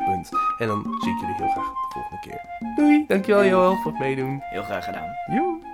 En 0.57 0.67
dan 0.67 0.97
zie 0.99 1.11
ik 1.11 1.19
jullie 1.19 1.35
heel 1.35 1.49
graag 1.49 1.65
de 1.65 1.87
volgende 1.93 2.19
keer. 2.21 2.41
Doei. 2.75 3.05
Dankjewel 3.07 3.45
Joel 3.45 3.75
voor 3.75 3.91
het 3.91 3.99
meedoen. 3.99 4.39
Heel 4.43 4.63
graag 4.63 4.85
gedaan. 4.85 5.07
Joe. 5.27 5.68